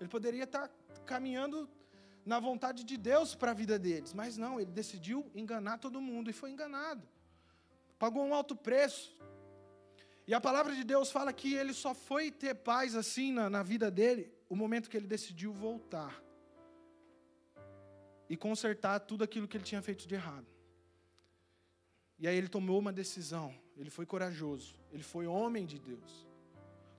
Ele 0.00 0.08
poderia 0.08 0.42
estar 0.42 0.68
caminhando 1.06 1.70
na 2.26 2.40
vontade 2.40 2.82
de 2.82 2.96
Deus 2.96 3.36
para 3.36 3.52
a 3.52 3.54
vida 3.54 3.78
deles. 3.78 4.12
Mas 4.14 4.36
não, 4.36 4.58
ele 4.60 4.72
decidiu 4.72 5.30
enganar 5.32 5.78
todo 5.78 6.00
mundo 6.00 6.28
e 6.28 6.32
foi 6.32 6.50
enganado. 6.50 7.06
Pagou 8.00 8.24
um 8.24 8.34
alto 8.34 8.56
preço. 8.56 9.16
E 10.26 10.34
a 10.34 10.40
palavra 10.40 10.74
de 10.74 10.82
Deus 10.82 11.12
fala 11.12 11.32
que 11.32 11.54
ele 11.54 11.72
só 11.72 11.94
foi 11.94 12.32
ter 12.32 12.56
paz 12.56 12.96
assim 12.96 13.30
na, 13.30 13.48
na 13.48 13.62
vida 13.62 13.92
dele 13.92 14.28
o 14.48 14.56
momento 14.56 14.90
que 14.90 14.96
ele 14.96 15.06
decidiu 15.06 15.52
voltar 15.52 16.29
e 18.30 18.36
consertar 18.36 19.00
tudo 19.00 19.24
aquilo 19.24 19.48
que 19.48 19.56
ele 19.56 19.64
tinha 19.64 19.82
feito 19.82 20.06
de 20.06 20.14
errado. 20.14 20.46
E 22.16 22.28
aí 22.28 22.36
ele 22.36 22.48
tomou 22.48 22.78
uma 22.78 22.92
decisão, 22.92 23.52
ele 23.76 23.90
foi 23.90 24.06
corajoso, 24.06 24.76
ele 24.92 25.02
foi 25.02 25.26
homem 25.26 25.66
de 25.66 25.80
Deus. 25.80 26.28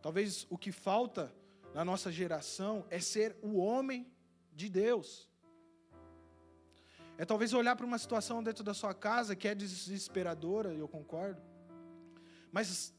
Talvez 0.01 0.45
o 0.49 0.57
que 0.57 0.73
falta 0.73 1.33
na 1.73 1.85
nossa 1.85 2.11
geração 2.11 2.85
é 2.89 2.99
ser 2.99 3.37
o 3.41 3.55
homem 3.55 4.11
de 4.51 4.67
Deus. 4.67 5.29
É 7.17 7.23
talvez 7.23 7.53
olhar 7.53 7.77
para 7.77 7.85
uma 7.85 7.97
situação 7.97 8.43
dentro 8.43 8.61
da 8.61 8.73
sua 8.73 8.93
casa 8.93 9.33
que 9.33 9.47
é 9.47 9.55
desesperadora, 9.55 10.73
e 10.73 10.79
eu 10.79 10.87
concordo, 10.87 11.41
mas 12.51 12.93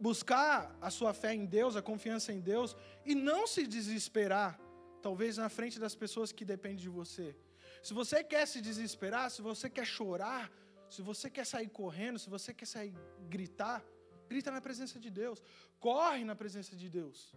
buscar 0.00 0.76
a 0.80 0.90
sua 0.90 1.12
fé 1.14 1.34
em 1.34 1.46
Deus, 1.46 1.76
a 1.76 1.82
confiança 1.82 2.32
em 2.32 2.40
Deus, 2.40 2.76
e 3.04 3.14
não 3.14 3.46
se 3.46 3.64
desesperar, 3.64 4.58
talvez 5.00 5.36
na 5.36 5.48
frente 5.48 5.78
das 5.78 5.94
pessoas 5.94 6.32
que 6.32 6.44
dependem 6.44 6.78
de 6.78 6.88
você. 6.88 7.36
Se 7.82 7.92
você 7.94 8.22
quer 8.22 8.46
se 8.46 8.60
desesperar, 8.60 9.30
se 9.30 9.42
você 9.42 9.68
quer 9.70 9.86
chorar, 9.86 10.50
se 10.88 11.02
você 11.02 11.30
quer 11.30 11.46
sair 11.46 11.68
correndo, 11.68 12.18
se 12.18 12.28
você 12.28 12.52
quer 12.52 12.66
sair 12.66 12.94
gritar, 13.28 13.82
grita 14.28 14.50
na 14.50 14.60
presença 14.60 14.98
de 14.98 15.10
Deus, 15.10 15.42
corre 15.78 16.24
na 16.24 16.34
presença 16.34 16.76
de 16.76 16.88
Deus. 16.88 17.34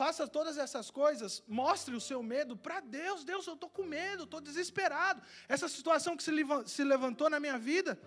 Faça 0.00 0.28
todas 0.28 0.56
essas 0.56 0.90
coisas, 0.90 1.42
mostre 1.48 1.94
o 1.94 2.00
seu 2.00 2.22
medo 2.22 2.56
para 2.56 2.78
Deus. 2.80 3.24
Deus, 3.24 3.46
eu 3.46 3.54
estou 3.54 3.68
com 3.68 3.84
medo, 3.84 4.22
estou 4.24 4.40
desesperado. 4.40 5.20
Essa 5.48 5.68
situação 5.68 6.16
que 6.16 6.22
se 6.22 6.84
levantou 6.84 7.28
na 7.28 7.40
minha 7.40 7.58
vida, 7.58 7.98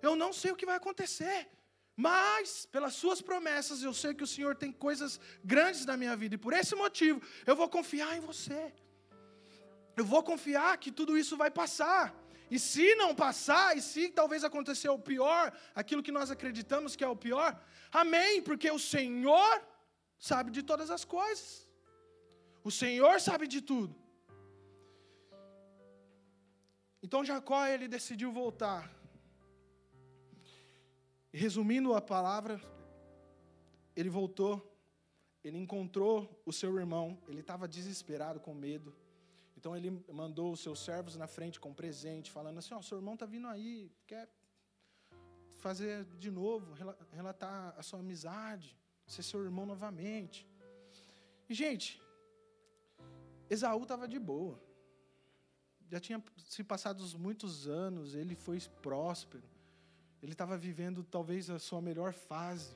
eu 0.00 0.14
não 0.14 0.32
sei 0.32 0.52
o 0.52 0.56
que 0.56 0.64
vai 0.64 0.76
acontecer. 0.76 1.48
Mas, 1.96 2.64
pelas 2.66 2.94
suas 2.94 3.20
promessas, 3.20 3.82
eu 3.82 3.92
sei 3.92 4.14
que 4.14 4.22
o 4.22 4.26
Senhor 4.26 4.54
tem 4.54 4.70
coisas 4.72 5.20
grandes 5.44 5.84
na 5.84 5.96
minha 5.96 6.16
vida. 6.16 6.36
E 6.36 6.38
por 6.38 6.52
esse 6.52 6.74
motivo, 6.76 7.20
eu 7.44 7.56
vou 7.56 7.68
confiar 7.68 8.16
em 8.16 8.20
você. 8.20 8.72
Eu 9.96 10.04
vou 10.04 10.22
confiar 10.22 10.76
que 10.78 10.90
tudo 10.90 11.16
isso 11.22 11.36
vai 11.36 11.50
passar. 11.50 12.14
E 12.54 12.58
se 12.58 12.94
não 12.96 13.14
passar, 13.14 13.76
e 13.76 13.80
se 13.80 14.02
talvez 14.10 14.44
acontecer 14.44 14.90
o 14.90 14.98
pior, 14.98 15.52
aquilo 15.74 16.02
que 16.02 16.12
nós 16.12 16.30
acreditamos 16.30 16.94
que 16.94 17.04
é 17.04 17.08
o 17.08 17.16
pior, 17.16 17.50
amém, 17.90 18.42
porque 18.42 18.70
o 18.70 18.78
Senhor 18.78 19.62
sabe 20.18 20.50
de 20.50 20.62
todas 20.62 20.90
as 20.90 21.04
coisas. 21.04 21.66
O 22.62 22.70
Senhor 22.70 23.20
sabe 23.20 23.46
de 23.46 23.60
tudo. 23.60 23.94
Então 27.02 27.24
Jacó 27.24 27.66
ele 27.66 27.88
decidiu 27.88 28.30
voltar. 28.30 28.90
Resumindo 31.32 31.94
a 31.94 32.00
palavra, 32.00 32.60
ele 33.96 34.10
voltou, 34.10 34.54
ele 35.42 35.58
encontrou 35.58 36.42
o 36.44 36.52
seu 36.52 36.78
irmão, 36.78 37.18
ele 37.26 37.40
estava 37.40 37.66
desesperado 37.66 38.38
com 38.38 38.54
medo. 38.54 38.94
Então 39.62 39.76
ele 39.76 39.90
mandou 40.12 40.50
os 40.52 40.58
seus 40.58 40.80
servos 40.80 41.14
na 41.16 41.28
frente 41.28 41.60
com 41.60 41.72
presente, 41.72 42.32
falando 42.32 42.58
assim: 42.58 42.74
Ó, 42.74 42.78
oh, 42.80 42.82
seu 42.82 42.98
irmão 42.98 43.14
está 43.14 43.24
vindo 43.24 43.46
aí, 43.46 43.92
quer 44.08 44.28
fazer 45.60 46.04
de 46.18 46.32
novo, 46.32 46.74
relatar 47.12 47.72
a 47.78 47.82
sua 47.84 48.00
amizade 48.00 48.76
ser 49.06 49.22
seu 49.22 49.44
irmão 49.44 49.64
novamente. 49.64 50.48
E, 51.48 51.54
gente, 51.54 52.02
Esaú 53.48 53.82
estava 53.82 54.08
de 54.08 54.18
boa. 54.18 54.60
Já 55.88 56.00
tinha 56.00 56.20
se 56.38 56.64
passado 56.64 57.04
muitos 57.16 57.68
anos, 57.68 58.16
ele 58.16 58.34
foi 58.34 58.58
próspero. 58.82 59.48
Ele 60.20 60.32
estava 60.32 60.58
vivendo 60.58 61.04
talvez 61.04 61.48
a 61.50 61.58
sua 61.60 61.80
melhor 61.80 62.12
fase. 62.12 62.74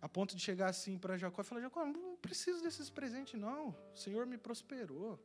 A 0.00 0.08
ponto 0.08 0.34
de 0.34 0.40
chegar 0.40 0.70
assim 0.70 0.96
para 0.96 1.18
Jacó 1.18 1.42
e 1.42 1.44
falar: 1.44 1.60
Jacó, 1.60 1.84
não 1.84 2.16
preciso 2.16 2.62
desses 2.62 2.88
presentes, 2.88 3.38
não. 3.38 3.76
O 3.92 3.96
Senhor 3.96 4.24
me 4.26 4.38
prosperou. 4.38 5.18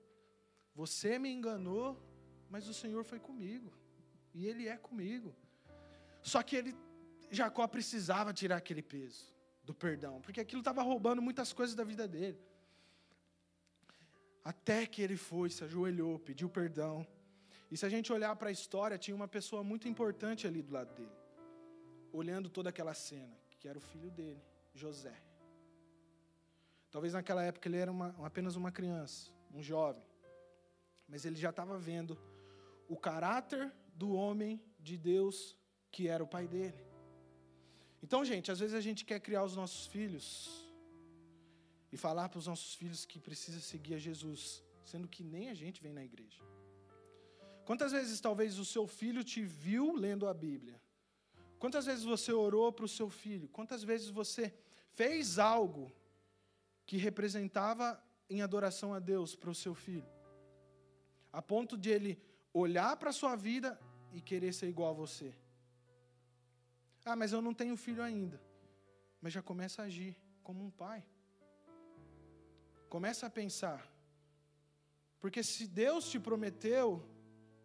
Você 0.75 1.17
me 1.17 1.31
enganou, 1.31 1.97
mas 2.49 2.67
o 2.67 2.73
Senhor 2.73 3.03
foi 3.03 3.19
comigo. 3.19 3.71
E 4.33 4.45
Ele 4.45 4.67
é 4.67 4.77
comigo. 4.77 5.33
Só 6.21 6.41
que 6.41 6.55
ele, 6.55 6.75
Jacó 7.29 7.67
precisava 7.67 8.33
tirar 8.33 8.57
aquele 8.57 8.81
peso 8.81 9.33
do 9.63 9.73
perdão, 9.73 10.19
porque 10.21 10.39
aquilo 10.39 10.61
estava 10.61 10.81
roubando 10.81 11.21
muitas 11.21 11.53
coisas 11.53 11.75
da 11.75 11.83
vida 11.83 12.07
dele. 12.07 12.39
Até 14.43 14.85
que 14.85 15.01
ele 15.01 15.17
foi, 15.17 15.49
se 15.49 15.63
ajoelhou, 15.63 16.19
pediu 16.19 16.49
perdão. 16.49 17.05
E 17.71 17.77
se 17.77 17.85
a 17.85 17.89
gente 17.89 18.11
olhar 18.11 18.35
para 18.35 18.49
a 18.49 18.51
história, 18.51 18.97
tinha 18.97 19.15
uma 19.15 19.27
pessoa 19.27 19.63
muito 19.63 19.87
importante 19.87 20.45
ali 20.45 20.61
do 20.61 20.73
lado 20.73 20.93
dele, 20.93 21.15
olhando 22.11 22.49
toda 22.49 22.69
aquela 22.69 22.93
cena, 22.93 23.35
que 23.59 23.67
era 23.67 23.77
o 23.77 23.81
filho 23.81 24.11
dele, 24.11 24.41
José. 24.73 25.15
Talvez 26.91 27.13
naquela 27.13 27.43
época 27.43 27.67
ele 27.67 27.77
era 27.77 27.91
uma, 27.91 28.15
apenas 28.23 28.55
uma 28.55 28.71
criança, 28.71 29.31
um 29.53 29.61
jovem, 29.61 30.05
mas 31.07 31.25
ele 31.25 31.35
já 31.35 31.49
estava 31.49 31.77
vendo 31.77 32.17
o 32.87 32.97
caráter 32.97 33.71
do 33.93 34.13
homem 34.13 34.61
de 34.79 34.97
Deus 34.97 35.57
que 35.91 36.07
era 36.07 36.23
o 36.23 36.27
pai 36.27 36.47
dele. 36.47 36.85
Então, 38.03 38.23
gente, 38.23 38.51
às 38.51 38.59
vezes 38.59 38.75
a 38.75 38.81
gente 38.81 39.05
quer 39.05 39.19
criar 39.19 39.43
os 39.43 39.55
nossos 39.55 39.87
filhos 39.87 40.65
e 41.91 41.97
falar 41.97 42.29
para 42.29 42.39
os 42.39 42.47
nossos 42.47 42.75
filhos 42.75 43.05
que 43.05 43.19
precisa 43.19 43.59
seguir 43.59 43.95
a 43.95 43.97
Jesus, 43.97 44.63
sendo 44.83 45.07
que 45.07 45.23
nem 45.23 45.49
a 45.49 45.53
gente 45.53 45.81
vem 45.81 45.93
na 45.93 46.03
igreja. 46.03 46.41
Quantas 47.65 47.93
vezes 47.93 48.19
talvez 48.19 48.59
o 48.59 48.65
seu 48.65 48.85
filho 48.85 49.23
te 49.23 49.41
viu 49.43 49.93
lendo 49.93 50.27
a 50.27 50.33
Bíblia? 50.33 50.79
Quantas 51.57 51.85
vezes 51.85 52.03
você 52.03 52.31
orou 52.31 52.71
para 52.71 52.85
o 52.85 52.87
seu 52.87 53.09
filho? 53.09 53.47
Quantas 53.47 53.83
vezes 53.83 54.09
você 54.09 54.53
fez 54.93 55.39
algo 55.39 55.91
que 56.85 56.97
representava 56.97 57.99
em 58.29 58.41
adoração 58.41 58.93
a 58.93 58.99
Deus 58.99 59.35
para 59.35 59.49
o 59.49 59.55
seu 59.55 59.73
filho? 59.73 60.14
A 61.39 61.41
ponto 61.41 61.77
de 61.77 61.89
ele 61.89 62.13
olhar 62.53 62.95
para 62.95 63.09
a 63.09 63.17
sua 63.21 63.35
vida 63.35 63.77
e 64.13 64.21
querer 64.21 64.53
ser 64.53 64.67
igual 64.69 64.91
a 64.91 64.99
você. 65.03 65.29
Ah, 67.03 67.15
mas 67.15 67.33
eu 67.33 67.41
não 67.41 67.53
tenho 67.53 67.75
filho 67.75 68.01
ainda. 68.01 68.41
Mas 69.21 69.33
já 69.33 69.41
começa 69.41 69.81
a 69.81 69.85
agir 69.85 70.15
como 70.41 70.63
um 70.63 70.71
pai. 70.71 71.05
Começa 72.87 73.25
a 73.25 73.29
pensar. 73.29 73.85
Porque 75.19 75.43
se 75.43 75.67
Deus 75.67 76.09
te 76.09 76.19
prometeu, 76.19 77.05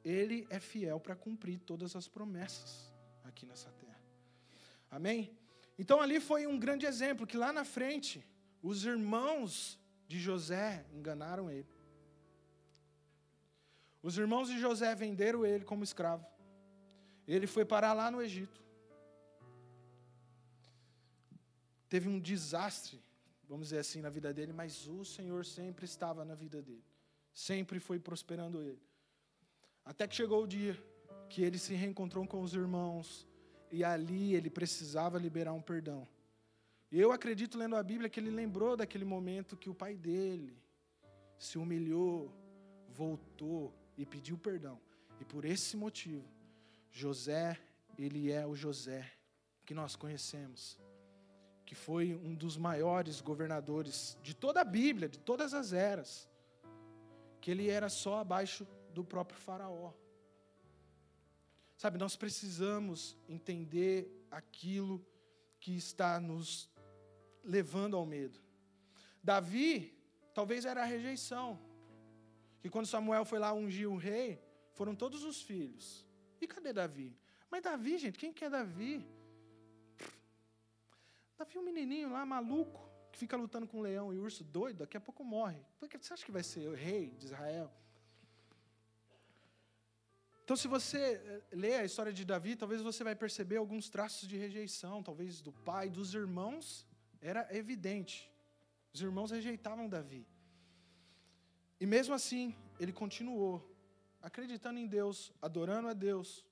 Ele 0.02 0.48
é 0.50 0.58
fiel 0.58 0.98
para 0.98 1.14
cumprir 1.14 1.60
todas 1.60 1.94
as 1.94 2.08
promessas 2.08 2.92
aqui 3.22 3.46
nessa 3.46 3.70
terra. 3.70 4.02
Amém? 4.90 5.38
Então 5.78 6.00
ali 6.00 6.18
foi 6.18 6.44
um 6.44 6.58
grande 6.58 6.86
exemplo 6.86 7.24
que 7.24 7.36
lá 7.36 7.52
na 7.52 7.64
frente, 7.64 8.26
os 8.60 8.84
irmãos 8.84 9.78
de 10.08 10.18
José 10.18 10.84
enganaram 10.92 11.48
ele. 11.48 11.68
Os 14.03 14.16
irmãos 14.16 14.48
de 14.48 14.59
José 14.59 14.94
venderam 14.94 15.44
ele 15.44 15.64
como 15.64 15.84
escravo. 15.84 16.26
Ele 17.26 17.46
foi 17.46 17.64
parar 17.64 17.92
lá 17.92 18.11
no 18.11 18.22
Egito. 18.22 18.61
Teve 21.88 22.09
um 22.09 22.18
desastre, 22.18 23.03
vamos 23.48 23.66
dizer 23.66 23.78
assim, 23.78 24.01
na 24.01 24.09
vida 24.09 24.32
dele, 24.32 24.53
mas 24.53 24.86
o 24.86 25.05
Senhor 25.05 25.44
sempre 25.44 25.84
estava 25.84 26.24
na 26.24 26.34
vida 26.34 26.62
dele. 26.62 26.84
Sempre 27.32 27.78
foi 27.80 27.98
prosperando 27.98 28.62
ele. 28.62 28.82
Até 29.84 30.07
que 30.07 30.14
chegou 30.14 30.44
o 30.44 30.46
dia 30.46 30.76
que 31.28 31.42
ele 31.42 31.59
se 31.59 31.74
reencontrou 31.74 32.26
com 32.26 32.42
os 32.42 32.55
irmãos 32.55 33.26
e 33.70 33.84
ali 33.84 34.34
ele 34.34 34.51
precisava 34.51 35.18
liberar 35.18 35.53
um 35.53 35.62
perdão. 35.62 36.07
E 36.90 36.98
eu 36.98 37.12
acredito, 37.12 37.57
lendo 37.57 37.76
a 37.76 37.82
Bíblia, 37.82 38.09
que 38.09 38.18
ele 38.18 38.30
lembrou 38.30 38.76
daquele 38.76 39.05
momento 39.05 39.57
que 39.57 39.70
o 39.70 39.74
pai 39.74 39.96
dele 39.96 40.57
se 41.38 41.57
humilhou, 41.57 42.32
voltou 42.88 43.80
e 44.01 44.07
pediu 44.07 44.38
perdão. 44.38 44.80
E 45.20 45.24
por 45.24 45.44
esse 45.44 45.76
motivo, 45.76 46.26
José, 46.90 47.61
ele 47.98 48.32
é 48.32 48.46
o 48.46 48.57
José 48.57 49.12
que 49.66 49.74
nós 49.74 49.94
conhecemos, 49.94 50.80
que 51.66 51.74
foi 51.74 52.14
um 52.14 52.34
dos 52.34 52.57
maiores 52.57 53.20
governadores 53.20 54.16
de 54.22 54.34
toda 54.34 54.62
a 54.62 54.64
Bíblia, 54.64 55.09
de 55.09 55.18
todas 55.18 55.53
as 55.53 55.74
eras, 55.74 56.28
que 57.42 57.51
ele 57.51 57.68
era 57.68 57.90
só 57.90 58.18
abaixo 58.18 58.66
do 58.94 59.05
próprio 59.05 59.38
Faraó. 59.38 59.92
Sabe, 61.76 61.98
nós 61.98 62.16
precisamos 62.16 63.16
entender 63.28 64.26
aquilo 64.30 65.07
que 65.61 65.76
está 65.76 66.18
nos 66.18 66.70
levando 67.44 67.96
ao 67.96 68.07
medo. 68.07 68.40
Davi, 69.22 69.94
talvez 70.32 70.64
era 70.64 70.82
a 70.82 70.86
rejeição. 70.86 71.59
Que 72.61 72.68
quando 72.68 72.86
Samuel 72.86 73.24
foi 73.24 73.38
lá 73.38 73.52
ungir 73.52 73.88
o 73.90 73.96
rei, 73.96 74.42
foram 74.72 74.94
todos 74.94 75.24
os 75.24 75.40
filhos. 75.42 76.06
E 76.40 76.46
cadê 76.46 76.72
Davi? 76.72 77.16
Mas 77.50 77.62
Davi, 77.62 77.98
gente, 77.98 78.18
quem 78.18 78.32
que 78.32 78.44
é 78.44 78.50
Davi? 78.50 79.06
Davi 81.36 81.56
é 81.56 81.61
um 81.61 81.64
menininho 81.64 82.11
lá, 82.11 82.24
maluco, 82.24 82.88
que 83.11 83.18
fica 83.18 83.36
lutando 83.36 83.66
com 83.66 83.78
um 83.78 83.82
leão 83.82 84.12
e 84.12 84.18
urso 84.18 84.44
doido, 84.44 84.78
daqui 84.78 84.96
a 84.96 85.00
pouco 85.00 85.24
morre. 85.24 85.61
Por 85.78 85.88
que 85.88 85.98
você 85.98 86.12
acha 86.12 86.24
que 86.24 86.30
vai 86.30 86.42
ser 86.42 86.68
o 86.68 86.74
rei 86.74 87.11
de 87.11 87.24
Israel? 87.26 87.72
Então, 90.44 90.56
se 90.56 90.66
você 90.66 90.98
eh, 90.98 91.42
ler 91.52 91.74
a 91.74 91.84
história 91.84 92.12
de 92.12 92.24
Davi, 92.24 92.56
talvez 92.56 92.82
você 92.82 93.04
vai 93.04 93.14
perceber 93.14 93.56
alguns 93.56 93.88
traços 93.88 94.28
de 94.28 94.36
rejeição, 94.36 95.02
talvez 95.02 95.40
do 95.40 95.52
pai, 95.52 95.88
dos 95.88 96.12
irmãos, 96.12 96.84
era 97.20 97.46
evidente. 97.56 98.28
Os 98.92 99.00
irmãos 99.00 99.30
rejeitavam 99.30 99.88
Davi. 99.88 100.26
E 101.81 101.87
mesmo 101.87 102.14
assim, 102.14 102.55
ele 102.78 102.93
continuou 102.93 103.66
acreditando 104.20 104.78
em 104.78 104.87
Deus, 104.87 105.33
adorando 105.41 105.89
a 105.89 105.95
Deus, 105.95 106.45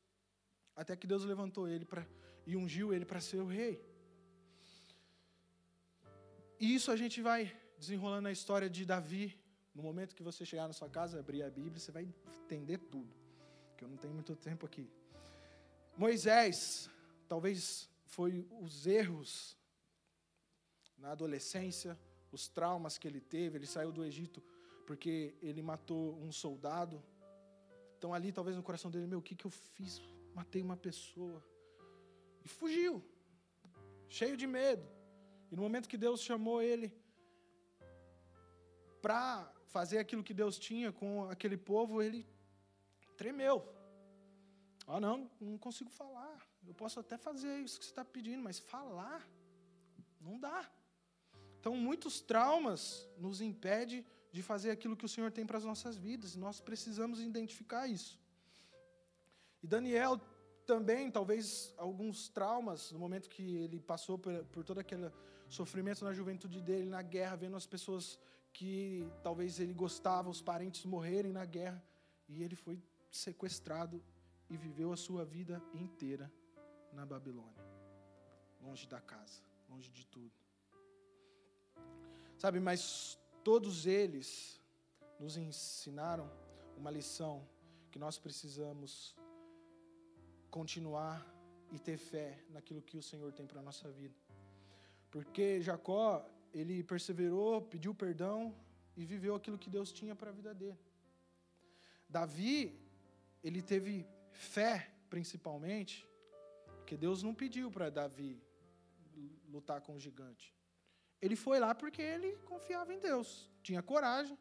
até 0.74 0.96
que 0.96 1.06
Deus 1.06 1.22
levantou 1.24 1.68
ele 1.68 1.84
para 1.84 2.06
e 2.46 2.56
ungiu 2.56 2.94
ele 2.94 3.04
para 3.04 3.20
ser 3.20 3.40
o 3.42 3.46
rei. 3.46 3.74
E 6.58 6.74
isso 6.74 6.90
a 6.90 6.96
gente 6.96 7.20
vai 7.20 7.54
desenrolando 7.78 8.26
a 8.28 8.32
história 8.32 8.70
de 8.70 8.86
Davi. 8.86 9.38
No 9.74 9.82
momento 9.82 10.14
que 10.14 10.22
você 10.22 10.46
chegar 10.46 10.66
na 10.66 10.72
sua 10.72 10.88
casa, 10.88 11.20
abrir 11.20 11.42
a 11.42 11.50
Bíblia, 11.50 11.78
você 11.78 11.92
vai 11.92 12.08
entender 12.44 12.78
tudo. 12.78 13.14
Que 13.76 13.84
eu 13.84 13.88
não 13.88 13.98
tenho 13.98 14.14
muito 14.14 14.34
tempo 14.34 14.64
aqui. 14.64 14.90
Moisés, 15.94 16.90
talvez 17.28 17.90
foi 18.06 18.48
os 18.62 18.86
erros 18.86 19.58
na 20.96 21.10
adolescência, 21.12 21.98
os 22.32 22.48
traumas 22.48 22.96
que 22.96 23.06
ele 23.06 23.20
teve, 23.20 23.58
ele 23.58 23.66
saiu 23.66 23.92
do 23.92 24.04
Egito 24.04 24.42
porque 24.88 25.34
ele 25.42 25.60
matou 25.60 26.04
um 26.26 26.32
soldado. 26.32 26.96
Então 27.94 28.14
ali 28.14 28.32
talvez 28.32 28.56
no 28.56 28.62
coração 28.62 28.90
dele, 28.90 29.06
meu, 29.06 29.18
o 29.18 29.26
que, 29.28 29.34
que 29.40 29.46
eu 29.48 29.50
fiz? 29.50 30.00
Matei 30.34 30.62
uma 30.62 30.78
pessoa. 30.78 31.44
E 32.42 32.48
fugiu, 32.48 32.94
cheio 34.08 34.34
de 34.34 34.46
medo. 34.46 34.86
E 35.50 35.56
no 35.56 35.60
momento 35.60 35.90
que 35.92 35.98
Deus 35.98 36.22
chamou 36.22 36.62
ele 36.62 36.88
para 39.02 39.52
fazer 39.66 39.98
aquilo 39.98 40.24
que 40.28 40.32
Deus 40.32 40.58
tinha 40.58 40.90
com 40.90 41.28
aquele 41.34 41.58
povo, 41.58 42.00
ele 42.00 42.26
tremeu. 43.14 43.56
Ah, 44.86 44.98
não, 44.98 45.30
não 45.38 45.58
consigo 45.58 45.90
falar. 45.90 46.36
Eu 46.66 46.72
posso 46.72 46.98
até 46.98 47.18
fazer 47.18 47.58
isso 47.58 47.78
que 47.78 47.84
você 47.84 47.90
está 47.90 48.06
pedindo, 48.06 48.42
mas 48.42 48.58
falar 48.58 49.20
não 50.18 50.40
dá. 50.40 50.60
Então, 51.60 51.74
muitos 51.76 52.22
traumas 52.22 53.06
nos 53.18 53.42
impedem 53.42 54.02
de 54.30 54.42
fazer 54.42 54.70
aquilo 54.70 54.96
que 54.96 55.04
o 55.04 55.08
Senhor 55.08 55.30
tem 55.32 55.46
para 55.46 55.58
as 55.58 55.64
nossas 55.64 55.96
vidas, 55.96 56.36
nós 56.36 56.60
precisamos 56.60 57.20
identificar 57.20 57.86
isso. 57.86 58.18
E 59.62 59.66
Daniel 59.66 60.20
também, 60.66 61.10
talvez, 61.10 61.72
alguns 61.78 62.28
traumas, 62.28 62.92
no 62.92 62.98
momento 62.98 63.28
que 63.30 63.56
ele 63.56 63.80
passou 63.80 64.18
por, 64.18 64.44
por 64.46 64.62
todo 64.62 64.78
aquele 64.78 65.10
sofrimento 65.48 66.04
na 66.04 66.12
juventude 66.12 66.60
dele, 66.60 66.86
na 66.86 67.00
guerra, 67.00 67.36
vendo 67.36 67.56
as 67.56 67.66
pessoas 67.66 68.18
que 68.52 69.10
talvez 69.22 69.58
ele 69.60 69.72
gostava, 69.72 70.28
os 70.28 70.42
parentes 70.42 70.84
morrerem 70.84 71.32
na 71.32 71.44
guerra, 71.44 71.82
e 72.28 72.42
ele 72.42 72.54
foi 72.54 72.82
sequestrado 73.10 74.02
e 74.50 74.56
viveu 74.56 74.92
a 74.92 74.96
sua 74.96 75.24
vida 75.24 75.62
inteira 75.72 76.30
na 76.92 77.06
Babilônia, 77.06 77.64
longe 78.60 78.86
da 78.86 79.00
casa, 79.00 79.40
longe 79.68 79.90
de 79.90 80.04
tudo. 80.06 80.32
Sabe, 82.36 82.60
mas 82.60 83.18
todos 83.48 83.86
eles 83.86 84.60
nos 85.18 85.38
ensinaram 85.38 86.30
uma 86.76 86.90
lição 86.90 87.34
que 87.90 87.98
nós 87.98 88.18
precisamos 88.18 89.16
continuar 90.50 91.16
e 91.72 91.78
ter 91.78 91.96
fé 91.96 92.44
naquilo 92.50 92.82
que 92.82 92.98
o 92.98 93.02
Senhor 93.02 93.32
tem 93.32 93.46
para 93.46 93.60
a 93.60 93.62
nossa 93.62 93.90
vida. 93.90 94.14
Porque 95.10 95.62
Jacó, 95.62 96.28
ele 96.52 96.84
perseverou, 96.84 97.62
pediu 97.62 97.94
perdão 97.94 98.54
e 98.94 99.06
viveu 99.06 99.34
aquilo 99.34 99.56
que 99.56 99.70
Deus 99.70 99.90
tinha 99.92 100.14
para 100.14 100.28
a 100.28 100.34
vida 100.40 100.52
dele. 100.54 100.78
Davi, 102.06 102.78
ele 103.42 103.62
teve 103.62 104.06
fé, 104.30 104.92
principalmente, 105.08 106.06
porque 106.76 106.98
Deus 106.98 107.22
não 107.22 107.34
pediu 107.34 107.70
para 107.70 107.88
Davi 107.88 108.38
lutar 109.48 109.80
com 109.80 109.94
o 109.94 109.98
gigante. 109.98 110.57
Ele 111.20 111.36
foi 111.36 111.58
lá 111.58 111.74
porque 111.74 112.00
ele 112.00 112.36
confiava 112.52 112.92
em 112.92 112.98
Deus, 112.98 113.50
tinha 113.62 113.82
coragem. 113.82 114.38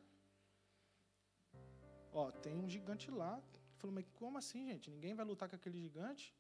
Ó, 2.12 2.32
tem 2.32 2.58
um 2.58 2.70
gigante 2.70 3.10
lá. 3.12 3.36
Ele 3.36 3.78
falou, 3.78 3.94
mas 3.94 4.06
como 4.14 4.38
assim, 4.38 4.66
gente? 4.66 4.90
Ninguém 4.90 5.14
vai 5.14 5.26
lutar 5.26 5.50
com 5.50 5.56
aquele 5.56 5.80
gigante? 5.80 6.34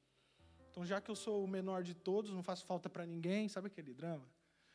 Então, 0.69 0.85
já 0.85 1.01
que 1.01 1.09
eu 1.09 1.15
sou 1.15 1.43
o 1.43 1.47
menor 1.47 1.81
de 1.81 1.95
todos, 1.95 2.31
não 2.31 2.43
faço 2.43 2.63
falta 2.65 2.87
para 2.87 3.05
ninguém, 3.05 3.49
sabe 3.49 3.67
aquele 3.67 3.93
drama? 3.93 4.23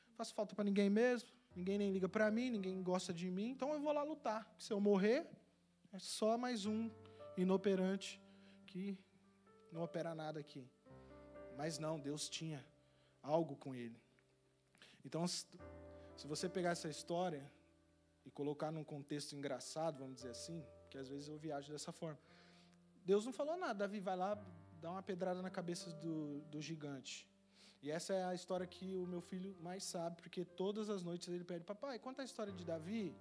Não 0.08 0.14
faço 0.16 0.34
falta 0.34 0.52
para 0.52 0.64
ninguém 0.64 0.90
mesmo, 0.90 1.28
ninguém 1.54 1.78
nem 1.78 1.92
liga 1.92 2.08
para 2.08 2.28
mim, 2.28 2.50
ninguém 2.50 2.82
gosta 2.82 3.14
de 3.14 3.30
mim, 3.30 3.50
então 3.50 3.72
eu 3.72 3.80
vou 3.80 3.92
lá 3.92 4.02
lutar. 4.02 4.52
Se 4.58 4.72
eu 4.72 4.80
morrer, 4.80 5.24
é 5.92 5.98
só 6.00 6.36
mais 6.36 6.66
um 6.66 6.90
inoperante 7.36 8.20
que 8.66 8.98
não 9.70 9.82
opera 9.82 10.12
nada 10.12 10.40
aqui. 10.40 10.68
Mas 11.56 11.78
não, 11.78 12.00
Deus 12.00 12.28
tinha 12.28 12.66
algo 13.22 13.54
com 13.54 13.72
ele. 13.72 14.01
Então, 15.05 15.26
se 15.26 16.26
você 16.26 16.48
pegar 16.48 16.70
essa 16.70 16.88
história 16.88 17.42
e 18.24 18.30
colocar 18.30 18.70
num 18.70 18.84
contexto 18.84 19.34
engraçado, 19.34 19.98
vamos 19.98 20.16
dizer 20.16 20.30
assim, 20.30 20.64
que 20.90 20.98
às 20.98 21.09
vezes 21.09 21.28
eu 21.28 21.36
viajo 21.36 21.72
dessa 21.72 21.92
forma. 21.92 22.18
Deus 23.05 23.24
não 23.24 23.32
falou 23.32 23.57
nada. 23.57 23.74
Davi 23.74 24.00
vai 24.00 24.16
lá, 24.16 24.38
dá 24.80 24.90
uma 24.90 25.03
pedrada 25.03 25.42
na 25.42 25.50
cabeça 25.50 25.90
do, 25.94 26.40
do 26.42 26.61
gigante. 26.61 27.28
E 27.82 27.90
essa 27.90 28.14
é 28.14 28.24
a 28.24 28.34
história 28.34 28.64
que 28.64 28.94
o 28.94 29.07
meu 29.07 29.20
filho 29.20 29.57
mais 29.61 29.82
sabe, 29.82 30.16
porque 30.22 30.44
todas 30.44 30.88
as 30.88 31.03
noites 31.03 31.26
ele 31.26 31.42
pede, 31.42 31.64
papai, 31.64 31.98
conta 31.98 32.22
a 32.22 32.24
história 32.24 32.53
de 32.53 32.64
Davi. 32.64 33.12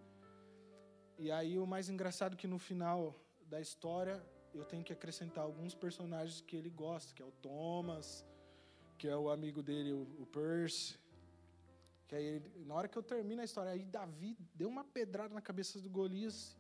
E 1.18 1.32
aí 1.32 1.58
o 1.58 1.66
mais 1.66 1.90
engraçado 1.90 2.34
é 2.34 2.36
que 2.36 2.48
no 2.48 2.60
final 2.60 3.16
da 3.48 3.60
história 3.60 4.24
eu 4.54 4.64
tenho 4.64 4.84
que 4.84 4.94
acrescentar 4.94 5.44
alguns 5.44 5.74
personagens 5.74 6.42
que 6.42 6.56
ele 6.56 6.70
gosta, 6.70 7.12
que 7.14 7.24
é 7.24 7.26
o 7.26 7.32
Thomas, 7.32 8.24
que 9.00 9.08
é 9.08 9.18
o 9.18 9.32
amigo 9.32 9.64
dele, 9.64 9.94
o, 9.94 10.04
o 10.20 10.28
Percy. 10.28 11.01
Que 12.12 12.18
aí, 12.18 12.44
na 12.66 12.76
hora 12.76 12.90
que 12.90 12.98
eu 12.98 13.02
termino 13.02 13.42
a 13.42 13.46
história, 13.46 13.72
aí 13.72 13.86
Davi 13.86 14.38
deu 14.54 14.68
uma 14.68 14.84
pedrada 14.84 15.34
na 15.34 15.40
cabeça 15.40 15.80
do 15.80 15.90
Golias 15.90 16.58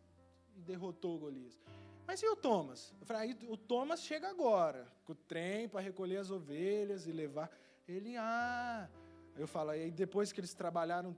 e 0.56 0.62
derrotou 0.62 1.18
o 1.18 1.20
Golias. 1.20 1.60
Mas 2.08 2.24
e 2.24 2.26
o 2.26 2.38
Thomas? 2.38 2.94
Eu 3.02 3.06
falei, 3.06 3.22
aí 3.24 3.50
o 3.50 3.58
Thomas 3.58 4.02
chega 4.02 4.30
agora, 4.30 4.90
com 5.04 5.12
o 5.12 5.16
trem 5.16 5.68
para 5.68 5.82
recolher 5.82 6.16
as 6.20 6.32
ovelhas 6.32 7.06
e 7.06 7.12
levar. 7.12 7.52
Ele, 7.86 8.16
ah. 8.16 8.90
Eu 9.36 9.46
falo, 9.46 9.72
aí 9.72 9.92
depois 9.92 10.32
que 10.32 10.40
eles 10.40 10.54
trabalharam 10.54 11.14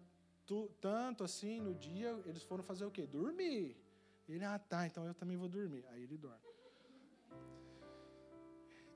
tu, 0.48 0.68
tanto 0.82 1.24
assim 1.24 1.62
no 1.62 1.76
dia, 1.76 2.20
eles 2.26 2.42
foram 2.42 2.64
fazer 2.64 2.86
o 2.86 2.90
quê? 2.90 3.06
Dormir. 3.06 3.78
Ele, 4.28 4.44
ah, 4.44 4.58
tá, 4.58 4.88
então 4.88 5.06
eu 5.06 5.14
também 5.14 5.38
vou 5.38 5.48
dormir. 5.48 5.86
Aí 5.90 6.02
ele 6.02 6.18
dorme. 6.18 6.42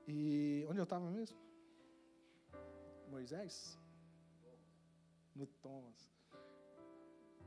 E 0.08 0.66
onde 0.68 0.80
eu 0.80 0.82
estava 0.82 1.08
mesmo? 1.08 1.38
Moisés? 3.08 3.78
No 5.38 5.46
Thomas. 5.46 6.10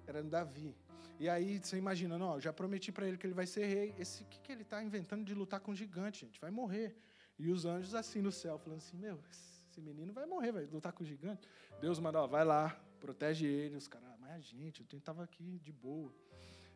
Era 0.07 0.23
no 0.23 0.29
Davi. 0.29 0.73
E 1.19 1.27
aí 1.29 1.59
você 1.59 1.77
imagina, 1.77 2.17
não, 2.17 2.39
já 2.39 2.51
prometi 2.51 2.91
para 2.91 3.05
ele 3.07 3.17
que 3.17 3.27
ele 3.27 3.33
vai 3.33 3.45
ser 3.45 3.65
rei. 3.65 3.93
Esse 3.99 4.23
que 4.23 4.39
que 4.39 4.51
ele 4.51 4.63
está 4.63 4.81
inventando 4.81 5.25
de 5.25 5.35
lutar 5.35 5.59
com 5.59 5.71
um 5.71 5.75
gigante, 5.75 6.25
gente? 6.25 6.39
Vai 6.39 6.51
morrer. 6.51 6.95
E 7.37 7.49
os 7.49 7.65
anjos 7.65 7.93
assim 7.93 8.21
no 8.21 8.31
céu, 8.31 8.57
falando 8.57 8.79
assim, 8.79 8.97
meu, 8.97 9.19
esse 9.29 9.81
menino 9.81 10.13
vai 10.13 10.25
morrer, 10.25 10.51
vai 10.53 10.65
lutar 10.65 10.93
com 10.93 11.03
o 11.03 11.05
gigante. 11.05 11.47
Deus 11.81 11.99
manda, 11.99 12.19
ó, 12.21 12.27
vai 12.27 12.45
lá, 12.45 12.69
protege 12.99 13.45
ele. 13.45 13.75
Os 13.75 13.87
caras, 13.87 14.09
mas 14.19 14.31
a 14.31 14.39
gente, 14.39 14.85
eu 14.89 14.97
estava 14.97 15.23
aqui 15.23 15.59
de 15.59 15.73
boa. 15.73 16.13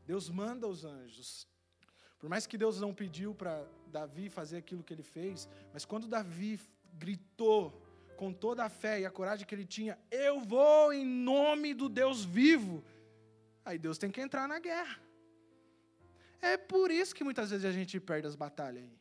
Deus 0.05 0.29
manda 0.29 0.67
os 0.67 0.83
anjos. 0.83 1.47
Por 2.19 2.29
mais 2.29 2.45
que 2.45 2.57
Deus 2.57 2.81
não 2.81 2.93
pediu 2.93 3.33
para 3.33 3.65
Davi 3.87 4.29
fazer 4.29 4.57
aquilo 4.57 4.83
que 4.83 4.93
ele 4.93 5.03
fez, 5.03 5.47
mas 5.71 5.85
quando 5.85 6.07
Davi 6.07 6.59
gritou 6.93 7.84
com 8.15 8.33
toda 8.33 8.63
a 8.63 8.69
fé 8.69 9.01
e 9.01 9.05
a 9.05 9.11
coragem 9.11 9.45
que 9.45 9.53
ele 9.53 9.65
tinha, 9.65 9.97
eu 10.09 10.39
vou 10.41 10.93
em 10.93 11.05
nome 11.05 11.73
do 11.73 11.87
Deus 11.89 12.23
vivo, 12.23 12.83
aí 13.63 13.77
Deus 13.77 13.97
tem 13.97 14.11
que 14.11 14.21
entrar 14.21 14.47
na 14.47 14.59
guerra. 14.59 14.99
É 16.41 16.57
por 16.57 16.91
isso 16.91 17.13
que 17.15 17.23
muitas 17.23 17.49
vezes 17.49 17.65
a 17.65 17.71
gente 17.71 17.99
perde 17.99 18.27
as 18.27 18.35
batalhas 18.35 18.83
aí. 18.83 18.99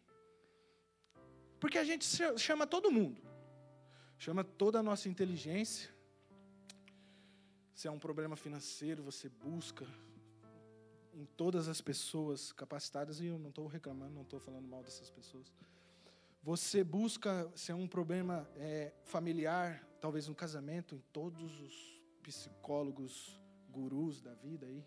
Porque 1.60 1.78
a 1.78 1.84
gente 1.84 2.04
chama 2.38 2.66
todo 2.66 2.90
mundo, 2.90 3.22
chama 4.18 4.42
toda 4.42 4.80
a 4.80 4.82
nossa 4.82 5.08
inteligência. 5.08 5.90
Se 7.74 7.88
é 7.88 7.90
um 7.90 7.98
problema 7.98 8.36
financeiro, 8.36 9.02
você 9.02 9.28
busca, 9.28 9.86
em 11.12 11.24
todas 11.24 11.68
as 11.68 11.80
pessoas 11.80 12.52
capacitadas, 12.52 13.20
e 13.20 13.26
eu 13.26 13.38
não 13.38 13.50
estou 13.50 13.66
reclamando, 13.66 14.14
não 14.14 14.22
estou 14.22 14.40
falando 14.40 14.66
mal 14.66 14.82
dessas 14.82 15.10
pessoas. 15.10 15.52
Você 16.44 16.84
busca, 16.84 17.50
se 17.56 17.72
é 17.72 17.74
um 17.74 17.88
problema 17.88 18.46
é, 18.56 18.92
familiar, 19.04 19.82
talvez 19.98 20.28
um 20.28 20.34
casamento, 20.34 20.94
em 20.94 21.02
todos 21.10 21.58
os 21.58 22.02
psicólogos, 22.22 23.40
gurus 23.70 24.20
da 24.20 24.34
vida 24.34 24.66
aí. 24.66 24.84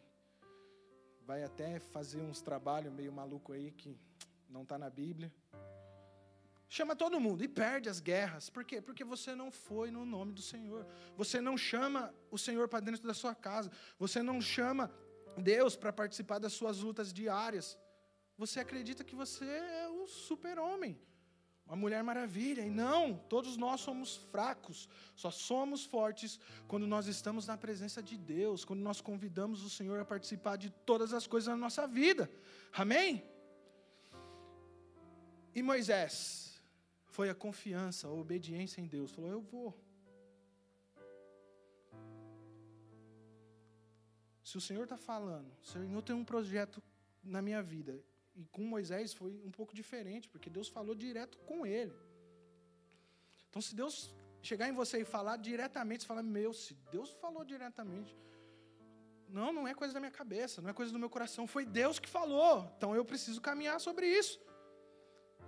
Vai 1.26 1.44
até 1.44 1.80
fazer 1.80 2.22
uns 2.22 2.44
trabalhos 2.44 2.94
meio 2.94 3.12
maluco 3.12 3.54
aí 3.54 3.72
que 3.72 3.98
não 4.48 4.62
está 4.62 4.78
na 4.78 4.88
Bíblia. 4.88 5.34
Chama 6.70 6.96
todo 6.96 7.20
mundo 7.20 7.44
e 7.44 7.48
perde 7.48 7.90
as 7.90 8.00
guerras. 8.00 8.52
Por 8.52 8.64
quê? 8.64 8.80
Porque 8.80 9.04
você 9.04 9.34
não 9.34 9.50
foi 9.50 9.90
no 9.90 10.06
nome 10.06 10.34
do 10.34 10.44
Senhor. 10.44 10.86
Você 11.16 11.42
não 11.42 11.58
chama 11.58 12.14
o 12.30 12.38
Senhor 12.38 12.68
para 12.68 12.82
dentro 12.82 13.08
da 13.08 13.16
sua 13.16 13.34
casa. 13.34 13.72
Você 13.98 14.22
não 14.22 14.40
chama 14.40 14.92
Deus 15.36 15.76
para 15.76 15.92
participar 15.92 16.38
das 16.38 16.54
suas 16.54 16.78
lutas 16.82 17.12
diárias. 17.12 17.76
Você 18.38 18.60
acredita 18.60 19.04
que 19.04 19.16
você 19.16 19.44
é 19.44 19.90
o 19.90 20.06
super-homem, 20.06 21.02
uma 21.68 21.76
mulher 21.76 22.02
maravilha. 22.04 22.62
E 22.62 22.70
não, 22.70 23.18
todos 23.30 23.58
nós 23.58 23.82
somos 23.82 24.16
fracos. 24.32 24.88
Só 25.16 25.30
somos 25.30 25.84
fortes 25.86 26.40
quando 26.68 26.88
nós 26.88 27.08
estamos 27.08 27.46
na 27.46 27.58
presença 27.58 28.02
de 28.02 28.18
Deus, 28.18 28.64
quando 28.64 28.80
nós 28.80 29.02
convidamos 29.02 29.64
o 29.64 29.70
Senhor 29.70 30.00
a 30.00 30.06
participar 30.06 30.56
de 30.58 30.70
todas 30.70 31.14
as 31.14 31.28
coisas 31.28 31.48
da 31.48 31.58
nossa 31.58 31.86
vida. 31.86 32.30
Amém? 32.74 33.24
E 35.54 35.62
Moisés 35.62 36.62
foi 37.06 37.30
a 37.30 37.36
confiança, 37.36 38.08
a 38.08 38.12
obediência 38.12 38.80
em 38.80 38.88
Deus. 38.88 39.12
Falou: 39.12 39.32
Eu 39.32 39.42
vou. 39.42 39.88
Se 44.44 44.56
o 44.56 44.62
Senhor 44.62 44.84
está 44.84 44.96
falando, 44.96 45.52
o 45.62 45.66
Senhor 45.66 46.02
tem 46.02 46.16
um 46.16 46.24
projeto 46.24 46.82
na 47.22 47.42
minha 47.42 47.62
vida. 47.62 48.02
E 48.38 48.46
com 48.46 48.64
Moisés 48.64 49.14
foi 49.14 49.32
um 49.44 49.52
pouco 49.52 49.74
diferente, 49.74 50.30
porque 50.30 50.50
Deus 50.50 50.68
falou 50.68 50.94
direto 50.94 51.38
com 51.40 51.66
ele. 51.66 51.96
Então, 53.50 53.62
se 53.62 53.74
Deus 53.76 54.14
chegar 54.44 54.70
em 54.70 54.74
você 54.74 55.02
e 55.02 55.06
falar 55.06 55.38
diretamente, 55.38 56.04
você 56.04 56.08
fala, 56.08 56.22
meu, 56.22 56.54
se 56.54 56.76
Deus 56.92 57.12
falou 57.14 57.44
diretamente. 57.44 58.16
Não, 59.28 59.52
não 59.52 59.68
é 59.68 59.74
coisa 59.74 59.94
da 59.94 60.00
minha 60.00 60.12
cabeça, 60.12 60.62
não 60.62 60.70
é 60.70 60.74
coisa 60.74 60.92
do 60.92 61.00
meu 61.00 61.10
coração, 61.10 61.48
foi 61.48 61.66
Deus 61.66 61.98
que 62.00 62.08
falou. 62.08 62.72
Então 62.78 62.96
eu 62.96 63.04
preciso 63.04 63.42
caminhar 63.42 63.80
sobre 63.82 64.08
isso. 64.08 64.40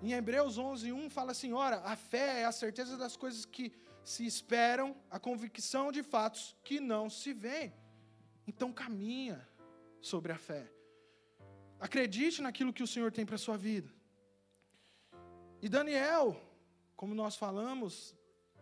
Em 0.01 0.13
Hebreus 0.13 0.57
11, 0.57 0.91
1 0.91 1.09
fala 1.09 1.31
assim: 1.31 1.53
ora, 1.53 1.77
a 1.81 1.95
fé 1.95 2.41
é 2.41 2.45
a 2.45 2.51
certeza 2.51 2.97
das 2.97 3.15
coisas 3.15 3.45
que 3.45 3.71
se 4.03 4.25
esperam, 4.25 4.97
a 5.09 5.19
convicção 5.19 5.91
de 5.91 6.01
fatos 6.01 6.57
que 6.63 6.79
não 6.79 7.09
se 7.09 7.33
veem. 7.33 7.73
Então 8.47 8.73
caminha 8.73 9.47
sobre 10.01 10.31
a 10.31 10.37
fé. 10.37 10.78
Acredite 11.79 12.41
naquilo 12.41 12.73
que 12.73 12.83
o 12.83 12.87
Senhor 12.87 13.11
tem 13.11 13.25
para 13.25 13.35
a 13.35 13.39
sua 13.39 13.57
vida. 13.57 13.89
E 15.61 15.69
Daniel, 15.69 16.39
como 16.95 17.13
nós 17.15 17.35
falamos, 17.35 18.15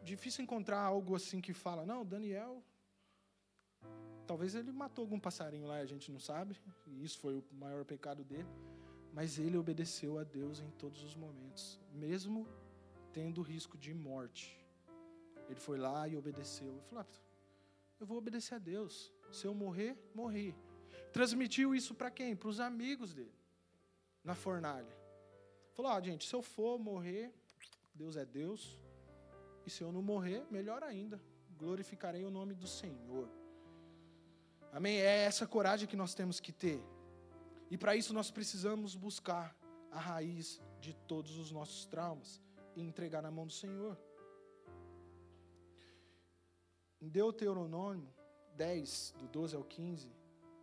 difícil 0.04 0.44
encontrar 0.44 0.80
algo 0.80 1.16
assim 1.16 1.40
que 1.42 1.54
fala, 1.54 1.86
não, 1.86 2.06
Daniel, 2.06 2.64
talvez 4.26 4.56
ele 4.56 4.72
matou 4.72 5.04
algum 5.04 5.20
passarinho 5.20 5.68
lá, 5.68 5.78
a 5.78 5.86
gente 5.86 6.12
não 6.12 6.20
sabe, 6.20 6.56
e 6.88 7.04
isso 7.04 7.20
foi 7.20 7.36
o 7.36 7.44
maior 7.52 7.86
pecado 7.86 8.24
dele, 8.24 8.48
mas 9.14 9.40
ele 9.40 9.58
obedeceu 9.58 10.20
a 10.20 10.24
Deus 10.24 10.60
em 10.60 10.70
todos 10.72 11.04
os 11.04 11.16
momentos, 11.16 11.80
mesmo 11.94 12.48
tendo 13.12 13.42
risco 13.42 13.78
de 13.78 13.94
morte. 13.94 14.56
Ele 15.50 15.60
foi 15.60 15.78
lá 15.78 16.08
e 16.08 16.16
obedeceu. 16.16 16.68
Ele 16.68 16.82
falou: 16.82 17.04
ah, 17.04 17.20
eu 18.00 18.06
vou 18.06 18.18
obedecer 18.18 18.56
a 18.56 18.60
Deus. 18.60 19.12
Se 19.32 19.48
eu 19.48 19.54
morrer, 19.54 19.98
morri. 20.14 20.56
Transmitiu 21.18 21.74
isso 21.74 21.96
para 21.96 22.12
quem? 22.12 22.36
Para 22.36 22.48
os 22.48 22.60
amigos 22.60 23.12
dele, 23.12 23.34
na 24.24 24.36
fornalha. 24.36 24.96
Falou: 25.74 25.92
ah, 25.92 26.00
gente, 26.00 26.28
se 26.30 26.36
eu 26.36 26.44
for 26.44 26.78
morrer, 26.78 27.34
Deus 27.92 28.16
é 28.16 28.24
Deus. 28.24 28.80
E 29.66 29.70
se 29.70 29.82
eu 29.82 29.92
não 29.92 30.04
morrer, 30.04 30.46
melhor 30.52 30.84
ainda, 30.84 31.20
glorificarei 31.58 32.24
o 32.24 32.30
nome 32.30 32.54
do 32.54 32.68
Senhor. 32.68 33.28
Amém? 34.72 35.00
É 35.00 35.24
essa 35.24 35.48
coragem 35.48 35.88
que 35.88 35.96
nós 35.96 36.14
temos 36.14 36.40
que 36.40 36.52
ter. 36.52 36.80
E 37.72 37.80
para 37.80 37.96
isso 37.96 38.14
nós 38.14 38.30
precisamos 38.30 38.94
buscar 38.96 39.58
a 39.90 40.00
raiz 40.00 40.62
de 40.80 40.94
todos 40.94 41.36
os 41.40 41.52
nossos 41.52 41.88
traumas 41.88 42.40
e 42.76 42.84
entregar 42.84 43.24
na 43.24 43.32
mão 43.32 43.48
do 43.48 43.54
Senhor. 43.54 43.98
Em 47.02 47.10
Deuteronômio, 47.10 48.08
10, 48.56 49.16
do 49.18 49.28
12 49.28 49.56
ao 49.56 49.64
15, 49.64 50.16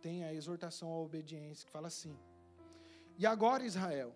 tem 0.05 0.23
a 0.23 0.31
exortação 0.31 0.87
à 0.93 0.97
obediência, 0.99 1.65
que 1.65 1.71
fala 1.71 1.87
assim: 1.87 2.15
E 3.17 3.25
agora, 3.25 3.65
Israel, 3.65 4.13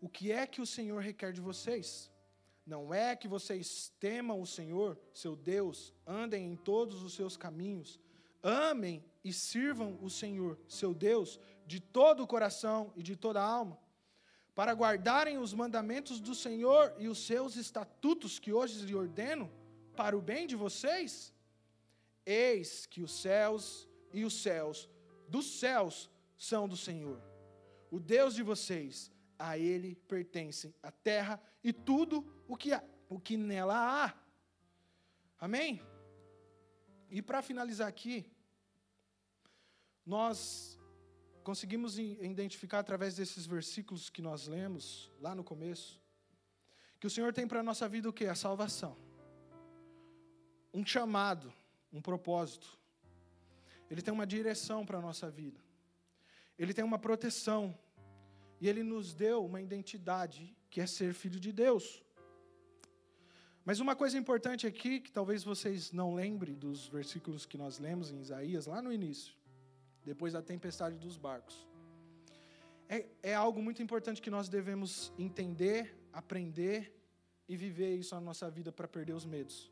o 0.00 0.08
que 0.08 0.30
é 0.30 0.46
que 0.46 0.60
o 0.60 0.66
Senhor 0.66 1.00
requer 1.02 1.32
de 1.32 1.40
vocês? 1.40 2.08
Não 2.64 2.94
é 2.94 3.16
que 3.16 3.26
vocês 3.26 3.92
temam 3.98 4.40
o 4.40 4.46
Senhor, 4.46 4.96
seu 5.12 5.34
Deus, 5.34 5.92
andem 6.06 6.46
em 6.52 6.54
todos 6.54 7.02
os 7.02 7.14
seus 7.14 7.36
caminhos, 7.36 7.98
amem 8.40 9.04
e 9.24 9.32
sirvam 9.32 9.98
o 10.00 10.08
Senhor, 10.08 10.56
seu 10.68 10.94
Deus, 10.94 11.40
de 11.66 11.80
todo 11.80 12.22
o 12.22 12.26
coração 12.34 12.92
e 12.94 13.02
de 13.02 13.16
toda 13.16 13.40
a 13.40 13.50
alma, 13.60 13.76
para 14.54 14.72
guardarem 14.72 15.36
os 15.36 15.52
mandamentos 15.52 16.20
do 16.20 16.34
Senhor 16.34 16.94
e 16.96 17.08
os 17.08 17.26
seus 17.26 17.56
estatutos 17.56 18.38
que 18.38 18.52
hoje 18.52 18.86
lhe 18.86 18.94
ordeno, 18.94 19.50
para 19.96 20.16
o 20.16 20.22
bem 20.22 20.46
de 20.46 20.54
vocês? 20.54 21.34
Eis 22.24 22.86
que 22.86 23.02
os 23.02 23.20
céus 23.20 23.88
e 24.12 24.24
os 24.24 24.34
céus 24.46 24.88
dos 25.28 25.58
céus 25.58 26.10
são 26.36 26.68
do 26.68 26.76
Senhor, 26.76 27.20
o 27.90 27.98
Deus 27.98 28.34
de 28.34 28.42
vocês. 28.42 29.10
A 29.38 29.56
Ele 29.56 29.94
pertencem 29.94 30.74
a 30.82 30.90
terra 30.90 31.40
e 31.62 31.72
tudo 31.72 32.26
o 32.48 32.56
que, 32.56 32.72
há, 32.72 32.82
o 33.08 33.20
que 33.20 33.36
nela 33.36 33.76
há. 33.76 34.14
Amém? 35.38 35.80
E 37.08 37.22
para 37.22 37.40
finalizar 37.40 37.86
aqui, 37.86 38.28
nós, 40.04 40.78
conseguimos 41.44 41.98
identificar 41.98 42.80
através 42.80 43.16
desses 43.16 43.46
versículos 43.46 44.10
que 44.10 44.20
nós 44.20 44.46
lemos 44.46 45.12
lá 45.20 45.34
no 45.34 45.44
começo, 45.44 46.00
que 46.98 47.06
o 47.06 47.10
Senhor 47.10 47.32
tem 47.32 47.46
para 47.46 47.60
a 47.60 47.62
nossa 47.62 47.88
vida 47.88 48.08
o 48.08 48.12
que? 48.12 48.26
A 48.26 48.34
salvação. 48.34 48.96
Um 50.74 50.84
chamado, 50.84 51.52
um 51.92 52.02
propósito. 52.02 52.78
Ele 53.90 54.02
tem 54.02 54.12
uma 54.12 54.26
direção 54.26 54.84
para 54.84 54.98
a 54.98 55.00
nossa 55.00 55.30
vida. 55.30 55.60
Ele 56.58 56.74
tem 56.74 56.84
uma 56.84 56.98
proteção. 56.98 57.76
E 58.60 58.68
Ele 58.68 58.82
nos 58.82 59.14
deu 59.14 59.44
uma 59.44 59.60
identidade, 59.60 60.56
que 60.68 60.80
é 60.80 60.86
ser 60.86 61.14
filho 61.14 61.38
de 61.38 61.52
Deus. 61.52 62.02
Mas 63.64 63.80
uma 63.80 63.94
coisa 63.94 64.16
importante 64.16 64.66
aqui, 64.66 64.98
que 64.98 65.12
talvez 65.12 65.44
vocês 65.44 65.92
não 65.92 66.14
lembrem 66.14 66.54
dos 66.54 66.88
versículos 66.88 67.44
que 67.44 67.58
nós 67.58 67.78
lemos 67.78 68.10
em 68.10 68.20
Isaías, 68.20 68.66
lá 68.66 68.80
no 68.80 68.92
início, 68.92 69.34
depois 70.04 70.32
da 70.32 70.42
tempestade 70.42 70.96
dos 70.96 71.16
barcos. 71.16 71.66
É, 72.88 73.06
é 73.22 73.34
algo 73.34 73.62
muito 73.62 73.82
importante 73.82 74.22
que 74.22 74.30
nós 74.30 74.48
devemos 74.48 75.12
entender, 75.18 75.94
aprender 76.12 76.98
e 77.46 77.56
viver 77.56 77.94
isso 77.96 78.14
na 78.14 78.20
nossa 78.20 78.50
vida 78.50 78.72
para 78.72 78.88
perder 78.88 79.12
os 79.12 79.26
medos. 79.26 79.70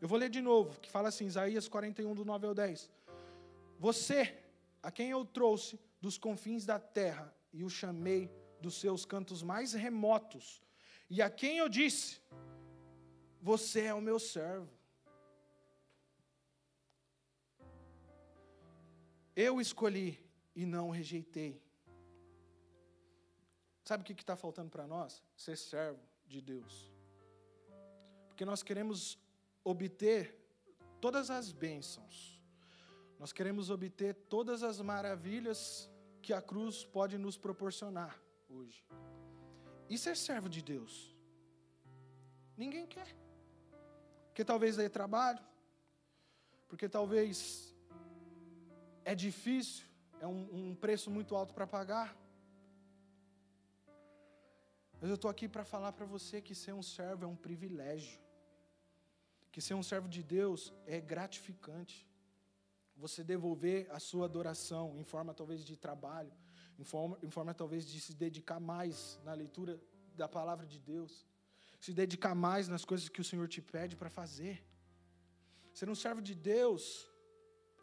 Eu 0.00 0.06
vou 0.06 0.16
ler 0.16 0.30
de 0.30 0.40
novo, 0.40 0.78
que 0.80 0.90
fala 0.90 1.08
assim, 1.08 1.26
Isaías 1.26 1.66
41, 1.66 2.14
do 2.14 2.24
9 2.24 2.46
ao 2.46 2.54
10. 2.54 2.90
Você, 3.84 4.34
a 4.82 4.90
quem 4.90 5.10
eu 5.10 5.26
trouxe 5.26 5.78
dos 6.00 6.16
confins 6.16 6.64
da 6.64 6.78
terra 6.80 7.26
e 7.52 7.62
o 7.62 7.68
chamei 7.68 8.30
dos 8.58 8.76
seus 8.80 9.04
cantos 9.04 9.42
mais 9.42 9.74
remotos, 9.74 10.62
e 11.10 11.20
a 11.20 11.28
quem 11.28 11.58
eu 11.58 11.68
disse: 11.68 12.18
Você 13.42 13.82
é 13.82 13.92
o 13.92 14.00
meu 14.00 14.18
servo. 14.18 14.72
Eu 19.36 19.60
escolhi 19.60 20.18
e 20.56 20.64
não 20.64 20.88
rejeitei. 20.88 21.60
Sabe 23.84 24.02
o 24.02 24.06
que 24.06 24.14
está 24.14 24.34
faltando 24.34 24.70
para 24.70 24.86
nós? 24.86 25.22
Ser 25.36 25.58
servo 25.58 26.00
de 26.26 26.40
Deus. 26.40 26.90
Porque 28.28 28.46
nós 28.46 28.62
queremos 28.62 29.18
obter 29.62 30.34
todas 31.02 31.28
as 31.28 31.52
bênçãos, 31.52 32.33
nós 33.24 33.32
queremos 33.32 33.70
obter 33.70 34.12
todas 34.28 34.62
as 34.62 34.78
maravilhas 34.82 35.90
que 36.20 36.30
a 36.34 36.42
cruz 36.42 36.84
pode 36.84 37.16
nos 37.16 37.38
proporcionar 37.38 38.20
hoje. 38.50 38.84
Isso 39.88 40.10
é 40.10 40.14
servo 40.14 40.46
de 40.46 40.60
Deus. 40.60 41.16
Ninguém 42.54 42.86
quer. 42.86 43.08
Porque 44.26 44.44
talvez 44.44 44.76
dê 44.76 44.90
trabalho, 44.90 45.42
porque 46.68 46.86
talvez 46.86 47.74
é 49.06 49.14
difícil, 49.14 49.86
é 50.20 50.26
um, 50.26 50.42
um 50.52 50.74
preço 50.74 51.10
muito 51.10 51.34
alto 51.34 51.54
para 51.54 51.66
pagar. 51.66 52.14
Mas 55.00 55.08
eu 55.08 55.14
estou 55.14 55.30
aqui 55.30 55.48
para 55.48 55.64
falar 55.64 55.92
para 55.92 56.04
você 56.04 56.42
que 56.42 56.54
ser 56.54 56.74
um 56.74 56.82
servo 56.82 57.24
é 57.24 57.26
um 57.26 57.36
privilégio 57.36 58.22
que 59.50 59.60
ser 59.60 59.74
um 59.74 59.84
servo 59.84 60.08
de 60.08 60.20
Deus 60.20 60.74
é 60.84 61.00
gratificante. 61.00 62.04
Você 62.96 63.24
devolver 63.24 63.88
a 63.90 63.98
sua 63.98 64.26
adoração 64.26 64.98
em 64.98 65.04
forma 65.04 65.34
talvez 65.34 65.64
de 65.64 65.76
trabalho, 65.76 66.32
em 66.78 66.84
forma, 66.84 67.18
em 67.22 67.30
forma 67.30 67.52
talvez 67.52 67.86
de 67.86 68.00
se 68.00 68.14
dedicar 68.14 68.60
mais 68.60 69.20
na 69.24 69.32
leitura 69.32 69.80
da 70.14 70.28
palavra 70.28 70.66
de 70.66 70.78
Deus, 70.78 71.26
se 71.80 71.92
dedicar 71.92 72.34
mais 72.34 72.68
nas 72.68 72.84
coisas 72.84 73.08
que 73.08 73.20
o 73.20 73.24
Senhor 73.24 73.48
te 73.48 73.60
pede 73.60 73.96
para 73.96 74.08
fazer. 74.08 74.64
Ser 75.72 75.88
um 75.88 75.94
servo 75.94 76.22
de 76.22 76.34
Deus 76.34 77.10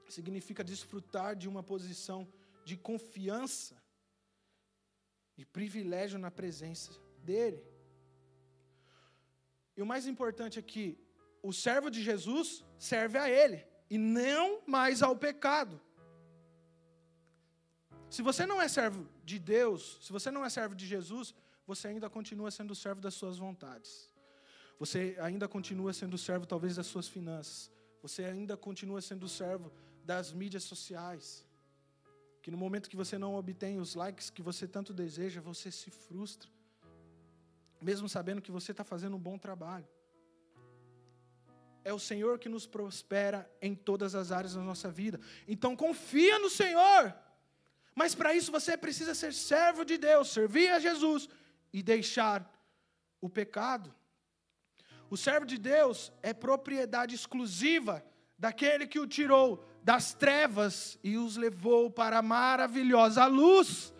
significa 0.08 0.64
desfrutar 0.64 1.36
de 1.36 1.48
uma 1.48 1.62
posição 1.62 2.28
de 2.64 2.78
confiança 2.78 3.82
e 5.38 5.46
privilégio 5.46 6.18
na 6.20 6.32
presença 6.32 6.92
dEle. 7.20 7.64
E 9.76 9.82
o 9.82 9.86
mais 9.86 10.08
importante 10.08 10.58
aqui, 10.58 10.98
o 11.44 11.52
servo 11.52 11.90
de 11.90 12.02
Jesus 12.02 12.64
serve 12.78 13.18
a 13.18 13.30
Ele 13.30 13.71
e 13.92 13.98
não 13.98 14.62
mais 14.66 15.04
ao 15.04 15.14
pecado. 15.14 15.78
Se 18.10 18.22
você 18.22 18.46
não 18.46 18.62
é 18.62 18.70
servo 18.70 19.06
de 19.26 19.38
Deus, 19.38 20.00
se 20.02 20.14
você 20.14 20.32
não 20.32 20.46
é 20.46 20.50
servo 20.50 20.74
de 20.74 20.88
Jesus, 20.88 21.36
você 21.68 21.90
ainda 21.90 22.10
continua 22.10 22.50
sendo 22.52 22.74
servo 22.74 23.02
das 23.02 23.14
suas 23.14 23.38
vontades. 23.38 24.10
Você 24.80 25.18
ainda 25.20 25.46
continua 25.46 25.92
sendo 25.92 26.18
servo, 26.18 26.46
talvez, 26.46 26.78
das 26.78 26.88
suas 26.88 27.10
finanças. 27.10 27.70
Você 28.02 28.24
ainda 28.24 28.56
continua 28.56 29.02
sendo 29.02 29.28
servo 29.28 29.70
das 30.06 30.32
mídias 30.32 30.64
sociais. 30.64 31.46
Que 32.42 32.50
no 32.50 32.58
momento 32.58 32.90
que 32.90 32.96
você 32.96 33.18
não 33.18 33.36
obtém 33.36 33.78
os 33.78 33.94
likes 33.94 34.30
que 34.30 34.42
você 34.42 34.70
tanto 34.70 34.94
deseja, 34.94 35.42
você 35.42 35.70
se 35.70 35.92
frustra. 35.92 36.50
Mesmo 37.82 38.08
sabendo 38.08 38.42
que 38.42 38.52
você 38.52 38.72
está 38.72 38.86
fazendo 38.86 39.18
um 39.18 39.20
bom 39.20 39.38
trabalho 39.38 39.88
é 41.84 41.94
o 41.94 42.00
Senhor 42.00 42.40
que 42.40 42.50
nos 42.50 42.66
prospera 42.66 43.50
em 43.62 43.76
todas 43.76 44.16
as 44.16 44.32
áreas 44.32 44.54
da 44.54 44.62
nossa 44.62 44.90
vida. 44.90 45.20
Então 45.48 45.76
confia 45.76 46.40
no 46.40 46.50
Senhor. 46.50 47.14
Mas 47.96 48.16
para 48.16 48.34
isso 48.34 48.52
você 48.52 48.78
precisa 48.78 49.14
ser 49.14 49.34
servo 49.34 49.84
de 49.84 49.98
Deus, 49.98 50.30
servir 50.30 50.70
a 50.70 50.80
Jesus 50.80 51.28
e 51.74 51.84
deixar 51.84 52.50
o 53.20 53.30
pecado. 53.30 53.94
O 55.10 55.18
servo 55.18 55.46
de 55.46 55.58
Deus 55.58 56.12
é 56.24 56.34
propriedade 56.34 57.16
exclusiva 57.16 58.04
daquele 58.38 58.88
que 58.88 59.00
o 59.00 59.08
tirou 59.08 59.64
das 59.84 60.14
trevas 60.14 60.98
e 61.04 61.18
os 61.18 61.36
levou 61.36 61.92
para 61.92 62.20
a 62.20 62.22
maravilhosa 62.22 63.26
luz. 63.26 63.94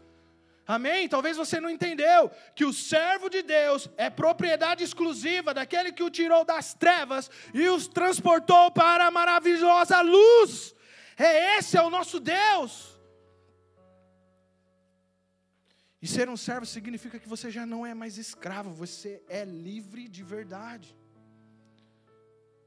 Amém? 0.68 1.10
Talvez 1.10 1.38
você 1.38 1.60
não 1.60 1.70
entendeu 1.70 2.30
que 2.56 2.64
o 2.64 2.74
servo 2.74 3.30
de 3.30 3.42
Deus 3.42 3.90
é 3.98 4.10
propriedade 4.10 4.84
exclusiva 4.84 5.54
daquele 5.54 5.92
que 5.92 6.04
o 6.04 6.10
tirou 6.10 6.46
das 6.46 6.74
trevas 6.74 7.30
e 7.54 7.68
os 7.68 7.88
transportou 7.88 8.72
para 8.72 9.08
a 9.08 9.12
maravilhosa 9.12 10.02
luz. 10.02 10.76
É 11.18 11.58
esse 11.58 11.78
é 11.78 11.82
o 11.82 11.90
nosso 11.90 12.20
Deus. 12.20 13.00
E 16.02 16.08
ser 16.08 16.30
um 16.30 16.38
servo 16.38 16.66
significa 16.66 17.20
que 17.20 17.28
você 17.28 17.52
já 17.52 17.66
não 17.66 17.86
é 17.86 17.94
mais 17.94 18.18
escravo, 18.18 18.72
você 18.72 19.24
é 19.28 19.46
livre 19.46 20.08
de 20.08 20.24
verdade. 20.24 20.98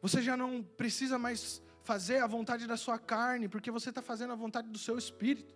Você 0.01 0.22
já 0.22 0.36
não 0.36 0.62
precisa 0.62 1.18
mais 1.18 1.61
fazer 1.82 2.18
a 2.18 2.26
vontade 2.26 2.66
da 2.66 2.76
sua 2.76 2.99
carne, 2.99 3.49
porque 3.49 3.70
você 3.70 3.88
está 3.88 4.01
fazendo 4.03 4.32
a 4.32 4.36
vontade 4.36 4.68
do 4.68 4.78
seu 4.78 4.97
espírito. 4.97 5.55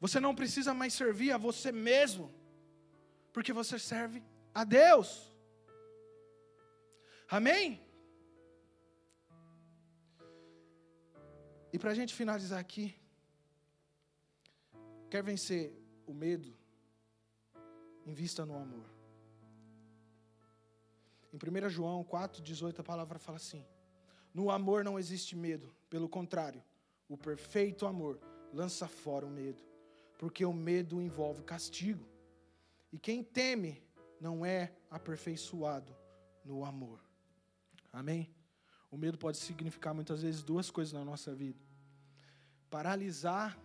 Você 0.00 0.20
não 0.20 0.34
precisa 0.34 0.72
mais 0.72 0.94
servir 0.94 1.32
a 1.32 1.38
você 1.38 1.72
mesmo, 1.72 2.32
porque 3.32 3.52
você 3.52 3.78
serve 3.78 4.22
a 4.54 4.64
Deus. 4.64 5.32
Amém? 7.28 7.82
E 11.72 11.78
para 11.78 11.90
a 11.90 11.94
gente 11.94 12.14
finalizar 12.14 12.60
aqui, 12.60 12.96
quer 15.10 15.22
vencer 15.22 15.76
o 16.06 16.14
medo? 16.14 16.56
Invista 18.06 18.46
no 18.46 18.56
amor. 18.56 18.88
Em 21.32 21.36
1 21.36 21.68
João 21.68 22.02
4,18 22.04 22.78
a 22.78 22.84
palavra 22.84 23.18
fala 23.18 23.36
assim: 23.36 23.66
No 24.32 24.50
amor 24.50 24.82
não 24.82 24.98
existe 24.98 25.36
medo, 25.36 25.74
pelo 25.90 26.08
contrário, 26.08 26.62
o 27.08 27.18
perfeito 27.18 27.84
amor 27.84 28.18
lança 28.54 28.88
fora 28.88 29.26
o 29.26 29.30
medo 29.30 29.67
porque 30.18 30.44
o 30.44 30.52
medo 30.52 31.00
envolve 31.00 31.42
castigo. 31.42 32.04
E 32.92 32.98
quem 32.98 33.22
teme 33.22 33.82
não 34.20 34.44
é 34.44 34.74
aperfeiçoado 34.90 35.96
no 36.44 36.64
amor. 36.64 37.00
Amém? 37.92 38.28
O 38.90 38.96
medo 38.96 39.16
pode 39.16 39.38
significar 39.38 39.94
muitas 39.94 40.22
vezes 40.22 40.42
duas 40.42 40.70
coisas 40.70 40.92
na 40.92 41.04
nossa 41.04 41.34
vida: 41.34 41.58
paralisar 42.68 43.58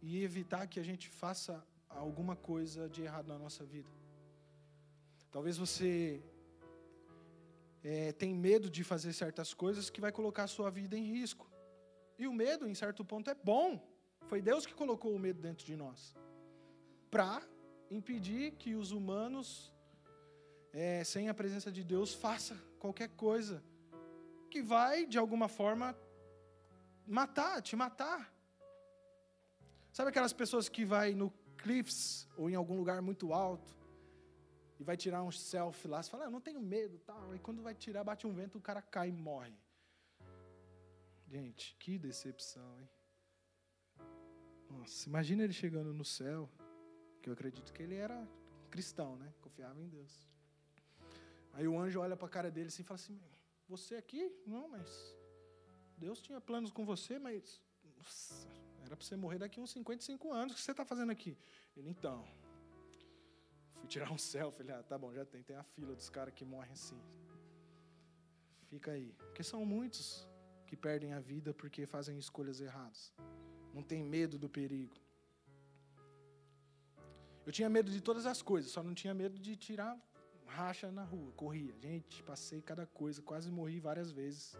e 0.00 0.22
evitar 0.22 0.66
que 0.66 0.78
a 0.78 0.82
gente 0.82 1.08
faça 1.08 1.66
alguma 1.88 2.36
coisa 2.36 2.88
de 2.88 3.02
errado 3.02 3.26
na 3.26 3.38
nossa 3.38 3.64
vida. 3.64 3.90
Talvez 5.30 5.56
você 5.56 6.22
é, 7.82 8.12
tem 8.12 8.34
medo 8.34 8.70
de 8.70 8.84
fazer 8.84 9.12
certas 9.12 9.52
coisas 9.54 9.90
que 9.90 10.00
vai 10.00 10.12
colocar 10.12 10.44
a 10.44 10.48
sua 10.48 10.70
vida 10.70 10.96
em 10.96 11.04
risco. 11.04 11.50
E 12.18 12.26
o 12.26 12.32
medo, 12.32 12.68
em 12.68 12.74
certo 12.74 13.04
ponto, 13.04 13.30
é 13.30 13.34
bom. 13.34 13.89
Foi 14.30 14.40
Deus 14.40 14.64
que 14.64 14.72
colocou 14.72 15.12
o 15.12 15.18
medo 15.18 15.40
dentro 15.42 15.66
de 15.66 15.74
nós 15.74 16.14
para 17.10 17.42
impedir 17.90 18.52
que 18.52 18.76
os 18.76 18.92
humanos, 18.92 19.74
é, 20.72 21.02
sem 21.02 21.28
a 21.28 21.34
presença 21.34 21.72
de 21.72 21.82
Deus, 21.82 22.14
faça 22.14 22.54
qualquer 22.78 23.08
coisa 23.24 23.60
que 24.48 24.62
vai, 24.62 25.04
de 25.04 25.18
alguma 25.18 25.48
forma, 25.48 25.98
matar, 27.04 27.60
te 27.60 27.74
matar. 27.74 28.32
Sabe 29.92 30.10
aquelas 30.10 30.32
pessoas 30.32 30.68
que 30.68 30.84
vai 30.84 31.12
no 31.12 31.28
cliffs 31.58 32.28
ou 32.36 32.48
em 32.48 32.54
algum 32.54 32.76
lugar 32.76 33.02
muito 33.02 33.32
alto 33.32 33.76
e 34.78 34.84
vai 34.84 34.96
tirar 34.96 35.24
um 35.24 35.32
selfie 35.32 35.88
lá, 35.88 36.00
você 36.00 36.08
fala, 36.08 36.26
ah, 36.26 36.30
não 36.30 36.40
tenho 36.40 36.60
medo, 36.60 37.00
tal. 37.00 37.34
E 37.34 37.40
quando 37.40 37.64
vai 37.64 37.74
tirar, 37.74 38.04
bate 38.04 38.28
um 38.28 38.32
vento, 38.32 38.58
o 38.58 38.60
cara 38.60 38.80
cai 38.80 39.08
e 39.08 39.12
morre. 39.12 39.58
Gente, 41.26 41.74
que 41.80 41.98
decepção, 41.98 42.80
hein? 42.80 42.88
Nossa, 44.70 45.08
imagina 45.08 45.42
ele 45.42 45.52
chegando 45.52 45.92
no 45.92 46.04
céu, 46.04 46.48
que 47.20 47.28
eu 47.28 47.32
acredito 47.32 47.72
que 47.72 47.82
ele 47.82 47.96
era 47.96 48.26
cristão, 48.70 49.16
né? 49.16 49.32
Confiava 49.40 49.80
em 49.80 49.88
Deus. 49.88 50.28
Aí 51.52 51.66
o 51.66 51.78
anjo 51.78 52.00
olha 52.00 52.16
para 52.16 52.26
a 52.26 52.30
cara 52.30 52.50
dele 52.50 52.68
assim 52.68 52.82
e 52.82 52.84
fala 52.84 53.00
assim: 53.00 53.20
Você 53.68 53.96
aqui? 53.96 54.32
Não, 54.46 54.68
mas 54.68 55.16
Deus 55.98 56.20
tinha 56.20 56.40
planos 56.40 56.70
com 56.70 56.84
você, 56.84 57.18
mas 57.18 57.60
nossa, 57.98 58.48
era 58.84 58.96
para 58.96 59.04
você 59.04 59.16
morrer 59.16 59.38
daqui 59.38 59.60
uns 59.60 59.72
55 59.72 60.32
anos. 60.32 60.52
O 60.52 60.56
que 60.56 60.62
você 60.62 60.70
está 60.70 60.84
fazendo 60.84 61.10
aqui? 61.10 61.36
Ele, 61.76 61.90
então. 61.90 62.26
Fui 63.74 63.88
tirar 63.88 64.10
um 64.10 64.18
selfie. 64.18 64.62
Ele, 64.62 64.72
ah, 64.72 64.82
tá 64.82 64.96
bom, 64.96 65.12
já 65.12 65.24
tem. 65.24 65.42
Tem 65.42 65.56
a 65.56 65.62
fila 65.62 65.94
dos 65.94 66.08
caras 66.08 66.34
que 66.34 66.44
morrem 66.44 66.72
assim. 66.72 67.00
Fica 68.68 68.92
aí. 68.92 69.12
Porque 69.18 69.42
são 69.42 69.64
muitos 69.64 70.26
que 70.66 70.76
perdem 70.76 71.12
a 71.12 71.20
vida 71.20 71.52
porque 71.52 71.86
fazem 71.86 72.18
escolhas 72.18 72.60
erradas. 72.60 73.12
Não 73.72 73.82
tem 73.82 74.02
medo 74.02 74.38
do 74.38 74.48
perigo. 74.48 74.96
Eu 77.46 77.52
tinha 77.52 77.68
medo 77.68 77.90
de 77.90 78.00
todas 78.00 78.26
as 78.26 78.42
coisas, 78.42 78.70
só 78.70 78.82
não 78.82 78.94
tinha 78.94 79.14
medo 79.14 79.38
de 79.38 79.56
tirar 79.56 79.98
racha 80.46 80.90
na 80.90 81.04
rua. 81.04 81.32
Corria. 81.32 81.74
Gente, 81.78 82.22
passei 82.22 82.60
cada 82.60 82.86
coisa, 82.86 83.22
quase 83.22 83.50
morri 83.50 83.80
várias 83.80 84.10
vezes. 84.10 84.56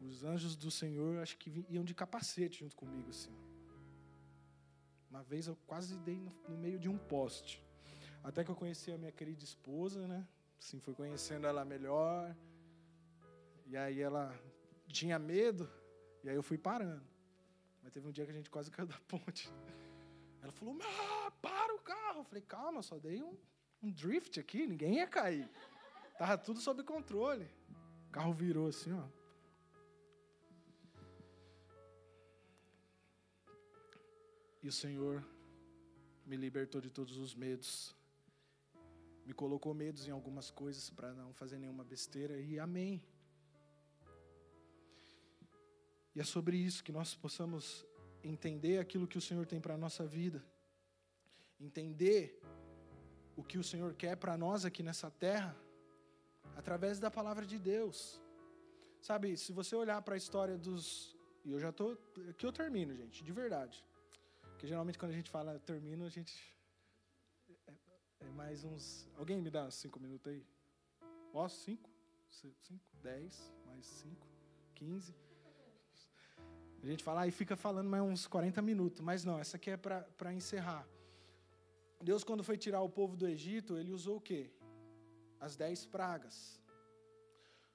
Os 0.00 0.24
anjos 0.24 0.56
do 0.56 0.70
Senhor, 0.70 1.18
acho 1.18 1.36
que 1.36 1.64
iam 1.68 1.84
de 1.84 1.94
capacete 1.94 2.60
junto 2.60 2.74
comigo, 2.74 3.10
assim. 3.10 3.34
Uma 5.10 5.22
vez 5.22 5.46
eu 5.46 5.56
quase 5.66 5.98
dei 5.98 6.18
no, 6.18 6.56
meio 6.56 6.78
de 6.78 6.88
um 6.88 6.96
poste. 6.96 7.62
Até 8.22 8.44
que 8.44 8.50
eu 8.50 8.56
conheci 8.56 8.90
a 8.92 8.98
minha 8.98 9.12
querida 9.12 9.44
esposa, 9.44 10.06
né? 10.06 10.26
Assim, 10.58 10.78
fui 10.78 10.94
conhecendo 10.94 11.46
ela 11.46 11.64
melhor. 11.64 12.34
E 13.66 13.76
aí 13.76 14.00
ela 14.00 14.34
tinha 14.86 15.18
medo, 15.18 15.68
e 16.24 16.28
aí 16.28 16.36
eu 16.36 16.42
fui 16.42 16.58
parando. 16.58 17.09
Mas 17.82 17.92
teve 17.92 18.06
um 18.06 18.12
dia 18.12 18.24
que 18.24 18.30
a 18.30 18.34
gente 18.34 18.50
quase 18.50 18.70
caiu 18.72 18.86
da 18.86 18.98
ponte. 19.08 19.52
Ela 20.42 20.52
falou: 20.52 20.78
ah, 20.82 21.30
para 21.42 21.74
o 21.74 21.78
carro. 21.78 22.20
Eu 22.20 22.24
falei: 22.24 22.42
calma, 22.42 22.82
só 22.82 22.98
dei 22.98 23.22
um, 23.22 23.36
um 23.82 23.90
drift 23.90 24.38
aqui, 24.38 24.66
ninguém 24.66 24.96
ia 24.96 25.06
cair. 25.06 25.48
Tava 26.18 26.36
tudo 26.36 26.60
sob 26.60 26.82
controle. 26.82 27.48
O 28.08 28.10
carro 28.10 28.32
virou 28.32 28.68
assim, 28.68 28.92
ó. 28.92 29.04
E 34.62 34.68
o 34.68 34.72
Senhor 34.72 35.24
me 36.26 36.36
libertou 36.36 36.80
de 36.80 36.90
todos 36.90 37.16
os 37.16 37.34
medos. 37.34 37.96
Me 39.24 39.32
colocou 39.32 39.72
medos 39.72 40.06
em 40.06 40.10
algumas 40.10 40.50
coisas 40.50 40.90
para 40.90 41.14
não 41.14 41.32
fazer 41.32 41.58
nenhuma 41.58 41.84
besteira. 41.84 42.38
E 42.38 42.58
amém. 42.58 43.02
E 46.14 46.20
é 46.20 46.24
sobre 46.24 46.56
isso 46.56 46.82
que 46.82 46.92
nós 46.92 47.14
possamos 47.14 47.86
entender 48.22 48.78
aquilo 48.78 49.06
que 49.06 49.18
o 49.18 49.20
Senhor 49.20 49.46
tem 49.46 49.60
para 49.60 49.74
a 49.74 49.78
nossa 49.78 50.04
vida. 50.06 50.44
Entender 51.58 52.40
o 53.36 53.42
que 53.42 53.58
o 53.58 53.64
Senhor 53.64 53.94
quer 53.94 54.16
para 54.16 54.36
nós 54.36 54.64
aqui 54.64 54.82
nessa 54.82 55.10
terra, 55.10 55.56
através 56.56 56.98
da 56.98 57.10
palavra 57.10 57.46
de 57.46 57.58
Deus. 57.58 58.20
Sabe, 59.00 59.36
se 59.36 59.52
você 59.52 59.74
olhar 59.74 60.00
para 60.02 60.14
a 60.14 60.18
história 60.18 60.58
dos. 60.58 61.16
E 61.44 61.52
eu 61.52 61.60
já 61.60 61.70
estou. 61.70 61.92
Aqui 62.28 62.44
eu 62.44 62.52
termino, 62.52 62.94
gente, 62.94 63.24
de 63.24 63.32
verdade. 63.32 63.84
Porque 64.42 64.66
geralmente 64.66 64.98
quando 64.98 65.12
a 65.12 65.14
gente 65.14 65.30
fala 65.30 65.58
termino, 65.60 66.04
a 66.04 66.10
gente. 66.10 66.34
É, 67.66 67.72
é 68.20 68.30
mais 68.30 68.64
uns. 68.64 69.08
Alguém 69.16 69.40
me 69.40 69.50
dá 69.50 69.70
cinco 69.70 69.98
minutos 69.98 70.30
aí? 70.30 70.44
Posso? 71.32 71.64
Cinco? 71.64 71.88
Cinco? 72.28 72.84
Dez? 73.02 73.52
Mais 73.64 73.86
cinco? 73.86 74.26
Quinze? 74.74 75.14
A 76.82 76.86
gente 76.86 77.04
fala 77.04 77.26
e 77.26 77.30
fica 77.30 77.56
falando 77.56 77.88
mais 77.90 78.02
uns 78.02 78.26
40 78.26 78.62
minutos, 78.62 79.00
mas 79.00 79.24
não, 79.24 79.38
essa 79.38 79.56
aqui 79.58 79.70
é 79.70 79.76
para 79.76 80.32
encerrar. 80.32 80.86
Deus, 82.02 82.24
quando 82.24 82.42
foi 82.42 82.56
tirar 82.56 82.80
o 82.80 82.88
povo 82.88 83.16
do 83.16 83.28
Egito, 83.28 83.76
ele 83.76 83.92
usou 83.92 84.16
o 84.16 84.20
quê? 84.20 84.50
As 85.38 85.56
dez 85.56 85.84
pragas. 85.84 86.58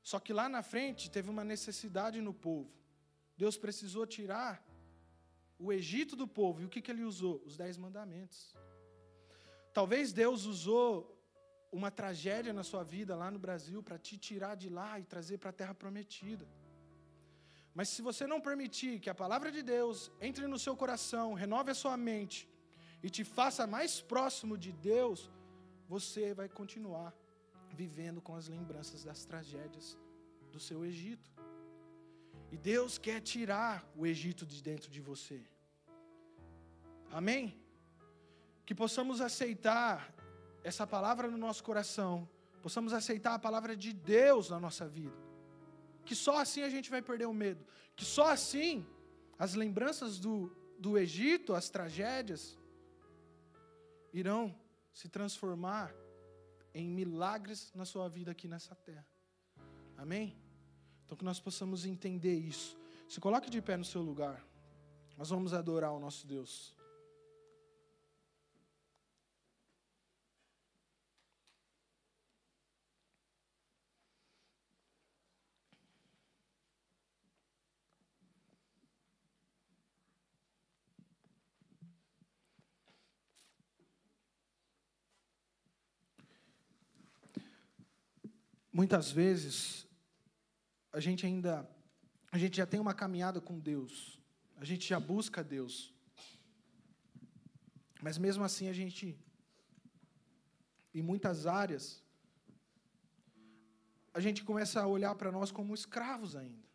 Só 0.01 0.19
que 0.19 0.33
lá 0.33 0.49
na 0.49 0.63
frente 0.63 1.11
teve 1.11 1.29
uma 1.29 1.43
necessidade 1.43 2.19
no 2.19 2.33
povo. 2.33 2.71
Deus 3.37 3.57
precisou 3.57 4.07
tirar 4.07 4.63
o 5.59 5.71
Egito 5.71 6.15
do 6.15 6.27
povo. 6.27 6.61
E 6.61 6.65
o 6.65 6.69
que, 6.69 6.81
que 6.81 6.91
ele 6.91 7.03
usou? 7.03 7.43
Os 7.45 7.55
dez 7.55 7.77
mandamentos. 7.77 8.55
Talvez 9.71 10.11
Deus 10.11 10.45
usou 10.45 11.15
uma 11.71 11.91
tragédia 11.91 12.53
na 12.53 12.63
sua 12.63 12.83
vida 12.83 13.15
lá 13.15 13.29
no 13.29 13.37
Brasil 13.37 13.83
para 13.83 13.99
te 13.99 14.17
tirar 14.17 14.55
de 14.55 14.69
lá 14.69 14.99
e 14.99 15.03
trazer 15.03 15.37
para 15.37 15.51
a 15.51 15.53
terra 15.53 15.75
prometida. 15.75 16.47
Mas 17.78 17.89
se 17.89 18.01
você 18.01 18.26
não 18.26 18.39
permitir 18.39 19.01
que 19.01 19.09
a 19.09 19.19
palavra 19.23 19.51
de 19.51 19.61
Deus 19.61 20.09
entre 20.21 20.47
no 20.47 20.57
seu 20.57 20.78
coração, 20.78 21.34
renove 21.34 21.71
a 21.71 21.80
sua 21.84 21.97
mente 21.97 22.49
e 23.03 23.09
te 23.09 23.26
faça 23.26 23.67
mais 23.67 23.99
próximo 23.99 24.57
de 24.57 24.71
Deus, 24.71 25.30
você 25.86 26.34
vai 26.34 26.47
continuar 26.47 27.13
vivendo 27.82 28.21
com 28.21 28.34
as 28.34 28.47
lembranças 28.47 29.03
das 29.03 29.26
tragédias 29.26 29.97
do 30.53 30.59
seu 30.67 30.86
Egito. 30.86 31.30
E 32.49 32.55
Deus 32.55 32.97
quer 32.97 33.19
tirar 33.19 33.86
o 33.93 34.07
Egito 34.07 34.45
de 34.45 34.63
dentro 34.63 34.89
de 34.89 35.01
você. 35.01 35.41
Amém? 37.11 37.59
Que 38.65 38.73
possamos 38.73 39.19
aceitar 39.19 40.15
essa 40.63 40.88
palavra 40.88 41.28
no 41.30 41.38
nosso 41.38 41.61
coração, 41.61 42.28
possamos 42.63 42.93
aceitar 42.93 43.34
a 43.34 43.39
palavra 43.39 43.76
de 43.76 43.91
Deus 43.91 44.49
na 44.49 44.61
nossa 44.61 44.88
vida 44.88 45.24
que 46.05 46.15
só 46.15 46.39
assim 46.39 46.61
a 46.61 46.69
gente 46.69 46.89
vai 46.89 47.01
perder 47.01 47.25
o 47.25 47.33
medo, 47.33 47.65
que 47.95 48.05
só 48.05 48.29
assim 48.29 48.85
as 49.37 49.53
lembranças 49.53 50.19
do, 50.19 50.55
do 50.79 50.97
Egito, 50.97 51.53
as 51.53 51.69
tragédias, 51.69 52.57
irão 54.13 54.55
se 54.93 55.09
transformar 55.09 55.93
em 56.73 56.87
milagres 56.89 57.71
na 57.73 57.85
sua 57.85 58.07
vida 58.07 58.31
aqui 58.31 58.47
nessa 58.47 58.75
terra. 58.75 59.05
Amém? 59.97 60.37
Então 61.05 61.17
que 61.17 61.25
nós 61.25 61.39
possamos 61.39 61.85
entender 61.85 62.35
isso. 62.35 62.77
Se 63.07 63.19
coloque 63.19 63.49
de 63.49 63.61
pé 63.61 63.77
no 63.77 63.85
seu 63.85 64.01
lugar. 64.01 64.43
Nós 65.17 65.29
vamos 65.29 65.53
adorar 65.53 65.91
o 65.93 65.99
nosso 65.99 66.25
Deus. 66.27 66.75
Muitas 88.80 89.09
vezes 89.09 89.88
a 90.91 90.99
gente 91.05 91.26
ainda 91.26 91.53
a 92.36 92.38
gente 92.38 92.57
já 92.61 92.65
tem 92.71 92.80
uma 92.86 92.93
caminhada 93.01 93.39
com 93.47 93.57
Deus. 93.57 94.19
A 94.57 94.65
gente 94.69 94.86
já 94.93 94.99
busca 94.99 95.41
Deus. 95.41 95.76
Mas 98.05 98.17
mesmo 98.26 98.43
assim 98.43 98.67
a 98.67 98.73
gente 98.80 99.17
em 100.93 101.03
muitas 101.11 101.47
áreas 101.61 101.86
a 104.17 104.19
gente 104.26 104.43
começa 104.49 104.78
a 104.82 104.88
olhar 104.95 105.13
para 105.15 105.32
nós 105.38 105.51
como 105.57 105.73
escravos 105.73 106.36
ainda. 106.41 106.65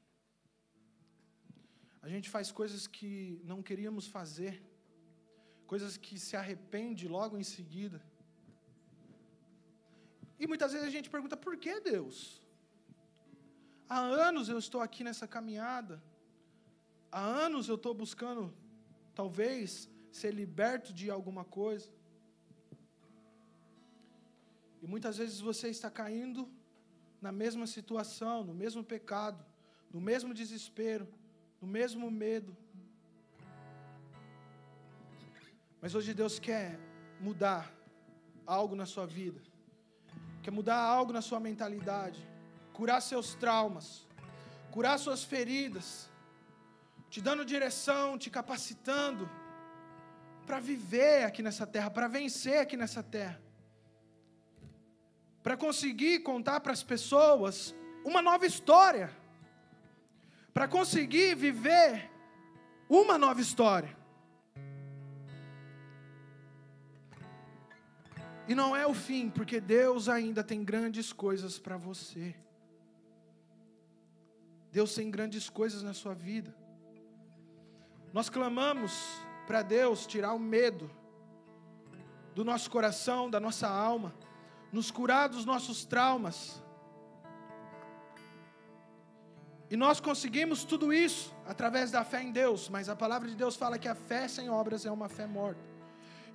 A 2.01 2.09
gente 2.09 2.31
faz 2.35 2.51
coisas 2.61 2.87
que 2.97 3.41
não 3.51 3.63
queríamos 3.69 4.07
fazer, 4.17 4.55
coisas 5.67 5.99
que 5.99 6.19
se 6.19 6.35
arrepende 6.43 7.07
logo 7.17 7.37
em 7.37 7.47
seguida. 7.57 8.01
E 10.41 10.47
muitas 10.47 10.73
vezes 10.73 10.89
a 10.89 10.91
gente 10.91 11.11
pergunta: 11.11 11.37
por 11.37 11.55
que 11.59 11.79
Deus? 11.81 12.41
Há 13.87 14.01
anos 14.01 14.49
eu 14.49 14.59
estou 14.59 14.81
aqui 14.81 15.05
nessa 15.05 15.27
caminhada. 15.29 16.03
Há 17.13 17.21
anos 17.21 17.69
eu 17.69 17.75
estou 17.75 17.93
buscando, 17.93 18.55
talvez, 19.15 19.91
ser 20.11 20.33
liberto 20.33 20.93
de 20.95 21.11
alguma 21.11 21.45
coisa. 21.45 21.91
E 24.81 24.87
muitas 24.87 25.19
vezes 25.19 25.41
você 25.41 25.69
está 25.69 25.91
caindo 25.91 26.49
na 27.21 27.31
mesma 27.31 27.67
situação, 27.67 28.43
no 28.43 28.55
mesmo 28.55 28.83
pecado, 28.83 29.45
no 29.93 30.01
mesmo 30.01 30.33
desespero, 30.33 31.07
no 31.61 31.69
mesmo 31.69 32.11
medo. 32.11 32.57
Mas 35.83 35.95
hoje 35.95 36.15
Deus 36.15 36.39
quer 36.39 36.79
mudar 37.21 37.71
algo 38.47 38.75
na 38.75 38.87
sua 38.87 39.05
vida 39.05 39.50
quer 40.43 40.51
mudar 40.51 40.79
algo 40.79 41.13
na 41.13 41.23
sua 41.23 41.39
mentalidade, 41.39 42.27
curar 42.73 43.01
seus 43.01 43.35
traumas, 43.35 44.07
curar 44.71 44.99
suas 44.99 45.23
feridas, 45.23 46.09
te 47.11 47.21
dando 47.21 47.45
direção, 47.45 48.17
te 48.17 48.31
capacitando 48.31 49.29
para 50.47 50.61
viver 50.61 51.25
aqui 51.25 51.43
nessa 51.43 51.67
terra, 51.67 51.91
para 51.91 52.09
vencer 52.09 52.59
aqui 52.59 52.77
nessa 52.77 53.03
terra, 53.03 53.41
para 55.43 55.57
conseguir 55.57 56.21
contar 56.21 56.61
para 56.61 56.73
as 56.73 56.83
pessoas 56.83 57.75
uma 58.05 58.23
nova 58.23 58.47
história, 58.47 59.11
para 60.55 60.67
conseguir 60.67 61.35
viver 61.35 62.11
uma 62.89 63.17
nova 63.19 63.41
história. 63.41 64.00
E 68.51 68.55
não 68.55 68.75
é 68.75 68.85
o 68.85 68.93
fim, 68.93 69.31
porque 69.31 69.61
Deus 69.61 70.09
ainda 70.09 70.43
tem 70.43 70.65
grandes 70.65 71.13
coisas 71.13 71.57
para 71.57 71.77
você. 71.77 72.35
Deus 74.73 74.93
tem 74.93 75.09
grandes 75.09 75.49
coisas 75.49 75.85
na 75.85 75.95
sua 75.95 76.15
vida. 76.15 76.53
Nós 78.13 78.29
clamamos 78.29 78.93
para 79.47 79.63
Deus 79.63 80.05
tirar 80.05 80.33
o 80.33 80.39
medo 80.41 80.91
do 82.35 82.45
nosso 82.45 82.69
coração, 82.69 83.31
da 83.31 83.39
nossa 83.39 83.69
alma, 83.69 84.13
nos 84.73 84.91
curar 84.91 85.29
dos 85.29 85.45
nossos 85.45 85.85
traumas. 85.85 86.61
E 89.71 89.77
nós 89.77 90.01
conseguimos 90.01 90.65
tudo 90.65 90.93
isso 90.93 91.33
através 91.47 91.93
da 91.93 92.03
fé 92.03 92.21
em 92.21 92.33
Deus, 92.33 92.69
mas 92.69 92.89
a 92.89 92.97
palavra 92.97 93.29
de 93.29 93.37
Deus 93.37 93.55
fala 93.55 93.79
que 93.79 93.87
a 93.87 93.95
fé 93.95 94.27
sem 94.27 94.51
obras 94.51 94.85
é 94.85 94.91
uma 94.91 95.09
fé 95.09 95.25
morta. 95.25 95.70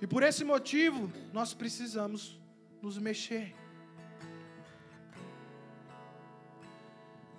E 0.00 0.06
por 0.06 0.22
esse 0.22 0.44
motivo, 0.44 1.10
nós 1.32 1.54
precisamos 1.54 2.38
nos 2.82 2.98
mexer. 2.98 3.54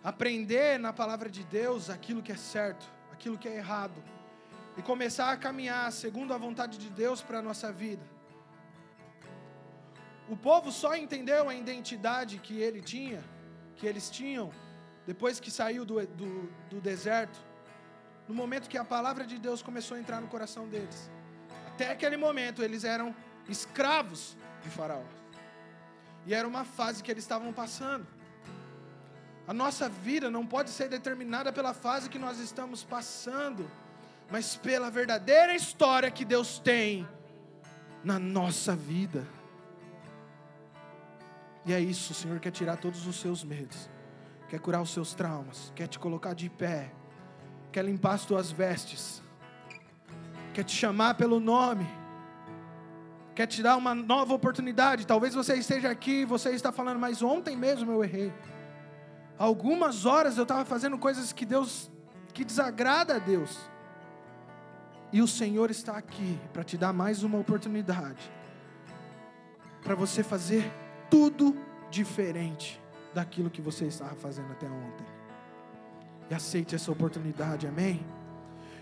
Aprender 0.04 0.80
na 0.80 0.92
palavra 0.92 1.30
de 1.30 1.44
Deus 1.44 1.90
aquilo 1.90 2.24
que 2.24 2.32
é 2.32 2.38
certo, 2.38 2.86
aquilo 3.12 3.38
que 3.38 3.48
é 3.48 3.58
errado. 3.58 4.02
E 4.76 4.82
começar 4.82 5.32
a 5.32 5.38
caminhar 5.38 5.92
segundo 5.92 6.34
a 6.34 6.38
vontade 6.38 6.78
de 6.78 6.90
Deus 6.90 7.22
para 7.22 7.40
a 7.40 7.42
nossa 7.42 7.72
vida. 7.72 8.04
O 10.30 10.36
povo 10.36 10.72
só 10.72 10.96
entendeu 10.96 11.50
a 11.50 11.56
identidade 11.56 12.40
que 12.40 12.60
ele 12.60 12.82
tinha, 12.82 13.24
que 13.76 13.88
eles 13.88 14.10
tinham, 14.10 14.52
depois 15.06 15.40
que 15.40 15.50
saiu 15.50 15.86
do, 15.86 16.06
do, 16.06 16.50
do 16.70 16.82
deserto, 16.82 17.40
no 18.28 18.36
momento 18.36 18.68
que 18.68 18.78
a 18.78 18.84
palavra 18.84 19.26
de 19.26 19.38
Deus 19.40 19.62
começou 19.62 19.96
a 19.96 20.00
entrar 20.00 20.20
no 20.20 20.28
coração 20.28 20.68
deles. 20.68 21.10
Até 21.78 21.92
aquele 21.92 22.18
momento 22.18 22.64
eles 22.64 22.84
eram 22.84 23.16
escravos 23.48 24.36
de 24.64 24.70
Faraó. 24.72 25.04
E 26.26 26.34
era 26.34 26.48
uma 26.48 26.66
fase 26.66 27.04
que 27.04 27.12
eles 27.12 27.24
estavam 27.24 27.54
passando. 27.54 28.08
A 29.48 29.54
nossa 29.54 29.88
vida 29.88 30.32
não 30.32 30.44
pode 30.44 30.72
ser 30.72 30.90
determinada 30.90 31.54
pela 31.54 31.76
fase 31.76 32.10
que 32.10 32.18
nós 32.18 32.40
estamos 32.40 32.84
passando, 32.84 33.70
mas 34.32 34.56
pela 34.56 34.90
verdadeira 34.90 35.54
história 35.54 36.10
que 36.10 36.26
Deus 36.26 36.58
tem 36.58 37.08
na 38.04 38.18
nossa 38.18 38.76
vida. 38.76 39.24
E 41.64 41.74
é 41.74 41.80
isso, 41.80 42.12
o 42.12 42.16
Senhor 42.16 42.40
quer 42.40 42.52
tirar 42.52 42.78
todos 42.78 43.06
os 43.06 43.18
seus 43.18 43.44
medos, 43.44 43.88
quer 44.50 44.60
curar 44.60 44.82
os 44.82 44.90
seus 44.90 45.14
traumas, 45.14 45.72
quer 45.76 45.88
te 45.88 46.00
colocar 46.00 46.34
de 46.34 46.50
pé, 46.50 46.92
quer 47.72 47.86
limpar 47.86 48.16
as 48.16 48.26
tuas 48.26 48.52
vestes 48.52 49.22
quer 50.58 50.64
te 50.64 50.76
chamar 50.76 51.14
pelo 51.14 51.40
nome, 51.40 51.88
quer 53.36 53.46
te 53.46 53.62
dar 53.62 53.76
uma 53.78 53.94
nova 53.94 54.34
oportunidade. 54.34 55.06
Talvez 55.06 55.36
você 55.36 55.54
esteja 55.54 55.92
aqui, 55.92 56.26
você 56.26 56.50
está 56.50 56.72
falando, 56.72 56.98
mas 56.98 57.22
ontem 57.22 57.56
mesmo 57.56 57.92
eu 57.92 58.04
errei. 58.04 58.34
Algumas 59.38 60.04
horas 60.08 60.36
eu 60.36 60.42
estava 60.42 60.66
fazendo 60.66 60.98
coisas 60.98 61.32
que 61.32 61.46
Deus, 61.46 61.92
que 62.34 62.44
desagrada 62.44 63.18
a 63.18 63.20
Deus. 63.20 63.70
E 65.14 65.22
o 65.22 65.28
Senhor 65.28 65.70
está 65.70 65.96
aqui 65.96 66.40
para 66.52 66.64
te 66.64 66.76
dar 66.76 66.92
mais 66.92 67.22
uma 67.22 67.38
oportunidade, 67.38 68.32
para 69.84 69.94
você 69.94 70.24
fazer 70.24 70.74
tudo 71.08 71.56
diferente 71.92 72.82
daquilo 73.14 73.52
que 73.52 73.62
você 73.62 73.86
estava 73.86 74.16
fazendo 74.16 74.52
até 74.54 74.66
ontem. 74.66 75.06
E 76.32 76.34
aceite 76.34 76.74
essa 76.74 76.92
oportunidade, 76.92 77.68
amém? 77.68 78.04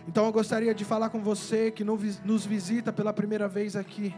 Então 0.08 0.26
eu 0.26 0.32
gostaria 0.32 0.74
de 0.74 0.86
falar 0.86 1.10
com 1.10 1.22
você 1.22 1.72
que 1.72 1.84
nos 1.84 2.46
visita 2.46 2.94
pela 2.94 3.12
primeira 3.12 3.48
vez 3.48 3.76
aqui. 3.76 4.16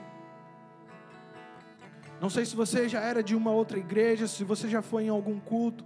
Não 2.19 2.29
sei 2.29 2.45
se 2.45 2.55
você 2.55 2.89
já 2.89 2.99
era 3.01 3.23
de 3.23 3.35
uma 3.35 3.51
outra 3.51 3.77
igreja, 3.77 4.27
se 4.27 4.43
você 4.43 4.67
já 4.67 4.81
foi 4.81 5.03
em 5.03 5.09
algum 5.09 5.39
culto, 5.39 5.85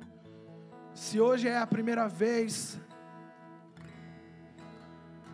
se 0.93 1.19
hoje 1.19 1.47
é 1.47 1.57
a 1.57 1.67
primeira 1.67 2.07
vez. 2.07 2.79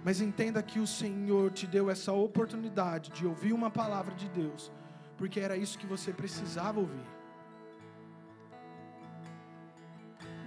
Mas 0.04 0.22
entenda 0.22 0.62
que 0.64 0.80
o 0.80 0.88
Senhor 0.88 1.52
te 1.52 1.68
deu 1.68 1.90
essa 1.90 2.12
oportunidade 2.12 3.12
de 3.12 3.26
ouvir 3.28 3.54
uma 3.54 3.70
palavra 3.70 4.14
de 4.16 4.28
Deus, 4.30 4.72
porque 5.18 5.40
era 5.40 5.56
isso 5.56 5.78
que 5.78 5.86
você 5.86 6.12
precisava 6.12 6.80
ouvir. 6.80 7.06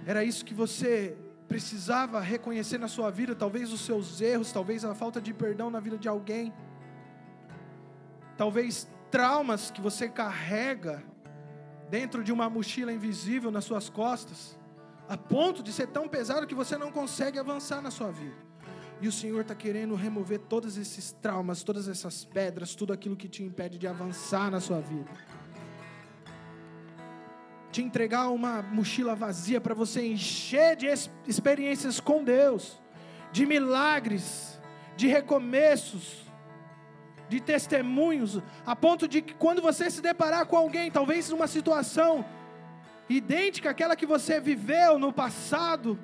Era 0.05 0.23
isso 0.23 0.43
que 0.43 0.53
você 0.53 1.15
precisava 1.51 2.21
reconhecer 2.21 2.77
na 2.77 2.87
sua 2.87 3.11
vida, 3.11 3.35
talvez 3.35 3.73
os 3.73 3.81
seus 3.81 4.21
erros, 4.21 4.53
talvez 4.53 4.85
a 4.85 4.95
falta 4.95 5.19
de 5.19 5.33
perdão 5.33 5.69
na 5.69 5.81
vida 5.81 5.97
de 5.97 6.07
alguém, 6.07 6.53
talvez 8.37 8.89
traumas 9.09 9.69
que 9.69 9.81
você 9.81 10.07
carrega 10.07 11.03
dentro 11.89 12.23
de 12.23 12.31
uma 12.31 12.49
mochila 12.49 12.93
invisível 12.93 13.51
nas 13.51 13.65
suas 13.65 13.89
costas, 13.89 14.57
a 15.09 15.17
ponto 15.17 15.61
de 15.61 15.73
ser 15.73 15.87
tão 15.87 16.07
pesado 16.07 16.47
que 16.47 16.55
você 16.55 16.77
não 16.77 16.89
consegue 16.89 17.37
avançar 17.37 17.81
na 17.81 17.91
sua 17.91 18.11
vida. 18.11 18.37
E 19.01 19.09
o 19.09 19.11
Senhor 19.11 19.41
está 19.41 19.53
querendo 19.53 19.93
remover 19.93 20.39
todos 20.39 20.77
esses 20.77 21.11
traumas, 21.11 21.63
todas 21.63 21.89
essas 21.89 22.23
pedras, 22.23 22.75
tudo 22.75 22.93
aquilo 22.93 23.17
que 23.17 23.27
te 23.27 23.43
impede 23.43 23.77
de 23.77 23.87
avançar 23.87 24.49
na 24.49 24.61
sua 24.61 24.79
vida 24.79 25.11
te 27.71 27.81
entregar 27.81 28.29
uma 28.29 28.61
mochila 28.61 29.15
vazia 29.15 29.61
para 29.61 29.73
você 29.73 30.05
encher 30.05 30.75
de 30.75 30.87
experiências 31.27 31.99
com 31.99 32.23
Deus, 32.23 32.81
de 33.31 33.45
milagres, 33.45 34.59
de 34.97 35.07
recomeços, 35.07 36.25
de 37.29 37.39
testemunhos, 37.39 38.41
a 38.65 38.75
ponto 38.75 39.07
de 39.07 39.21
que 39.21 39.33
quando 39.33 39.61
você 39.61 39.89
se 39.89 40.01
deparar 40.01 40.45
com 40.45 40.57
alguém, 40.57 40.91
talvez 40.91 41.29
numa 41.29 41.47
situação 41.47 42.25
idêntica 43.09 43.69
àquela 43.69 43.95
que 43.95 44.05
você 44.05 44.39
viveu 44.39 44.99
no 44.99 45.13
passado, 45.13 45.97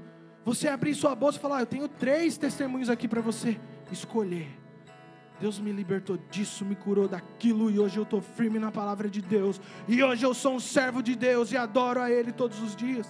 você 0.45 0.69
abrir 0.69 0.95
sua 0.95 1.13
bolsa 1.13 1.37
e 1.37 1.41
falar: 1.41 1.57
ah, 1.57 1.61
Eu 1.61 1.65
tenho 1.65 1.87
três 1.89 2.37
testemunhos 2.37 2.89
aqui 2.89 3.07
para 3.07 3.19
você 3.19 3.59
escolher. 3.91 4.66
Deus 5.39 5.59
me 5.59 5.71
libertou 5.71 6.17
disso, 6.31 6.65
me 6.65 6.75
curou 6.75 7.07
daquilo 7.07 7.69
e 7.69 7.79
hoje 7.79 7.97
eu 7.97 8.03
estou 8.03 8.21
firme 8.21 8.57
na 8.57 8.71
palavra 8.71 9.09
de 9.09 9.21
Deus. 9.21 9.61
E 9.87 10.01
hoje 10.03 10.25
eu 10.25 10.33
sou 10.33 10.55
um 10.55 10.59
servo 10.59 11.03
de 11.03 11.15
Deus 11.15 11.51
e 11.51 11.57
adoro 11.57 12.01
a 12.01 12.09
Ele 12.09 12.31
todos 12.31 12.61
os 12.61 12.75
dias. 12.75 13.07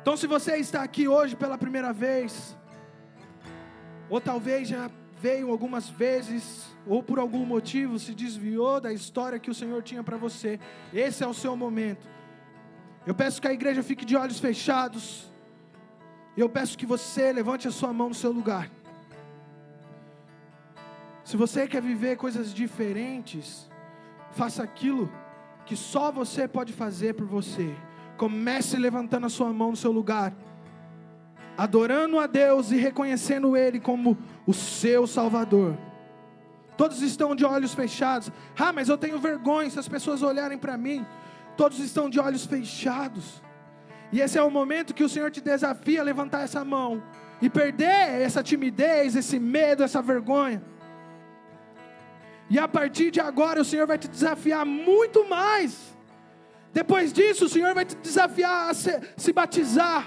Então, 0.00 0.16
se 0.16 0.26
você 0.26 0.56
está 0.56 0.82
aqui 0.82 1.08
hoje 1.08 1.34
pela 1.36 1.58
primeira 1.58 1.92
vez, 1.92 2.56
ou 4.08 4.20
talvez 4.20 4.68
já 4.68 4.90
veio 5.20 5.50
algumas 5.50 5.88
vezes, 5.88 6.66
ou 6.86 7.02
por 7.02 7.18
algum 7.18 7.44
motivo 7.44 7.98
se 7.98 8.14
desviou 8.14 8.80
da 8.80 8.92
história 8.92 9.38
que 9.38 9.50
o 9.50 9.54
Senhor 9.54 9.82
tinha 9.82 10.02
para 10.02 10.16
você, 10.16 10.58
esse 10.94 11.24
é 11.24 11.26
o 11.26 11.34
seu 11.34 11.56
momento. 11.56 12.08
Eu 13.04 13.14
peço 13.14 13.40
que 13.40 13.48
a 13.48 13.52
igreja 13.52 13.82
fique 13.82 14.04
de 14.04 14.16
olhos 14.16 14.38
fechados. 14.38 15.32
Eu 16.36 16.48
peço 16.48 16.78
que 16.78 16.86
você 16.86 17.32
levante 17.32 17.66
a 17.66 17.70
sua 17.70 17.92
mão 17.92 18.08
no 18.10 18.14
seu 18.14 18.30
lugar. 18.30 18.70
Se 21.28 21.36
você 21.36 21.68
quer 21.68 21.82
viver 21.82 22.16
coisas 22.16 22.54
diferentes, 22.54 23.68
faça 24.30 24.62
aquilo 24.62 25.12
que 25.66 25.76
só 25.76 26.10
você 26.10 26.48
pode 26.48 26.72
fazer 26.72 27.12
por 27.12 27.26
você. 27.26 27.76
Comece 28.16 28.78
levantando 28.78 29.26
a 29.26 29.28
sua 29.28 29.52
mão 29.52 29.72
no 29.72 29.76
seu 29.76 29.92
lugar, 29.92 30.32
adorando 31.54 32.18
a 32.18 32.26
Deus 32.26 32.70
e 32.70 32.76
reconhecendo 32.76 33.54
Ele 33.54 33.78
como 33.78 34.16
o 34.46 34.54
seu 34.54 35.06
Salvador. 35.06 35.76
Todos 36.78 37.02
estão 37.02 37.36
de 37.36 37.44
olhos 37.44 37.74
fechados. 37.74 38.32
Ah, 38.58 38.72
mas 38.72 38.88
eu 38.88 38.96
tenho 38.96 39.18
vergonha 39.18 39.68
se 39.68 39.78
as 39.78 39.86
pessoas 39.86 40.22
olharem 40.22 40.56
para 40.56 40.78
mim. 40.78 41.04
Todos 41.58 41.78
estão 41.78 42.08
de 42.08 42.18
olhos 42.18 42.46
fechados. 42.46 43.42
E 44.10 44.22
esse 44.22 44.38
é 44.38 44.42
o 44.42 44.50
momento 44.50 44.94
que 44.94 45.04
o 45.04 45.08
Senhor 45.10 45.30
te 45.30 45.42
desafia 45.42 46.00
a 46.00 46.04
levantar 46.04 46.44
essa 46.44 46.64
mão 46.64 47.02
e 47.42 47.50
perder 47.50 48.22
essa 48.22 48.42
timidez, 48.42 49.14
esse 49.14 49.38
medo, 49.38 49.82
essa 49.82 50.00
vergonha. 50.00 50.62
E 52.50 52.58
a 52.58 52.66
partir 52.66 53.10
de 53.10 53.20
agora 53.20 53.60
o 53.60 53.64
Senhor 53.64 53.86
vai 53.86 53.98
te 53.98 54.08
desafiar 54.08 54.64
muito 54.64 55.28
mais. 55.28 55.96
Depois 56.72 57.12
disso, 57.12 57.46
o 57.46 57.48
Senhor 57.48 57.74
vai 57.74 57.84
te 57.84 57.96
desafiar 57.96 58.70
a 58.70 58.74
se, 58.74 59.00
se 59.16 59.32
batizar. 59.32 60.06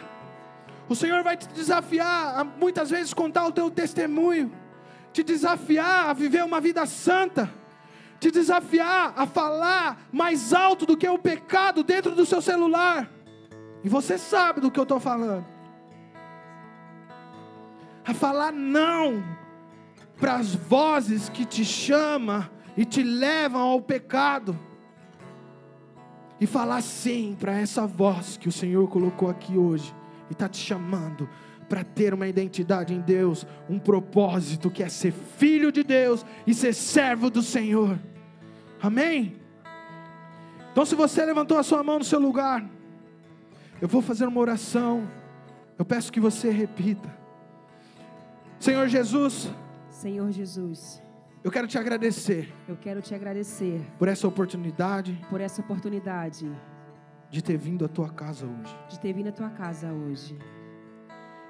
O 0.89 0.96
Senhor 0.96 1.24
vai 1.24 1.38
te 1.38 1.48
desafiar 1.50 2.39
a 2.39 2.44
muitas 2.44 2.89
vezes 2.89 3.14
contar 3.14 3.46
o 3.46 3.52
teu 3.52 3.70
testemunho. 3.70 4.52
Te 5.14 5.24
desafiar 5.24 6.10
a 6.10 6.14
viver 6.14 6.44
uma 6.44 6.60
vida 6.60 6.86
santa. 6.86 7.52
Te 8.20 8.32
desafiar 8.32 9.14
a 9.16 9.26
falar 9.26 10.08
mais 10.12 10.54
alto 10.54 10.86
do 10.86 10.98
que 10.98 11.08
o 11.08 11.18
pecado 11.18 11.84
dentro 11.84 12.16
do 12.16 12.26
seu 12.26 12.42
celular. 12.42 13.10
E 13.84 13.89
você 13.89 14.18
sabe 14.18 14.62
do 14.62 14.72
que 14.72 14.80
eu 14.80 14.84
estou 14.84 15.00
falando. 15.00 15.46
A 18.06 18.14
falar 18.14 18.52
não 18.52 19.24
para 20.22 20.36
as 20.36 20.53
vozes 20.53 21.30
que 21.30 21.43
te 21.43 21.65
chamam 21.65 22.47
e 22.78 22.86
te 22.86 23.01
levam 23.01 23.59
ao 23.59 23.82
pecado. 23.82 24.57
E 26.39 26.45
falar 26.45 26.82
sim 26.82 27.36
para 27.39 27.59
essa 27.59 27.88
voz 27.88 28.38
que 28.38 28.47
o 28.47 28.51
Senhor 28.51 28.88
colocou 28.88 29.30
aqui 29.30 29.57
hoje 29.57 29.93
e 30.30 30.34
está 30.34 30.47
te 30.47 30.57
chamando 30.57 31.28
para 31.67 31.84
ter 31.84 32.13
uma 32.13 32.28
identidade 32.28 32.93
em 32.93 32.99
Deus, 32.99 33.47
um 33.67 33.80
propósito 33.80 34.69
que 34.69 34.84
é 34.84 34.89
ser 34.89 35.11
filho 35.11 35.72
de 35.72 35.84
Deus 35.84 36.24
e 36.45 36.53
ser 36.53 36.74
servo 36.74 37.30
do 37.30 37.41
Senhor. 37.41 37.97
Amém? 38.82 39.36
Então, 40.72 40.86
se 40.86 40.95
você 40.95 41.26
levantou 41.26 41.57
a 41.57 41.63
sua 41.63 41.84
mão 41.84 41.97
no 41.97 42.05
seu 42.05 42.19
lugar, 42.19 42.63
eu 43.82 43.88
vou 43.88 44.01
fazer 44.01 44.26
uma 44.26 44.39
oração. 44.39 45.09
Eu 45.80 45.86
peço 45.86 46.11
que 46.11 46.19
você 46.19 46.51
repita. 46.51 47.09
Senhor 48.59 48.88
Jesus, 48.88 49.49
Senhor 50.02 50.32
Jesus, 50.32 50.99
eu 51.43 51.52
quero 51.52 51.68
te 51.68 51.78
agradecer 51.78 52.52
eu 52.68 52.76
quero 52.76 53.04
te 53.04 53.14
agradecer 53.14 53.86
por 53.99 54.08
essa 54.08 54.28
oportunidade 54.28 55.16
por 55.30 55.39
essa 55.39 55.62
oportunidade 55.62 56.52
de 57.30 57.43
ter 57.43 57.56
vindo 57.56 57.86
à 57.86 57.88
tua 57.88 58.10
casa 58.10 58.47
hoje. 58.47 58.76
de 58.89 58.99
ter 58.99 59.14
vindo 59.14 59.30
à 59.30 59.32
tua 59.32 59.52
casa 59.52 59.93
hoje. 59.93 60.36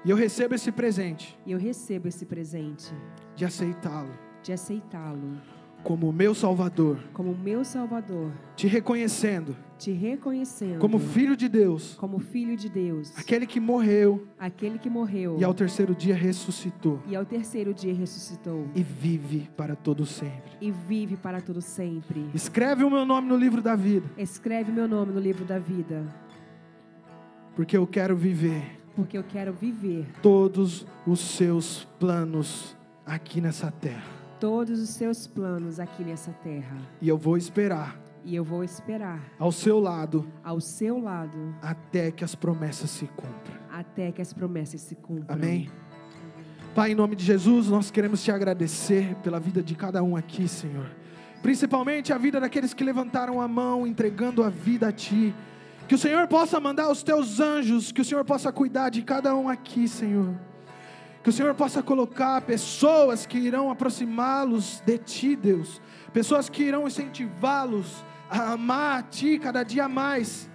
E 0.04 0.10
eu 0.10 0.16
recebo 0.18 0.54
esse 0.54 0.70
presente 0.70 1.38
E 1.46 1.52
eu 1.52 1.58
recebo 1.58 2.08
esse 2.08 2.26
presente 2.26 2.92
de 3.34 3.46
aceitá-lo 3.46 4.12
de 4.42 4.52
aceitá-lo 4.52 5.40
como 5.82 6.12
meu 6.12 6.34
Salvador, 6.34 6.98
como 7.12 7.34
meu 7.34 7.64
Salvador, 7.64 8.30
te 8.56 8.66
reconhecendo 8.66 9.56
te 9.78 9.90
reconhecendo 9.90 10.78
como 10.78 10.96
filho 11.00 11.36
de 11.36 11.48
Deus, 11.48 11.94
como 11.94 12.20
filho 12.20 12.56
de 12.56 12.68
Deus, 12.68 13.12
aquele 13.18 13.46
que 13.46 13.58
morreu 13.58 14.28
aquele 14.38 14.78
que 14.78 14.88
morreu. 14.88 15.36
e 15.38 15.44
ao 15.44 15.52
terceiro 15.52 15.92
dia 15.94 16.14
ressuscitou. 16.14 17.00
E 17.08 17.16
ao 17.16 17.24
terceiro 17.24 17.74
dia 17.74 17.92
ressuscitou. 17.92 18.68
E 18.76 18.82
vive 18.82 19.50
para 19.56 19.74
todo 19.74 20.06
sempre. 20.06 20.52
e 20.60 20.70
vive 20.70 21.16
para 21.16 21.40
todo 21.40 21.60
sempre. 21.60 22.24
Escreve 22.32 22.84
o 22.84 22.90
meu 22.90 23.04
nome 23.04 23.28
no 23.28 23.36
livro 23.36 23.60
da 23.60 23.74
vida, 23.74 24.08
Escreve 24.16 24.70
meu 24.70 24.86
nome 24.86 25.12
no 25.12 25.20
livro 25.20 25.44
da 25.44 25.58
vida, 25.58 26.06
porque 27.56 27.76
eu 27.76 27.86
quero 27.86 28.16
viver 28.16 28.78
porque 28.94 29.16
eu 29.16 29.24
quero 29.24 29.52
viver 29.54 30.06
todos 30.20 30.86
os 31.06 31.18
seus 31.20 31.84
planos 31.98 32.76
aqui 33.06 33.40
nessa 33.40 33.70
terra. 33.70 34.21
Todos 34.42 34.80
os 34.80 34.88
seus 34.88 35.24
planos 35.24 35.78
aqui 35.78 36.02
nessa 36.02 36.32
terra. 36.42 36.76
E 37.00 37.08
eu 37.08 37.16
vou 37.16 37.36
esperar 37.36 37.96
E 38.24 38.34
eu 38.34 38.42
vou 38.42 38.64
esperar 38.64 39.20
ao 39.38 39.52
seu 39.52 39.78
lado 39.78 40.26
ao 40.42 40.60
seu 40.60 40.98
lado 40.98 41.54
até 41.62 42.10
que 42.10 42.24
as 42.24 42.34
promessas 42.34 42.90
se 42.90 43.06
cumpram. 43.06 43.54
até 43.70 44.10
que 44.10 44.20
as 44.20 44.32
promessas 44.32 44.80
se 44.80 44.96
cumpram. 44.96 45.36
Amém? 45.36 45.70
Pai, 46.74 46.90
em 46.90 46.94
nome 46.96 47.14
de 47.14 47.24
Jesus, 47.24 47.68
nós 47.68 47.90
queremos 47.90 48.20
te 48.24 48.32
agradecer 48.32 49.14
pela 49.22 49.38
vida 49.38 49.62
de 49.62 49.76
cada 49.76 50.02
um 50.02 50.16
aqui, 50.16 50.48
Senhor. 50.48 50.90
Principalmente 51.40 52.12
a 52.12 52.18
vida 52.18 52.40
daqueles 52.40 52.74
que 52.74 52.82
levantaram 52.82 53.40
a 53.40 53.46
mão, 53.46 53.86
entregando 53.86 54.42
a 54.42 54.48
vida 54.48 54.88
a 54.88 54.92
Ti. 54.92 55.32
Que 55.86 55.94
o 55.94 55.98
Senhor 55.98 56.26
possa 56.26 56.58
mandar 56.58 56.90
os 56.90 57.02
Teus 57.02 57.38
anjos, 57.40 57.92
que 57.92 58.00
o 58.00 58.04
Senhor 58.04 58.24
possa 58.24 58.50
cuidar 58.50 58.88
de 58.90 59.02
cada 59.02 59.36
um 59.36 59.48
aqui, 59.48 59.86
Senhor. 59.86 60.34
Que 61.22 61.30
o 61.30 61.32
Senhor 61.32 61.54
possa 61.54 61.82
colocar 61.82 62.40
pessoas 62.42 63.24
que 63.26 63.38
irão 63.38 63.70
aproximá-los 63.70 64.82
de 64.84 64.98
Ti, 64.98 65.36
Deus. 65.36 65.80
Pessoas 66.12 66.48
que 66.48 66.64
irão 66.64 66.86
incentivá-los 66.86 68.04
a 68.28 68.52
amar 68.52 68.98
a 68.98 69.02
Ti 69.02 69.38
cada 69.38 69.62
dia 69.62 69.88
mais. 69.88 70.50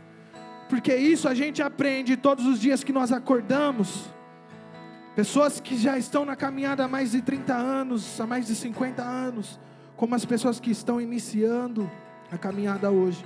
Porque 0.67 0.93
isso 0.95 1.29
a 1.29 1.33
gente 1.33 1.61
aprende 1.61 2.17
todos 2.17 2.45
os 2.45 2.59
dias 2.59 2.83
que 2.83 2.91
nós 2.91 3.11
acordamos. 3.11 4.09
Pessoas 5.15 5.59
que 5.59 5.77
já 5.77 5.97
estão 5.97 6.25
na 6.25 6.35
caminhada 6.35 6.83
há 6.83 6.87
mais 6.87 7.11
de 7.11 7.21
30 7.21 7.53
anos, 7.53 8.19
há 8.19 8.27
mais 8.27 8.47
de 8.47 8.53
50 8.53 9.01
anos, 9.01 9.59
como 9.95 10.13
as 10.13 10.25
pessoas 10.25 10.59
que 10.59 10.69
estão 10.69 10.99
iniciando 10.99 11.89
a 12.31 12.37
caminhada 12.37 12.91
hoje. 12.91 13.25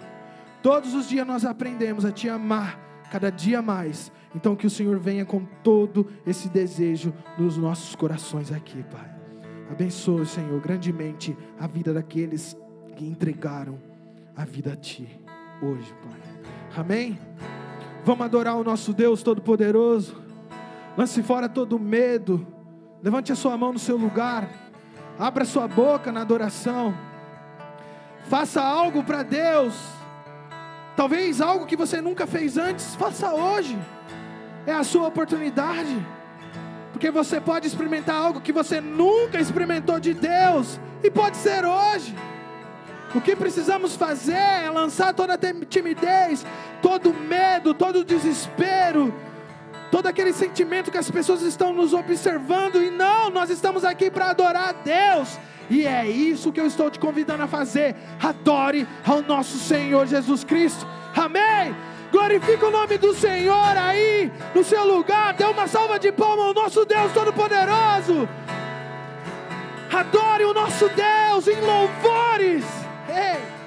Todos 0.61 0.93
os 0.93 1.09
dias 1.09 1.25
nós 1.25 1.43
aprendemos 1.43 2.05
a 2.05 2.11
te 2.11 2.29
amar 2.29 2.79
cada 3.11 3.31
dia 3.31 3.61
mais. 3.61 4.11
Então 4.35 4.55
que 4.55 4.67
o 4.67 4.69
Senhor 4.69 4.97
venha 4.97 5.25
com 5.25 5.43
todo 5.63 6.07
esse 6.25 6.47
desejo 6.49 7.13
nos 7.37 7.57
nossos 7.57 7.95
corações 7.95 8.51
aqui, 8.51 8.83
Pai. 8.83 9.09
Abençoe, 9.69 10.25
Senhor, 10.25 10.59
grandemente 10.59 11.37
a 11.59 11.67
vida 11.67 11.93
daqueles 11.93 12.57
que 12.95 13.05
entregaram 13.05 13.77
a 14.35 14.45
vida 14.45 14.73
a 14.73 14.75
Ti 14.75 15.07
hoje, 15.61 15.93
Pai. 16.01 16.19
Amém? 16.75 17.19
Vamos 18.03 18.25
adorar 18.25 18.55
o 18.57 18.63
nosso 18.63 18.93
Deus 18.93 19.21
Todo-Poderoso. 19.21 20.15
Lance 20.97 21.21
fora 21.21 21.47
todo 21.47 21.79
medo. 21.79 22.45
Levante 23.03 23.31
a 23.31 23.35
sua 23.35 23.57
mão 23.57 23.73
no 23.73 23.79
seu 23.79 23.97
lugar. 23.97 24.49
Abra 25.19 25.45
sua 25.45 25.67
boca 25.67 26.11
na 26.11 26.21
adoração. 26.21 26.93
Faça 28.23 28.61
algo 28.61 29.03
para 29.03 29.23
Deus. 29.23 29.75
Talvez 30.95 31.41
algo 31.41 31.65
que 31.65 31.75
você 31.75 32.01
nunca 32.01 32.27
fez 32.27 32.57
antes, 32.57 32.95
faça 32.95 33.33
hoje. 33.33 33.77
É 34.65 34.73
a 34.73 34.83
sua 34.83 35.07
oportunidade. 35.07 35.95
Porque 36.91 37.09
você 37.09 37.41
pode 37.41 37.67
experimentar 37.67 38.15
algo 38.15 38.41
que 38.41 38.51
você 38.51 38.79
nunca 38.79 39.39
experimentou 39.39 39.99
de 39.99 40.13
Deus. 40.13 40.79
E 41.03 41.09
pode 41.09 41.37
ser 41.37 41.65
hoje. 41.65 42.15
O 43.13 43.19
que 43.19 43.35
precisamos 43.35 43.95
fazer 43.95 44.33
é 44.33 44.69
lançar 44.69 45.13
toda 45.13 45.33
a 45.33 45.65
timidez, 45.65 46.45
todo 46.81 47.13
medo, 47.13 47.73
todo 47.73 48.05
desespero, 48.05 49.13
todo 49.89 50.07
aquele 50.07 50.31
sentimento 50.31 50.91
que 50.91 50.97
as 50.97 51.11
pessoas 51.11 51.41
estão 51.41 51.73
nos 51.73 51.93
observando. 51.93 52.81
E 52.81 52.89
não, 52.89 53.29
nós 53.29 53.49
estamos 53.49 53.83
aqui 53.83 54.09
para 54.09 54.29
adorar 54.29 54.69
a 54.69 54.71
Deus. 54.71 55.37
E 55.69 55.85
é 55.85 56.07
isso 56.07 56.51
que 56.51 56.59
eu 56.59 56.67
estou 56.67 56.89
te 56.89 56.99
convidando 56.99 57.43
a 57.43 57.47
fazer. 57.47 57.95
Adore 58.21 58.87
ao 59.05 59.21
nosso 59.21 59.57
Senhor 59.57 60.05
Jesus 60.07 60.43
Cristo. 60.43 60.87
Amém. 61.15 61.75
Glorifica 62.11 62.67
o 62.67 62.71
nome 62.71 62.97
do 62.97 63.13
Senhor 63.13 63.77
aí 63.77 64.31
no 64.53 64.63
seu 64.63 64.85
lugar. 64.85 65.33
Dê 65.33 65.45
uma 65.45 65.67
salva 65.67 65.97
de 65.97 66.11
palmas 66.11 66.47
ao 66.47 66.53
nosso 66.53 66.85
Deus 66.85 67.11
Todo-Poderoso. 67.13 68.27
Adore 69.91 70.45
o 70.45 70.53
nosso 70.53 70.89
Deus 70.89 71.47
em 71.47 71.59
louvores. 71.61 72.65
Ei. 73.07 73.61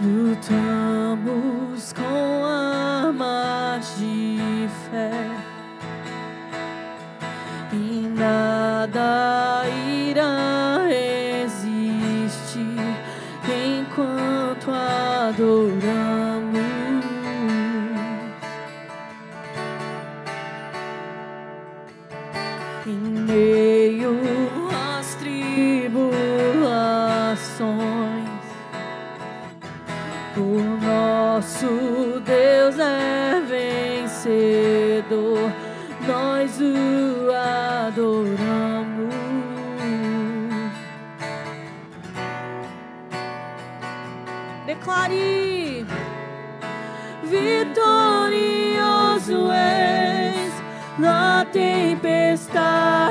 Lutamos 0.00 1.92
com 1.94 2.44
armas 2.44 3.96
de 3.96 4.68
fé 4.90 5.33
nada 8.24 9.64
irá 9.68 10.86
resistir 10.88 12.64
enquanto 13.46 14.70
adoramos. 14.70 16.24
Em 22.86 23.02
meio 23.28 24.43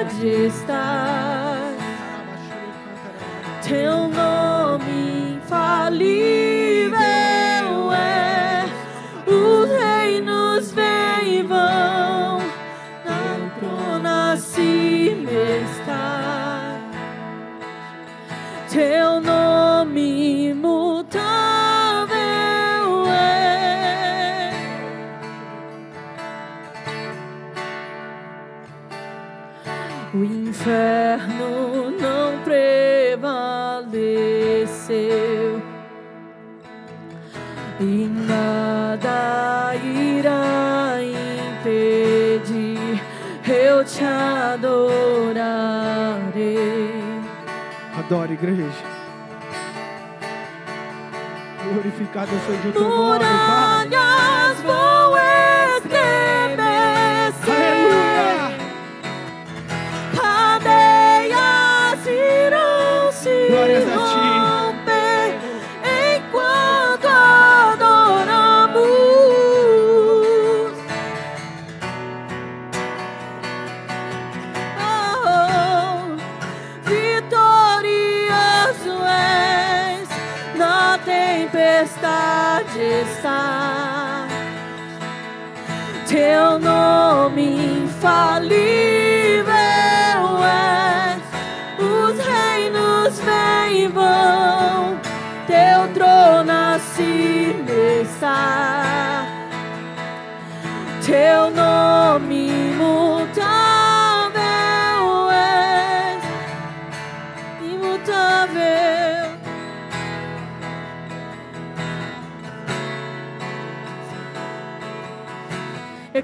tempestade 0.04 0.46
estás. 0.46 1.33
adora, 48.14 48.32
igreja. 48.32 48.72
Glorificado 51.64 52.30
seja 52.46 52.70
o 52.70 52.72
teu 52.72 52.90
nome, 52.90 53.20
Pai. 53.20 54.93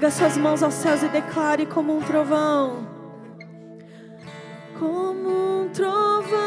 Erga 0.00 0.10
suas 0.12 0.38
mãos 0.38 0.62
aos 0.62 0.72
céus 0.72 1.02
e 1.02 1.08
declare 1.08 1.66
como 1.66 1.94
um 1.94 2.00
trovão. 2.00 2.88
Como 4.78 5.64
um 5.64 5.68
trovão 5.68 6.40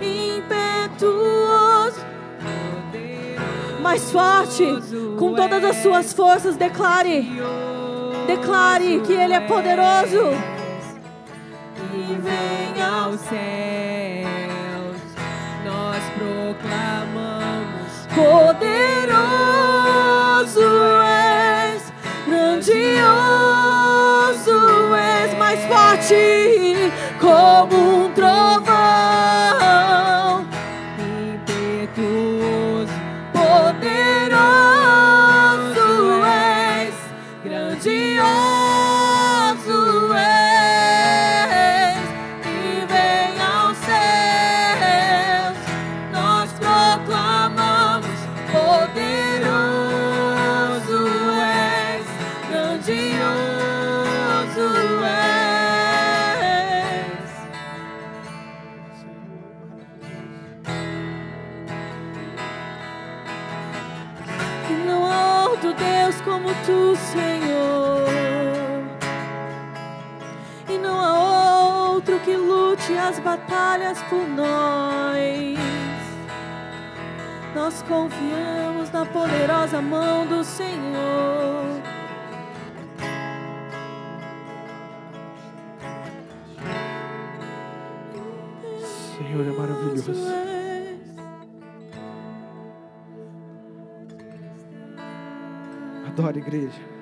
impetuoso. 0.00 1.98
Mais 3.82 4.12
forte, 4.12 4.64
com 5.18 5.34
todas 5.34 5.64
as 5.64 5.78
suas 5.78 6.12
forças, 6.12 6.54
declare. 6.54 7.28
Declare 8.28 9.00
que 9.00 9.14
Ele 9.14 9.34
é 9.34 9.40
poderoso. 9.40 10.30
E 11.92 12.14
vem 12.14 12.80
aos 12.80 13.18
céus, 13.22 15.00
nós 15.64 16.00
proclamamos 16.16 18.06
poder. 18.14 19.03
forte 25.74 26.92
como 27.20 27.73
batalhas 73.74 74.00
por 74.02 74.26
nós. 74.28 75.58
Nós 77.54 77.82
confiamos 77.82 78.90
na 78.92 79.04
poderosa 79.06 79.80
mão 79.82 80.26
do 80.26 80.44
Senhor. 80.44 81.82
Senhor 89.16 89.46
é 89.46 89.50
maravilhoso. 89.50 90.12
É. 90.30 90.94
Adoro 96.08 96.38
igreja. 96.38 96.93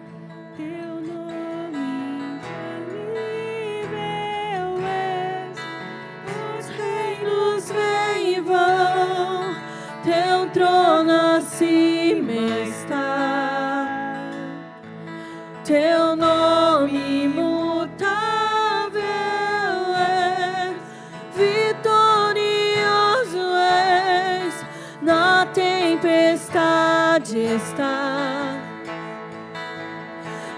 está. 27.55 28.57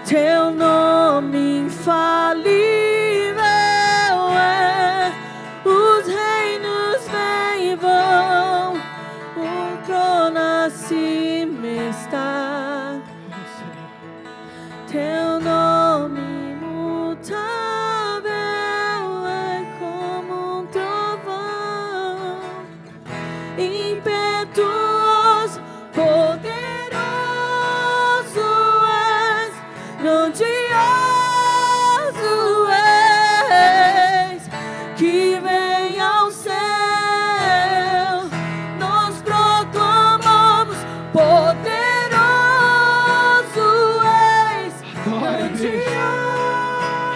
Teu 0.07 0.51
nome 0.51 1.69
faz. 1.69 2.14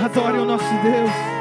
Adore 0.10 0.40
o 0.40 0.46
nosso 0.46 0.64
Deus. 0.82 1.39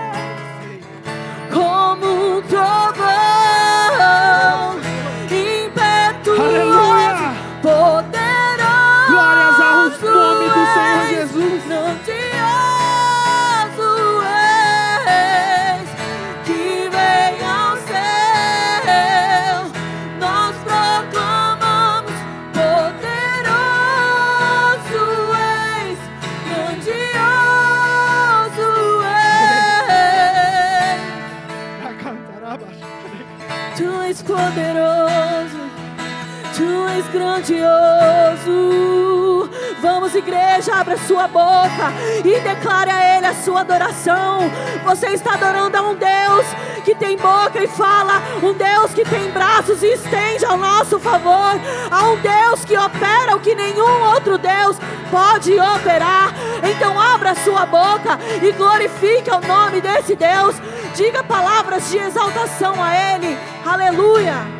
Igreja, 40.58 40.74
abra 40.74 40.96
sua 40.98 41.28
boca 41.28 41.92
e 42.24 42.40
declare 42.40 42.90
a 42.90 43.16
Ele 43.16 43.26
a 43.26 43.34
sua 43.34 43.60
adoração. 43.60 44.50
Você 44.84 45.08
está 45.08 45.34
adorando 45.34 45.76
a 45.76 45.82
um 45.82 45.94
Deus 45.94 46.46
que 46.84 46.94
tem 46.94 47.16
boca 47.16 47.62
e 47.62 47.68
fala, 47.68 48.20
um 48.42 48.52
Deus 48.52 48.92
que 48.92 49.04
tem 49.04 49.30
braços 49.30 49.82
e 49.82 49.92
estende 49.92 50.44
ao 50.44 50.56
nosso 50.56 50.98
favor, 50.98 51.54
a 51.90 52.04
um 52.08 52.16
Deus 52.16 52.64
que 52.64 52.76
opera 52.76 53.36
o 53.36 53.40
que 53.40 53.54
nenhum 53.54 54.02
outro 54.14 54.36
Deus 54.36 54.76
pode 55.10 55.52
operar. 55.58 56.32
Então, 56.68 56.98
abra 57.00 57.34
sua 57.36 57.64
boca 57.64 58.18
e 58.42 58.50
glorifique 58.52 59.30
o 59.30 59.40
nome 59.46 59.80
desse 59.80 60.16
Deus. 60.16 60.56
Diga 60.94 61.22
palavras 61.22 61.88
de 61.90 61.98
exaltação 61.98 62.74
a 62.82 63.14
Ele. 63.14 63.38
Aleluia. 63.64 64.58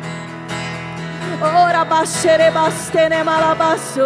Ora 1.41 1.83
baixere 1.85 2.51
bastene 2.51 3.23
malabasso. 3.23 4.05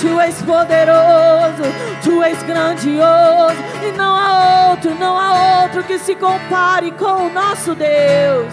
Tu 0.00 0.20
és 0.20 0.42
poderoso, 0.42 1.62
tu 2.02 2.22
és 2.22 2.42
grandioso, 2.42 3.56
e 3.82 3.92
não 3.96 4.14
há 4.14 4.68
outro, 4.70 4.94
não 4.94 5.18
há 5.18 5.62
outro 5.62 5.82
que 5.84 5.98
se 5.98 6.14
compare 6.14 6.90
com 6.92 7.26
o 7.26 7.32
nosso 7.32 7.74
Deus. 7.74 8.52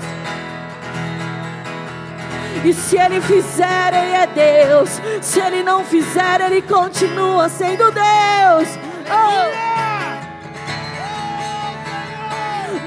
E 2.64 2.74
se 2.74 2.98
Ele 2.98 3.20
fizer, 3.20 3.94
Ele 3.94 4.14
é 4.14 4.28
Deus. 4.28 5.02
Se 5.22 5.40
Ele 5.40 5.64
não 5.64 5.84
fizer, 5.84 6.40
Ele 6.40 6.62
continua 6.62 7.50
sendo 7.50 7.92
Deus. 7.92 8.70
Oh. 9.10 9.74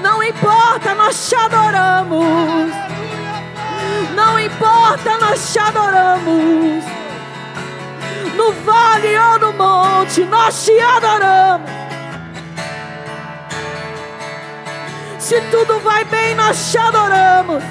Não 0.01 0.23
importa, 0.23 0.95
nós 0.95 1.29
te 1.29 1.35
adoramos. 1.35 2.71
Não 4.15 4.39
importa, 4.39 5.17
nós 5.19 5.53
te 5.53 5.59
adoramos. 5.59 6.83
No 8.47 8.53
vale 8.63 9.19
ou 9.19 9.39
no 9.39 9.51
monte, 9.51 10.23
nós 10.23 10.63
te 10.63 10.79
adoramos. 10.79 11.69
Se 15.19 15.41
tudo 15.51 15.81
vai 15.81 16.05
bem, 16.05 16.33
nós 16.33 16.71
te 16.71 16.77
adoramos. 16.77 17.61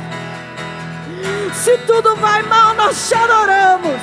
Se 1.54 1.78
tudo 1.78 2.14
vai 2.16 2.42
mal, 2.42 2.74
nós 2.74 3.08
te 3.08 3.14
adoramos. 3.14 3.98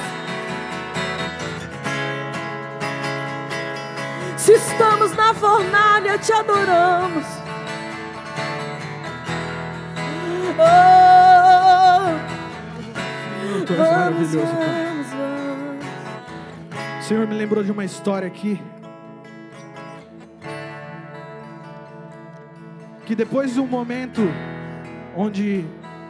Se 4.36 4.54
estamos 4.54 5.16
na 5.16 5.32
fornalha, 5.36 6.18
te 6.18 6.34
adoramos. 6.34 7.26
Oh, 10.58 11.04
és 13.62 13.78
vamos, 13.78 14.34
maravilhoso, 14.34 14.40
Pai. 14.58 14.93
O 17.04 17.06
Senhor 17.06 17.28
me 17.28 17.36
lembrou 17.36 17.62
de 17.62 17.70
uma 17.70 17.84
história 17.84 18.26
aqui. 18.26 18.58
Que 23.06 23.14
depois 23.14 23.54
de 23.54 23.60
um 23.60 23.68
momento 23.68 24.22
onde 25.14 25.66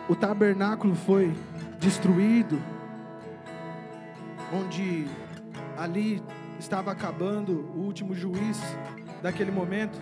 o 0.07 0.15
tabernáculo 0.15 0.93
foi 0.93 1.33
destruído, 1.79 2.61
onde 4.53 5.07
ali 5.75 6.21
estava 6.59 6.91
acabando 6.91 7.71
o 7.75 7.79
último 7.79 8.13
juiz 8.13 8.61
daquele 9.19 9.49
momento, 9.49 9.99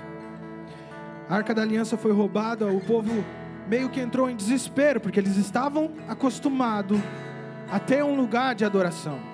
a 1.30 1.38
arca 1.38 1.54
da 1.54 1.62
aliança 1.62 1.96
foi 1.96 2.12
roubada, 2.12 2.68
o 2.68 2.82
povo 2.82 3.24
meio 3.66 3.88
que 3.90 4.02
entrou 4.02 4.30
em 4.30 4.36
desespero, 4.36 5.00
porque 5.00 5.22
eles 5.22 5.38
estavam 5.38 5.90
acostumados 6.10 7.00
a 7.72 7.80
ter 7.80 8.04
um 8.04 8.14
lugar 8.14 8.54
de 8.56 8.66
adoração. 8.66 9.31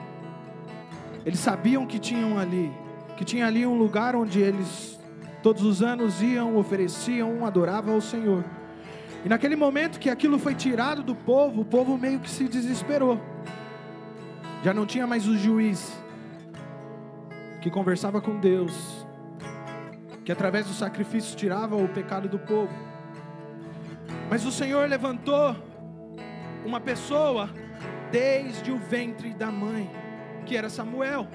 Eles 1.28 1.42
sabiam 1.42 1.86
que 1.86 2.00
tinham 2.00 2.40
ali, 2.40 2.72
que 3.18 3.26
tinha 3.26 3.46
ali 3.46 3.68
um 3.68 3.78
lugar 3.78 4.16
onde 4.16 4.40
eles 4.40 4.98
todos 5.44 5.62
os 5.62 5.84
anos 5.84 6.22
iam, 6.22 6.56
ofereciam, 6.56 7.46
adoravam 7.46 7.96
ao 7.96 8.00
Senhor. 8.00 8.46
E 9.26 9.28
naquele 9.28 9.58
momento 9.58 10.00
que 10.00 10.10
aquilo 10.10 10.40
foi 10.40 10.56
tirado 10.56 11.04
do 11.04 11.14
povo, 11.14 11.60
o 11.60 11.66
povo 11.66 11.98
meio 11.98 12.22
que 12.22 12.30
se 12.30 12.48
desesperou. 12.48 13.20
Já 14.64 14.74
não 14.74 14.86
tinha 14.86 15.06
mais 15.06 15.28
o 15.28 15.38
juiz 15.38 16.02
que 17.60 17.70
conversava 17.70 18.22
com 18.22 18.40
Deus, 18.40 19.06
que 20.24 20.32
através 20.32 20.66
do 20.66 20.74
sacrifício 20.74 21.36
tirava 21.36 21.76
o 21.76 21.90
pecado 21.90 22.30
do 22.30 22.40
povo. 22.40 22.74
Mas 24.30 24.46
o 24.46 24.52
Senhor 24.52 24.88
levantou 24.88 25.54
uma 26.66 26.80
pessoa 26.80 27.50
desde 28.14 28.72
o 28.72 28.78
ventre 28.78 29.34
da 29.34 29.52
mãe, 29.52 30.07
que 30.48 30.56
era 30.56 30.70
Samuel. 30.70 31.28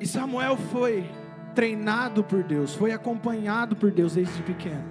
E 0.00 0.06
Samuel 0.06 0.56
foi 0.56 1.08
treinado 1.54 2.24
por 2.24 2.42
Deus, 2.42 2.74
foi 2.74 2.92
acompanhado 2.92 3.76
por 3.76 3.90
Deus 3.92 4.14
desde 4.14 4.42
pequeno. 4.42 4.84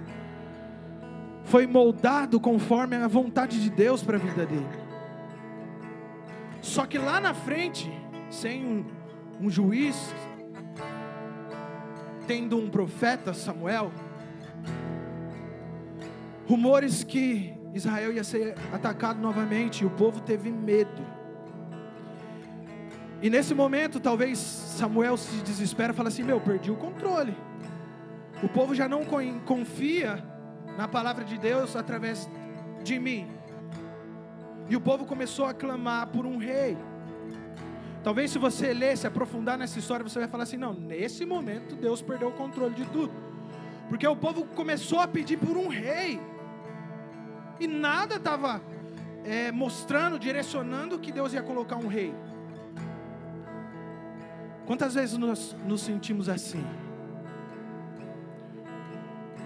Foi 1.44 1.66
moldado 1.66 2.40
conforme 2.40 2.96
a 2.96 3.06
vontade 3.06 3.60
de 3.60 3.68
Deus 3.68 4.02
para 4.02 4.16
a 4.16 4.20
vida 4.20 4.46
dele. 4.46 4.66
Só 6.62 6.86
que 6.86 6.96
lá 6.96 7.20
na 7.20 7.34
frente, 7.34 7.92
sem 8.30 8.64
um, 8.64 8.84
um 9.40 9.50
juiz, 9.50 10.14
tendo 12.26 12.56
um 12.56 12.70
profeta, 12.70 13.34
Samuel, 13.34 13.92
rumores 16.46 17.04
que 17.04 17.53
Israel 17.74 18.12
ia 18.12 18.22
ser 18.24 18.54
atacado 18.72 19.20
novamente, 19.20 19.82
e 19.82 19.86
o 19.86 19.90
povo 19.90 20.20
teve 20.20 20.50
medo. 20.50 21.02
E 23.20 23.28
nesse 23.28 23.54
momento, 23.54 23.98
talvez 23.98 24.38
Samuel 24.38 25.16
se 25.16 25.36
desespera 25.42 25.92
e 25.92 25.96
fala 25.96 26.08
assim: 26.08 26.22
Meu, 26.22 26.40
perdi 26.40 26.70
o 26.70 26.76
controle. 26.76 27.36
O 28.42 28.48
povo 28.48 28.74
já 28.74 28.88
não 28.88 29.04
con- 29.04 29.40
confia 29.40 30.22
na 30.76 30.86
palavra 30.86 31.24
de 31.24 31.38
Deus 31.38 31.74
através 31.74 32.28
de 32.82 32.98
mim. 32.98 33.26
E 34.68 34.76
o 34.76 34.80
povo 34.80 35.04
começou 35.04 35.46
a 35.46 35.54
clamar 35.54 36.06
por 36.08 36.26
um 36.26 36.36
rei. 36.36 36.76
Talvez 38.02 38.30
se 38.30 38.38
você 38.38 38.74
ler, 38.74 38.98
se 38.98 39.06
aprofundar 39.06 39.56
nessa 39.56 39.78
história, 39.78 40.06
você 40.06 40.18
vai 40.18 40.28
falar 40.28 40.44
assim: 40.44 40.58
Não, 40.58 40.74
nesse 40.74 41.24
momento 41.24 41.74
Deus 41.74 42.02
perdeu 42.02 42.28
o 42.28 42.32
controle 42.32 42.74
de 42.74 42.84
tudo. 42.86 43.12
Porque 43.88 44.06
o 44.06 44.16
povo 44.16 44.44
começou 44.54 45.00
a 45.00 45.08
pedir 45.08 45.38
por 45.38 45.56
um 45.56 45.68
rei. 45.68 46.20
E 47.60 47.66
nada 47.66 48.16
estava 48.16 48.60
mostrando, 49.52 50.18
direcionando 50.18 50.98
que 50.98 51.10
Deus 51.10 51.32
ia 51.32 51.42
colocar 51.42 51.76
um 51.76 51.86
rei. 51.86 52.14
Quantas 54.66 54.94
vezes 54.94 55.16
nós 55.18 55.54
nos 55.66 55.82
sentimos 55.82 56.28
assim? 56.28 56.64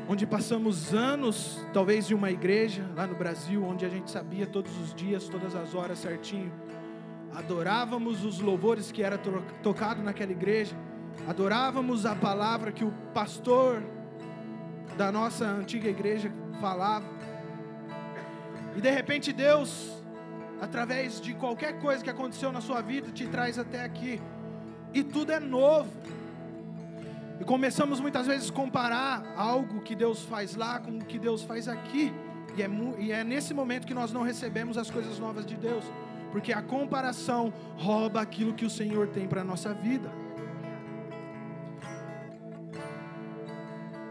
Onde 0.09 0.27
passamos 0.27 0.95
anos, 0.95 1.61
talvez 1.73 2.07
de 2.07 2.15
uma 2.15 2.31
igreja 2.31 2.89
lá 2.97 3.07
no 3.07 3.15
Brasil, 3.15 3.63
onde 3.65 3.85
a 3.85 3.89
gente 3.89 4.11
sabia 4.11 4.47
todos 4.47 4.75
os 4.81 4.95
dias, 4.95 5.29
todas 5.29 5.55
as 5.55 5.75
horas 5.75 5.99
certinho, 5.99 6.51
adorávamos 7.35 8.25
os 8.25 8.41
louvores 8.41 8.91
que 8.91 9.03
era 9.03 9.19
to 9.19 9.43
tocado 9.63 10.03
naquela 10.03 10.33
igreja, 10.33 10.75
adorávamos 11.29 12.07
a 12.07 12.17
palavra 12.17 12.73
que 12.73 12.85
o 12.85 12.93
pastor 13.13 13.83
da 14.97 15.13
nossa 15.13 15.45
antiga 15.45 15.89
igreja 15.91 16.33
falava. 16.61 17.07
E 18.79 18.81
de 18.81 18.91
repente 18.91 19.33
Deus, 19.33 19.91
através 20.61 21.21
de 21.21 21.35
qualquer 21.35 21.81
coisa 21.81 22.05
que 22.05 22.09
aconteceu 22.09 22.53
na 22.53 22.61
sua 22.61 22.81
vida, 22.81 23.11
te 23.11 23.27
traz 23.27 23.59
até 23.59 23.83
aqui 23.83 24.23
e 24.95 25.03
tudo 25.03 25.33
é 25.33 25.41
novo. 25.41 25.91
E 27.41 27.45
começamos 27.45 27.99
muitas 27.99 28.29
vezes 28.29 28.51
a 28.51 28.53
comparar 28.53 29.35
algo 29.37 29.81
que 29.81 29.97
Deus 29.97 30.23
faz 30.23 30.55
lá 30.55 30.79
com 30.79 30.93
o 30.93 31.05
que 31.05 31.19
Deus 31.19 31.43
faz 31.43 31.67
aqui. 31.67 32.13
E 32.57 32.63
é, 32.63 32.71
e 33.01 33.11
é 33.11 33.25
nesse 33.25 33.53
momento 33.53 33.85
que 33.85 33.93
nós 33.93 34.13
não 34.13 34.23
recebemos 34.23 34.79
as 34.79 34.89
coisas 34.89 35.19
novas 35.19 35.45
de 35.45 35.57
Deus. 35.57 35.83
Porque 36.31 36.53
a 36.53 36.63
comparação 36.63 37.53
rouba 37.77 38.21
aquilo 38.21 38.55
que 38.55 38.65
o 38.65 38.71
Senhor 38.71 39.09
tem 39.09 39.27
para 39.27 39.41
a 39.41 39.45
nossa 39.45 39.75
vida. 39.75 40.09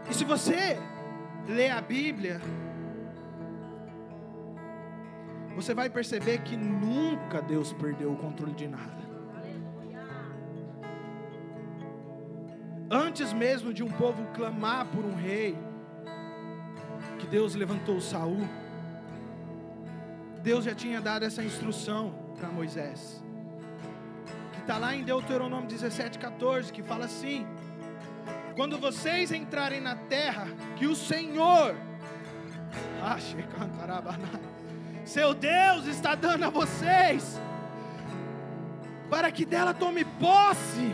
E 0.09 0.13
se 0.13 0.25
você 0.25 0.77
lê 1.47 1.69
a 1.69 1.79
Bíblia, 1.79 2.41
você 5.57 5.73
vai 5.73 5.89
perceber 5.89 6.43
que 6.43 6.55
nunca 6.55 7.41
Deus 7.41 7.73
perdeu 7.73 8.11
o 8.11 8.15
controle 8.15 8.53
de 8.53 8.67
nada. 8.67 9.07
Antes 12.91 13.33
mesmo 13.33 13.73
de 13.73 13.81
um 13.83 13.89
povo 13.89 14.23
clamar 14.35 14.85
por 14.85 15.03
um 15.03 15.15
rei, 15.15 15.57
que 17.17 17.25
Deus 17.25 17.55
levantou 17.55 17.99
Saul, 17.99 18.47
Deus 20.43 20.63
já 20.63 20.75
tinha 20.75 21.01
dado 21.01 21.25
essa 21.25 21.43
instrução 21.43 22.13
para 22.37 22.49
Moisés. 22.49 23.23
Que 24.53 24.59
está 24.59 24.77
lá 24.77 24.95
em 24.95 25.03
Deuteronômio 25.03 25.67
17, 25.67 26.19
14, 26.19 26.71
que 26.71 26.83
fala 26.83 27.05
assim: 27.05 27.47
Quando 28.55 28.77
vocês 28.77 29.31
entrarem 29.31 29.81
na 29.81 29.95
terra 29.95 30.45
que 30.75 30.85
o 30.85 30.95
Senhor, 30.95 31.75
Seu 35.07 35.33
Deus 35.33 35.85
está 35.87 36.15
dando 36.15 36.43
a 36.43 36.49
vocês 36.49 37.39
para 39.09 39.31
que 39.31 39.45
dela 39.45 39.73
tome 39.73 40.03
posse 40.03 40.93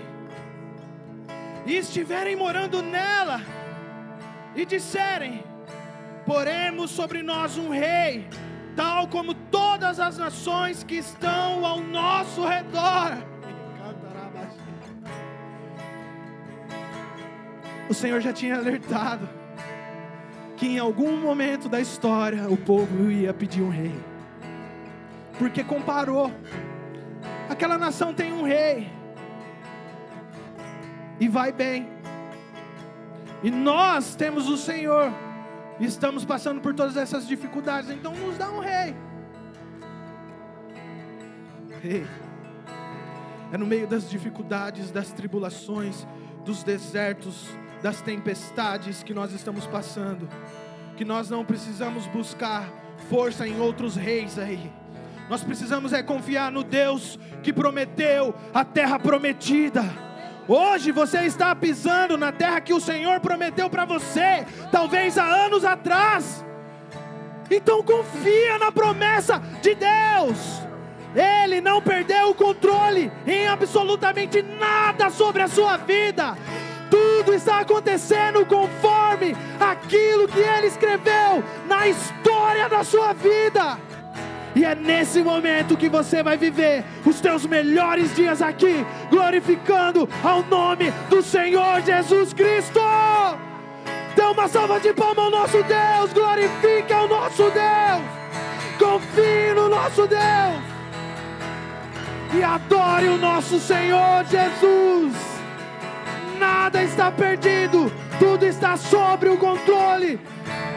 e 1.66 1.76
estiverem 1.78 2.36
morando 2.36 2.84
nela 2.84 3.42
e 4.56 4.68
disserem: 4.68 5.44
Poremos 6.28 6.92
sobre 6.92 7.24
nós 7.24 7.58
um 7.58 7.70
rei, 7.70 8.30
tal 8.76 9.08
como 9.08 9.34
todas 9.34 10.00
as 10.00 10.20
nações 10.20 10.84
que 10.84 10.98
estão 10.98 11.66
ao 11.66 11.80
nosso 11.80 12.46
redor. 12.48 13.18
O 17.90 17.96
Senhor 17.96 18.22
já 18.22 18.32
tinha 18.32 18.58
alertado 18.58 19.28
que 20.64 20.70
em 20.70 20.80
algum 20.80 21.18
momento 21.18 21.68
da 21.68 21.82
história 21.82 22.50
o 22.50 22.56
povo 22.56 23.12
ia 23.12 23.34
pedir 23.34 23.62
um 23.62 23.68
rei, 23.68 23.94
porque 25.38 25.62
comparou. 25.62 26.32
Aquela 27.50 27.78
nação 27.78 28.14
tem 28.14 28.32
um 28.32 28.44
rei. 28.44 28.90
E 31.20 31.28
vai 31.28 31.52
bem, 31.52 31.90
e 33.44 33.52
nós 33.52 34.16
temos 34.16 34.48
o 34.48 34.56
Senhor, 34.56 35.12
e 35.82 35.86
estamos 35.86 36.24
passando 36.24 36.62
por 36.62 36.74
todas 36.74 36.96
essas 36.96 37.28
dificuldades, 37.28 37.90
então 37.90 38.16
nos 38.16 38.38
dá 38.38 38.50
um 38.50 38.60
rei. 38.60 38.96
Rei, 41.82 42.08
é 43.52 43.58
no 43.58 43.66
meio 43.66 43.86
das 43.86 44.10
dificuldades, 44.10 44.92
das 44.92 45.12
tribulações, 45.12 46.08
dos 46.46 46.64
desertos, 46.64 47.50
das 47.84 48.02
tempestades 48.02 49.04
que 49.04 49.14
nós 49.14 49.34
estamos 49.34 49.68
passando, 49.68 50.30
que 50.96 51.04
nós 51.04 51.30
não 51.30 51.44
precisamos 51.44 52.08
buscar 52.08 52.72
força 53.10 53.46
em 53.46 53.60
outros 53.60 53.98
reis 53.98 54.40
aí. 54.40 54.72
Nós 55.30 55.44
precisamos 55.44 55.92
é 55.92 56.02
confiar 56.02 56.50
no 56.50 56.64
Deus 56.64 57.20
que 57.44 57.52
prometeu 57.52 58.34
a 58.54 58.64
terra 58.64 58.98
prometida. 58.98 59.84
Hoje 60.48 60.94
você 60.94 61.26
está 61.26 61.54
pisando 61.54 62.18
na 62.18 62.32
terra 62.32 62.62
que 62.62 62.74
o 62.74 62.80
Senhor 62.80 63.20
prometeu 63.20 63.70
para 63.70 63.84
você, 63.84 64.46
talvez 64.72 65.18
há 65.18 65.26
anos 65.26 65.66
atrás. 65.66 66.44
Então 67.52 67.84
confia 67.84 68.58
na 68.60 68.72
promessa 68.72 69.40
de 69.62 69.76
Deus. 69.76 70.38
Ele 71.14 71.60
não 71.60 71.82
perdeu 71.82 72.30
o 72.30 72.36
controle 72.36 73.12
em 73.28 73.46
absolutamente 73.46 74.42
nada 74.42 75.10
sobre 75.10 75.42
a 75.42 75.48
sua 75.50 75.76
vida. 75.78 76.38
Tudo 77.26 77.36
está 77.36 77.60
acontecendo 77.60 78.46
conforme 78.46 79.36
aquilo 79.60 80.28
que 80.28 80.40
ele 80.40 80.68
escreveu 80.68 81.44
na 81.68 81.88
história 81.88 82.68
da 82.68 82.84
sua 82.84 83.14
vida. 83.14 83.80
E 84.56 84.64
é 84.64 84.76
nesse 84.76 85.24
momento 85.24 85.78
que 85.78 85.90
você 85.90 86.22
vai 86.22 86.38
viver 86.38 86.84
os 87.06 87.20
teus 87.20 87.46
melhores 87.46 88.16
dias 88.16 88.42
aqui, 88.42 88.86
glorificando 89.10 90.08
ao 90.24 90.44
nome 90.44 90.92
do 91.10 91.24
Senhor 91.24 91.82
Jesus 91.82 92.34
Cristo. 92.34 92.80
Dê 94.16 94.22
uma 94.22 94.48
salva 94.48 94.80
de 94.80 94.94
palmas 94.94 95.26
ao 95.26 95.32
nosso 95.32 95.64
Deus, 95.64 96.14
glorifique 96.14 96.94
ao 96.94 97.08
nosso 97.08 97.44
Deus, 97.50 98.04
confie 98.78 99.54
no 99.56 99.70
nosso 99.70 100.06
Deus 100.08 100.74
e 102.36 102.44
adore 102.44 103.08
o 103.08 103.18
nosso 103.18 103.60
Senhor 103.60 104.26
Jesus. 104.26 105.33
Nada 106.44 106.84
está 106.84 107.10
perdido, 107.10 107.90
tudo 108.20 108.46
está 108.46 108.76
sobre 108.76 109.30
o 109.30 109.38
controle 109.38 110.20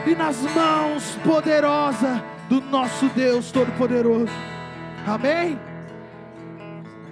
e 0.06 0.14
nas 0.14 0.40
mãos 0.54 1.18
poderosas 1.24 2.22
do 2.48 2.60
nosso 2.60 3.08
Deus 3.08 3.50
Todo-Poderoso. 3.50 4.32
Amém? 5.04 5.58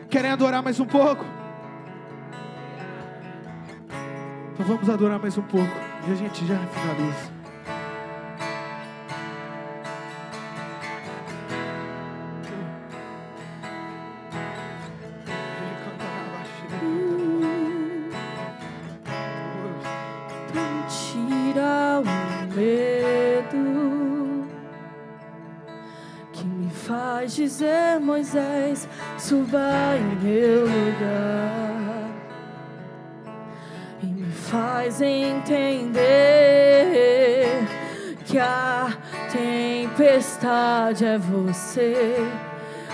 Querem 0.09 0.31
adorar 0.31 0.63
mais 0.63 0.79
um 0.79 0.87
pouco? 0.87 1.25
Então 4.53 4.65
vamos 4.65 4.89
adorar 4.89 5.19
mais 5.19 5.37
um 5.37 5.43
pouco 5.43 5.75
e 6.07 6.13
a 6.13 6.15
gente 6.15 6.47
já 6.47 6.57
finaliza. 6.57 7.34
Faz 26.87 27.35
dizer, 27.35 27.99
Moisés, 28.01 28.87
suba 29.19 29.97
em 29.97 30.17
meu 30.23 30.61
lugar 30.63 32.11
e 34.03 34.07
me 34.07 34.31
faz 34.31 35.01
entender 35.01 36.03
que 38.27 38.39
a 38.39 38.93
tempestade 39.33 41.07
é 41.07 41.17
você, 41.17 42.17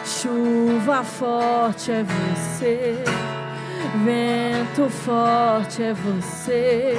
chuva 0.04 1.02
forte 1.02 1.90
é 1.90 2.04
você. 2.04 3.02
Vento 4.04 4.88
forte 4.88 5.82
é 5.82 5.92
você, 5.92 6.94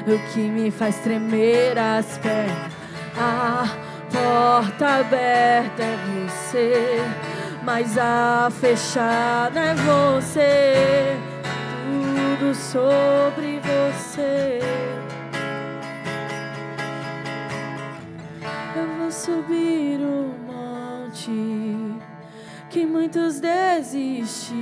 o 0.00 0.18
que 0.32 0.40
me 0.40 0.70
faz 0.72 0.98
tremer 0.98 1.78
as 1.78 2.18
pernas. 2.18 2.72
A 3.16 3.83
porta 4.14 5.00
aberta 5.00 5.82
é 5.82 5.96
você, 5.96 6.98
mas 7.64 7.98
a 7.98 8.48
fechada 8.50 9.58
é 9.58 9.74
você. 9.74 11.16
Tudo 12.38 12.54
sobre 12.54 13.60
você. 13.60 14.60
Eu 18.76 18.86
vou 18.98 19.10
subir 19.10 20.00
o 20.00 20.32
monte 20.46 21.98
que 22.70 22.86
muitos 22.86 23.40
desistiram. 23.40 24.54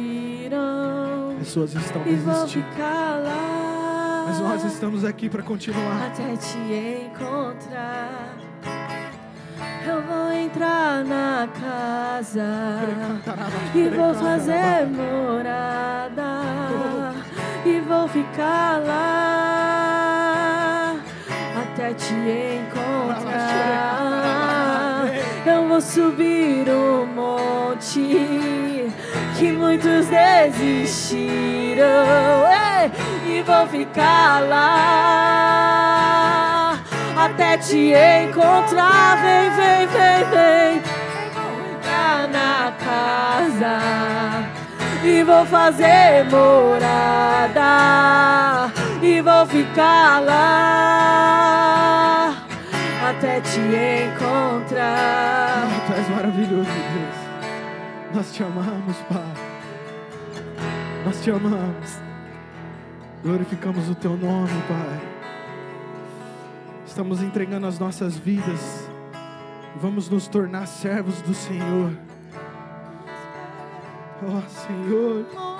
Pessoas 1.39 1.75
estão 1.75 2.01
E 2.07 2.15
vou 2.15 2.35
desistindo, 2.35 2.65
ficar 2.65 3.21
lá 3.23 3.63
mas 4.25 4.41
nós 4.41 4.65
estamos 4.65 5.05
aqui 5.05 5.29
para 5.29 5.43
continuar. 5.43 6.07
até 6.07 6.37
te 6.37 6.57
encontrar. 7.07 8.52
Eu 9.85 10.01
vou 10.03 10.33
entrar 10.33 11.05
na 11.05 11.49
casa 11.61 12.79
e 13.75 13.89
vou 13.89 14.15
fazer 14.15 14.87
morada 14.87 16.23
e 17.65 17.81
vou 17.81 18.07
ficar 18.07 18.81
lá 18.87 19.83
até 21.63 21.93
te 21.95 22.15
encontrar. 22.15 23.53
Eu 25.45 25.67
vou 25.67 25.81
subir 25.81 26.69
o 26.69 27.05
monte 27.07 28.89
que 29.37 29.51
muitos 29.51 30.07
desistiram 30.07 31.83
e 33.27 33.43
vou 33.43 33.67
ficar 33.67 34.41
lá 34.49 35.92
até 37.53 37.59
te 37.59 37.93
encontrar. 38.25 39.23
Vem, 39.23 39.51
vem, 39.51 39.87
vem, 39.87 40.25
vem. 40.31 40.83
Vou 41.35 41.61
entrar 41.75 42.27
na 42.29 42.73
casa 42.79 43.79
e 45.05 45.23
vou 45.23 45.45
fazer 45.47 46.25
morada 46.31 47.63
e 49.03 49.21
vou 49.21 49.47
ficar 49.47 50.21
lá 50.21 51.27
até 53.11 53.41
te 53.41 53.61
encontrar. 53.61 55.69
Tu 55.87 55.93
és 55.93 56.09
maravilhoso, 56.09 56.65
Deus. 56.65 57.17
Nós 58.15 58.33
te 58.33 58.43
amamos, 58.43 58.97
Pai. 59.09 59.35
Nós 61.05 61.23
te 61.23 61.31
amamos. 61.31 62.01
Glorificamos 63.23 63.91
o 63.91 63.95
teu 63.95 64.17
nome, 64.17 64.63
Pai. 64.69 65.12
Estamos 66.93 67.23
entregando 67.23 67.67
as 67.67 67.79
nossas 67.79 68.19
vidas. 68.19 68.87
Vamos 69.81 70.11
nos 70.11 70.29
tornar 70.29 70.67
servos 70.67 71.23
do 71.23 71.33
Senhor. 71.33 71.97
Oh, 74.23 74.43
Senhor. 74.47 75.52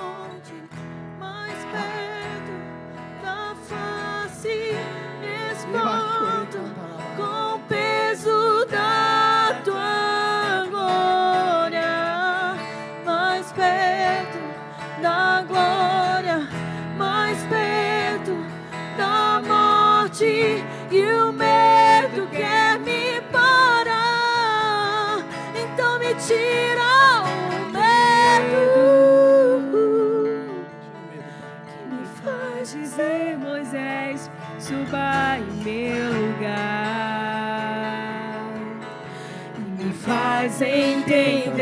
Faz 39.93 40.61
entender 40.61 41.53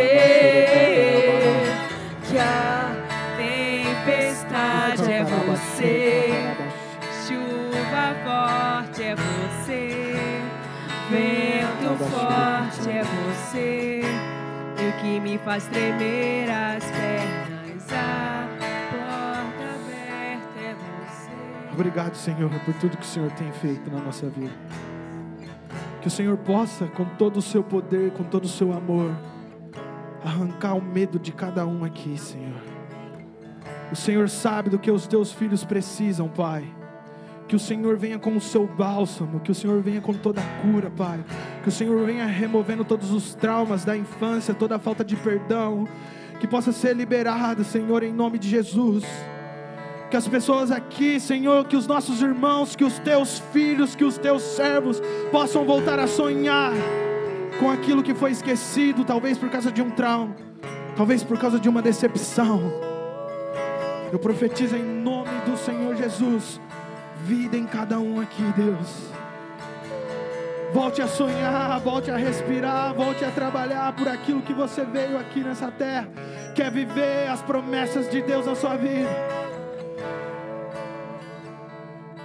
que 2.29 2.37
a 2.37 2.95
tempestade 3.37 5.11
é 5.11 5.23
você. 5.23 6.29
Chuva 7.27 8.15
forte 8.23 9.03
é 9.03 9.15
você, 9.15 10.05
vento 11.09 11.97
forte 12.05 12.89
é 12.89 13.03
você, 13.03 14.01
e 14.79 14.89
o 14.89 14.93
que 15.01 15.19
me 15.19 15.37
faz 15.39 15.65
tremer 15.67 16.49
as 16.49 16.83
pernas, 16.85 17.91
a 17.91 18.47
porta 18.89 19.63
aberta 19.75 20.59
é 20.59 20.73
você. 20.73 21.31
Obrigado, 21.73 22.15
Senhor, 22.15 22.49
por 22.65 22.73
tudo 22.75 22.97
que 22.97 23.03
o 23.03 23.07
Senhor 23.07 23.31
tem 23.31 23.51
feito 23.51 23.91
na 23.91 23.99
nossa 23.99 24.29
vida. 24.29 24.51
Que 26.01 26.07
o 26.07 26.11
Senhor 26.11 26.37
possa, 26.37 26.87
com 26.87 27.05
todo 27.05 27.37
o 27.37 27.41
seu 27.41 27.63
poder, 27.63 28.11
com 28.11 28.23
todo 28.23 28.45
o 28.45 28.49
seu 28.49 28.73
amor, 28.73 29.11
arrancar 30.23 30.73
o 30.73 30.81
medo 30.81 31.19
de 31.19 31.31
cada 31.31 31.65
um 31.65 31.83
aqui, 31.83 32.17
Senhor. 32.17 32.61
O 33.91 33.95
Senhor 33.95 34.29
sabe 34.29 34.69
do 34.69 34.79
que 34.79 34.89
os 34.89 35.05
teus 35.05 35.31
filhos 35.31 35.63
precisam, 35.63 36.27
Pai. 36.27 36.63
Que 37.47 37.55
o 37.55 37.59
Senhor 37.59 37.97
venha 37.97 38.17
com 38.17 38.35
o 38.35 38.41
seu 38.41 38.65
bálsamo, 38.65 39.41
que 39.41 39.51
o 39.51 39.55
Senhor 39.55 39.81
venha 39.81 39.99
com 39.99 40.13
toda 40.13 40.41
a 40.41 40.61
cura, 40.61 40.89
Pai. 40.89 41.23
Que 41.61 41.69
o 41.69 41.71
Senhor 41.71 42.05
venha 42.05 42.25
removendo 42.25 42.85
todos 42.85 43.11
os 43.11 43.35
traumas 43.35 43.83
da 43.83 43.95
infância, 43.95 44.53
toda 44.53 44.77
a 44.77 44.79
falta 44.79 45.03
de 45.03 45.15
perdão. 45.17 45.87
Que 46.39 46.47
possa 46.47 46.71
ser 46.71 46.95
liberado, 46.95 47.63
Senhor, 47.63 48.01
em 48.01 48.13
nome 48.13 48.39
de 48.39 48.49
Jesus. 48.49 49.03
Que 50.11 50.17
as 50.17 50.27
pessoas 50.27 50.71
aqui, 50.71 51.21
Senhor, 51.21 51.63
que 51.63 51.77
os 51.77 51.87
nossos 51.87 52.21
irmãos, 52.21 52.75
que 52.75 52.83
os 52.83 52.99
teus 52.99 53.39
filhos, 53.53 53.95
que 53.95 54.03
os 54.03 54.17
teus 54.17 54.41
servos 54.41 55.01
possam 55.31 55.63
voltar 55.63 55.99
a 55.99 56.05
sonhar 56.05 56.73
com 57.57 57.71
aquilo 57.71 58.03
que 58.03 58.13
foi 58.13 58.31
esquecido, 58.31 59.05
talvez 59.05 59.37
por 59.37 59.49
causa 59.49 59.71
de 59.71 59.81
um 59.81 59.89
trauma, 59.89 60.35
talvez 60.97 61.23
por 61.23 61.39
causa 61.39 61.57
de 61.57 61.69
uma 61.69 61.81
decepção. 61.81 62.61
Eu 64.11 64.19
profetizo 64.19 64.75
em 64.75 64.83
nome 64.83 65.31
do 65.45 65.55
Senhor 65.55 65.95
Jesus, 65.95 66.59
vida 67.23 67.55
em 67.55 67.65
cada 67.65 67.97
um 67.97 68.19
aqui, 68.19 68.43
Deus. 68.57 69.11
Volte 70.73 71.01
a 71.01 71.07
sonhar, 71.07 71.79
volte 71.79 72.11
a 72.11 72.17
respirar, 72.17 72.93
volte 72.93 73.23
a 73.23 73.31
trabalhar 73.31 73.95
por 73.95 74.09
aquilo 74.09 74.41
que 74.41 74.53
você 74.53 74.83
veio 74.83 75.17
aqui 75.17 75.39
nessa 75.39 75.71
terra. 75.71 76.09
Quer 76.53 76.69
viver 76.69 77.29
as 77.29 77.41
promessas 77.41 78.09
de 78.09 78.21
Deus 78.21 78.45
na 78.45 78.55
sua 78.55 78.75
vida. 78.75 79.09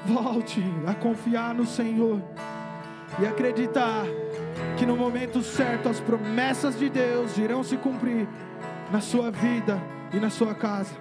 Volte 0.06 0.62
a 0.86 0.94
confiar 0.94 1.52
no 1.52 1.66
Senhor 1.66 2.22
e 3.20 3.26
acreditar 3.26 4.04
que 4.78 4.86
no 4.86 4.96
momento 4.96 5.42
certo 5.42 5.88
as 5.88 6.00
promessas 6.00 6.78
de 6.78 6.88
Deus 6.88 7.36
irão 7.36 7.64
se 7.64 7.76
cumprir 7.76 8.28
na 8.92 9.00
sua 9.00 9.30
vida 9.32 9.82
e 10.12 10.20
na 10.20 10.30
sua 10.30 10.54
casa. 10.54 10.94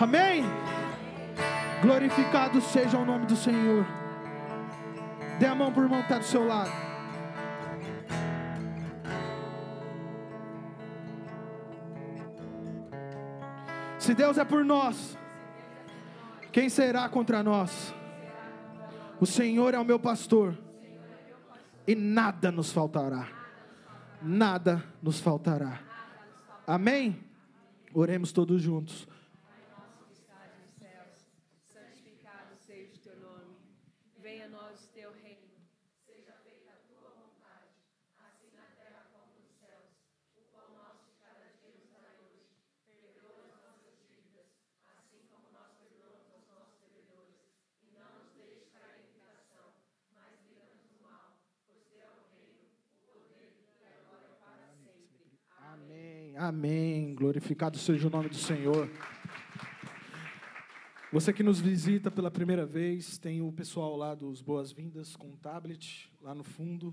Amém? 0.00 0.44
Glorificado 1.82 2.60
seja 2.60 2.96
o 2.96 3.04
nome 3.04 3.26
do 3.26 3.34
Senhor. 3.34 3.84
Dê 5.40 5.46
a 5.46 5.54
mão 5.54 5.72
por 5.72 5.82
irmão 5.82 5.98
que 5.98 6.04
está 6.04 6.18
do 6.18 6.24
seu 6.24 6.46
lado. 6.46 6.70
Se 13.98 14.14
Deus 14.14 14.38
é 14.38 14.44
por 14.44 14.64
nós, 14.64 15.18
quem 16.52 16.68
será 16.68 17.08
contra 17.08 17.42
nós? 17.42 17.92
O 19.22 19.26
Senhor 19.26 19.72
é 19.72 19.78
o 19.78 19.84
meu 19.84 20.00
pastor, 20.00 20.58
e 21.86 21.94
nada 21.94 22.50
nos 22.50 22.72
faltará. 22.72 23.28
Nada 24.20 24.84
nos 25.00 25.20
faltará. 25.20 25.80
Amém? 26.66 27.22
Oremos 27.94 28.32
todos 28.32 28.60
juntos. 28.60 29.06
Santificado 31.72 32.56
seja 32.66 32.96
o 32.96 32.98
teu 32.98 33.20
nome, 33.20 33.54
venha 34.20 34.46
a 34.46 34.48
nós 34.48 34.82
o 34.82 34.88
teu 34.88 35.12
reino. 35.12 35.42
Amém. 56.42 57.14
Glorificado 57.14 57.78
seja 57.78 58.08
o 58.08 58.10
nome 58.10 58.28
do 58.28 58.34
Senhor. 58.34 58.90
Você 61.12 61.32
que 61.32 61.40
nos 61.40 61.60
visita 61.60 62.10
pela 62.10 62.32
primeira 62.32 62.66
vez, 62.66 63.16
tem 63.16 63.40
o 63.40 63.52
pessoal 63.52 63.94
lá 63.96 64.12
dos 64.12 64.42
Boas-Vindas 64.42 65.14
com 65.14 65.28
um 65.28 65.36
tablet 65.36 66.10
lá 66.20 66.34
no 66.34 66.42
fundo. 66.42 66.90